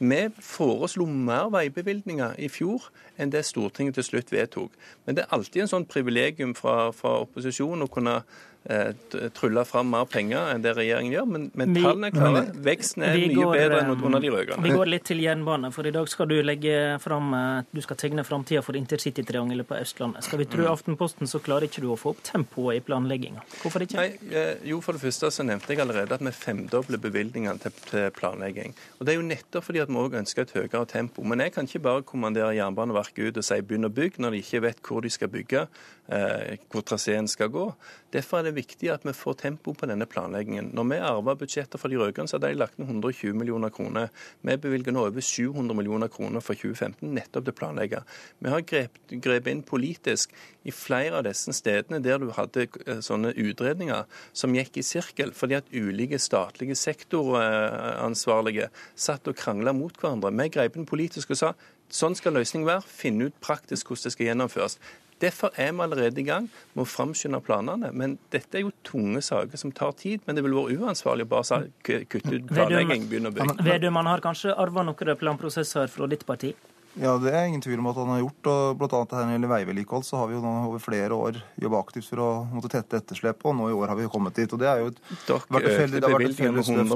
[0.00, 2.86] Vi foreslo mer veibevilgninger i fjor
[3.20, 4.72] enn det Stortinget til slutt vedtok.
[5.04, 8.14] Men det er alltid en sånn privilegium fra, fra opposisjonen å kunne
[9.32, 12.42] trylle fram mer penger enn det regjeringen gjør, men, men tallene er klare.
[12.60, 14.64] Veksten er mye går, bedre enn under de eh, rød-grønne.
[14.66, 17.96] Vi går litt til jernbane, for i dag skal du legge fram eh, Du skal
[18.00, 20.26] tegne framtida for intercitytriangelet på Østlandet.
[20.28, 20.70] Skal vi tro mm.
[20.74, 23.46] Aftenposten, så klarer ikke du å få opp tempoet i planlegginga.
[23.62, 23.96] Hvorfor ikke?
[24.02, 28.10] Nei, jo, for det første så nevnte jeg allerede at vi femdobler bevilgningene til, til,
[28.16, 28.76] planlegging.
[28.98, 31.24] Og Det er jo nettopp fordi at vi òg ønsker et høyere tempo.
[31.24, 34.44] Men jeg kan ikke bare kommandere Jernbaneverket ut og si begynn å bygge, når de
[34.44, 35.64] ikke vet hvor de skal bygge,
[36.10, 37.66] hvor traseen skal gå.
[38.10, 40.70] Derfor er det viktig at vi får tempo på denne planleggingen.
[40.76, 44.10] Når vi arva budsjettet fra de rød-grønne, hadde de lagt ned 120 millioner kroner.
[44.46, 48.02] Vi bevilger nå over 700 millioner kroner for 2015 nettopp til å planlegge.
[48.40, 50.32] Vi har grepet grep inn politisk
[50.68, 54.06] i flere av disse stedene der du hadde eh, sånne utredninger
[54.36, 60.34] som gikk i sirkel, fordi at ulike statlige sektoransvarlige satt og krangla mot hverandre.
[60.36, 61.54] Vi grep inn politisk og sa
[61.90, 62.86] Sånn skal løsningen være.
[62.86, 64.76] Finne ut praktisk hvordan det skal gjennomføres.
[65.20, 67.92] Derfor er vi allerede i gang med å framskynde planene.
[67.92, 70.24] Men dette er jo tunge saker som tar tid.
[70.26, 73.60] Men det vil være uansvarlig å bare kutte ut planlegging, begynne å bygge.
[73.66, 76.54] Vedum, han har kanskje arva noen planprosesser fra ditt parti?
[76.98, 78.46] Ja, det er ingen tvil om at han har gjort.
[78.50, 81.14] og blant annet her Når det gjelder veivedlikehold, så har vi jo nå over flere
[81.14, 84.34] år jobba aktivt for å måtte tette etterslepet, og nå i år har vi kommet
[84.34, 84.52] dit.
[84.52, 86.90] og Det er jo et, vært et, felles, det har vært et felles løft,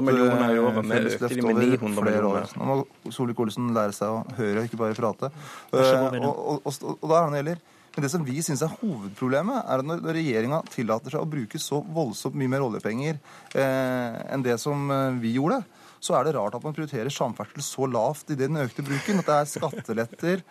[1.85, 2.49] over flere år.
[2.59, 5.31] Nå må Solvik-Olsen lære seg å høre, ikke bare prate.
[5.71, 7.63] Og, og, og, og da er det gjelder
[7.95, 11.59] men det som vi syns er hovedproblemet, er at når regjeringa tillater seg å bruke
[11.61, 13.15] så voldsomt mye mer oljepenger
[13.55, 15.61] eh, enn det som eh, vi gjorde,
[16.03, 19.21] så er det rart at man prioriterer samferdsel så lavt i den økte bruken.
[19.21, 20.43] At det er skatteletter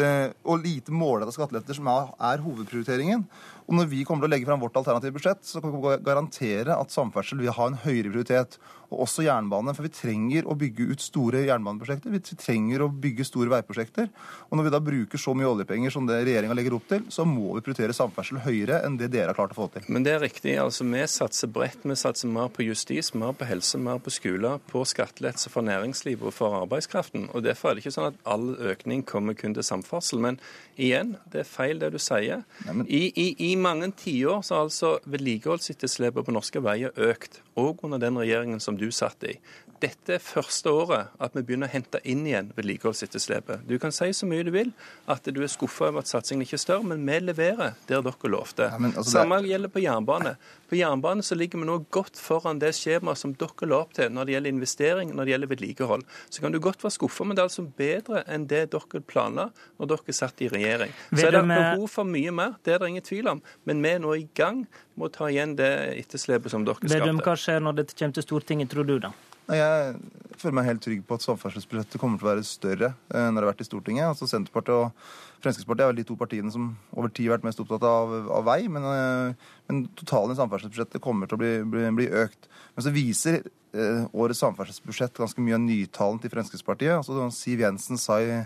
[0.00, 3.26] eh, og lite målrettede skatteletter som er, er hovedprioriteringen.
[3.68, 6.76] Og når vi kommer til å legge fram vårt alternative budsjett, så kan vi garantere
[6.76, 8.58] at samferdsel vil ha en høyere prioritet
[8.92, 9.72] og også jernbane.
[9.76, 12.12] For vi trenger å bygge ut store jernbaneprosjekter.
[12.12, 14.10] Vi trenger å bygge store veiprosjekter.
[14.50, 17.26] Og når vi da bruker så mye oljepenger som det regjeringa legger opp til, så
[17.28, 19.86] må vi prioritere samferdsel høyere enn det dere har klart å få til.
[19.92, 20.56] Men det er riktig.
[20.60, 21.80] altså Vi satser bredt.
[21.82, 26.28] Vi satser mer på justis, mer på helse, mer på skoler, på skattelettelser for næringslivet
[26.28, 27.30] og for arbeidskraften.
[27.32, 30.20] og Derfor er det ikke sånn at all økning kommer kun til samferdsel.
[30.22, 30.40] Men
[30.76, 32.44] igjen, det er feil det du sier.
[32.66, 32.86] Nei, men...
[32.92, 38.02] I, i, I, mange tiår så har altså vedlikeholdsetterslepet på norske veier økt, òg under
[38.02, 39.36] den regjeringen som du satt i
[39.82, 43.64] dette er første året at vi begynner å hente inn igjen vedlikeholdsetterslepet.
[43.66, 44.70] Du kan si så mye du vil
[45.10, 48.30] at du er skuffa over at satsingen ikke er større, men vi leverer der dere
[48.30, 48.68] lovte.
[48.70, 49.50] Ja, altså Samme det...
[49.50, 50.34] gjelder på jernbane.
[50.70, 54.12] På jernbane så ligger vi nå godt foran det skjemaet som dere la opp til
[54.14, 56.06] når det gjelder investering når det gjelder vedlikehold.
[56.30, 59.48] Så kan du godt være skuffa, men det er altså bedre enn det dere planla
[59.80, 60.94] når dere satt i regjering.
[61.10, 63.42] Så er det behov for mye mer, det er det ingen tvil om.
[63.68, 64.64] Men vi er nå i gang
[64.94, 66.94] med å ta igjen det etterslepet som dere skapte.
[66.94, 69.12] Vedum, hva skjer når dette kommer til Stortinget, tror du da?
[69.50, 69.94] Jeg
[70.38, 73.42] føler meg helt trygg på at samferdselsbudsjettet kommer til å være større enn eh, det
[73.42, 74.10] har vært i Stortinget.
[74.12, 77.62] Altså Senterpartiet og Fremskrittspartiet er vel de to partiene som over tid har vært mest
[77.62, 78.60] opptatt av, av vei.
[78.70, 82.46] Men, eh, men, totalen i samferdselsbudsjettet kommer til å bli, bli, bli økt.
[82.76, 86.94] Men så viser eh, årets samferdselsbudsjett ganske mye av nytalen til Fremskrittspartiet.
[87.00, 88.38] Altså Siv Jensen sa i,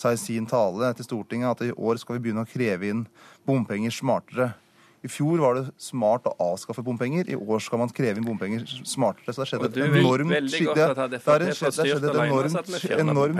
[0.00, 3.06] sa i sin tale til Stortinget at i år skal vi begynne å kreve inn
[3.46, 4.52] bompenger smartere.
[5.00, 7.28] I fjor var det smart å avskaffe bompenger.
[7.32, 9.32] I år skal man kreve inn bompenger smartere.
[9.32, 10.88] Så det har skjedd et enormt skifte.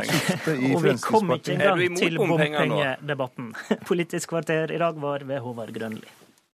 [0.08, 3.52] skifte i Og vi kom ikke engang til bompengedebatten.
[3.90, 6.19] Politisk kvarter i dag var ved Håvard Grønli.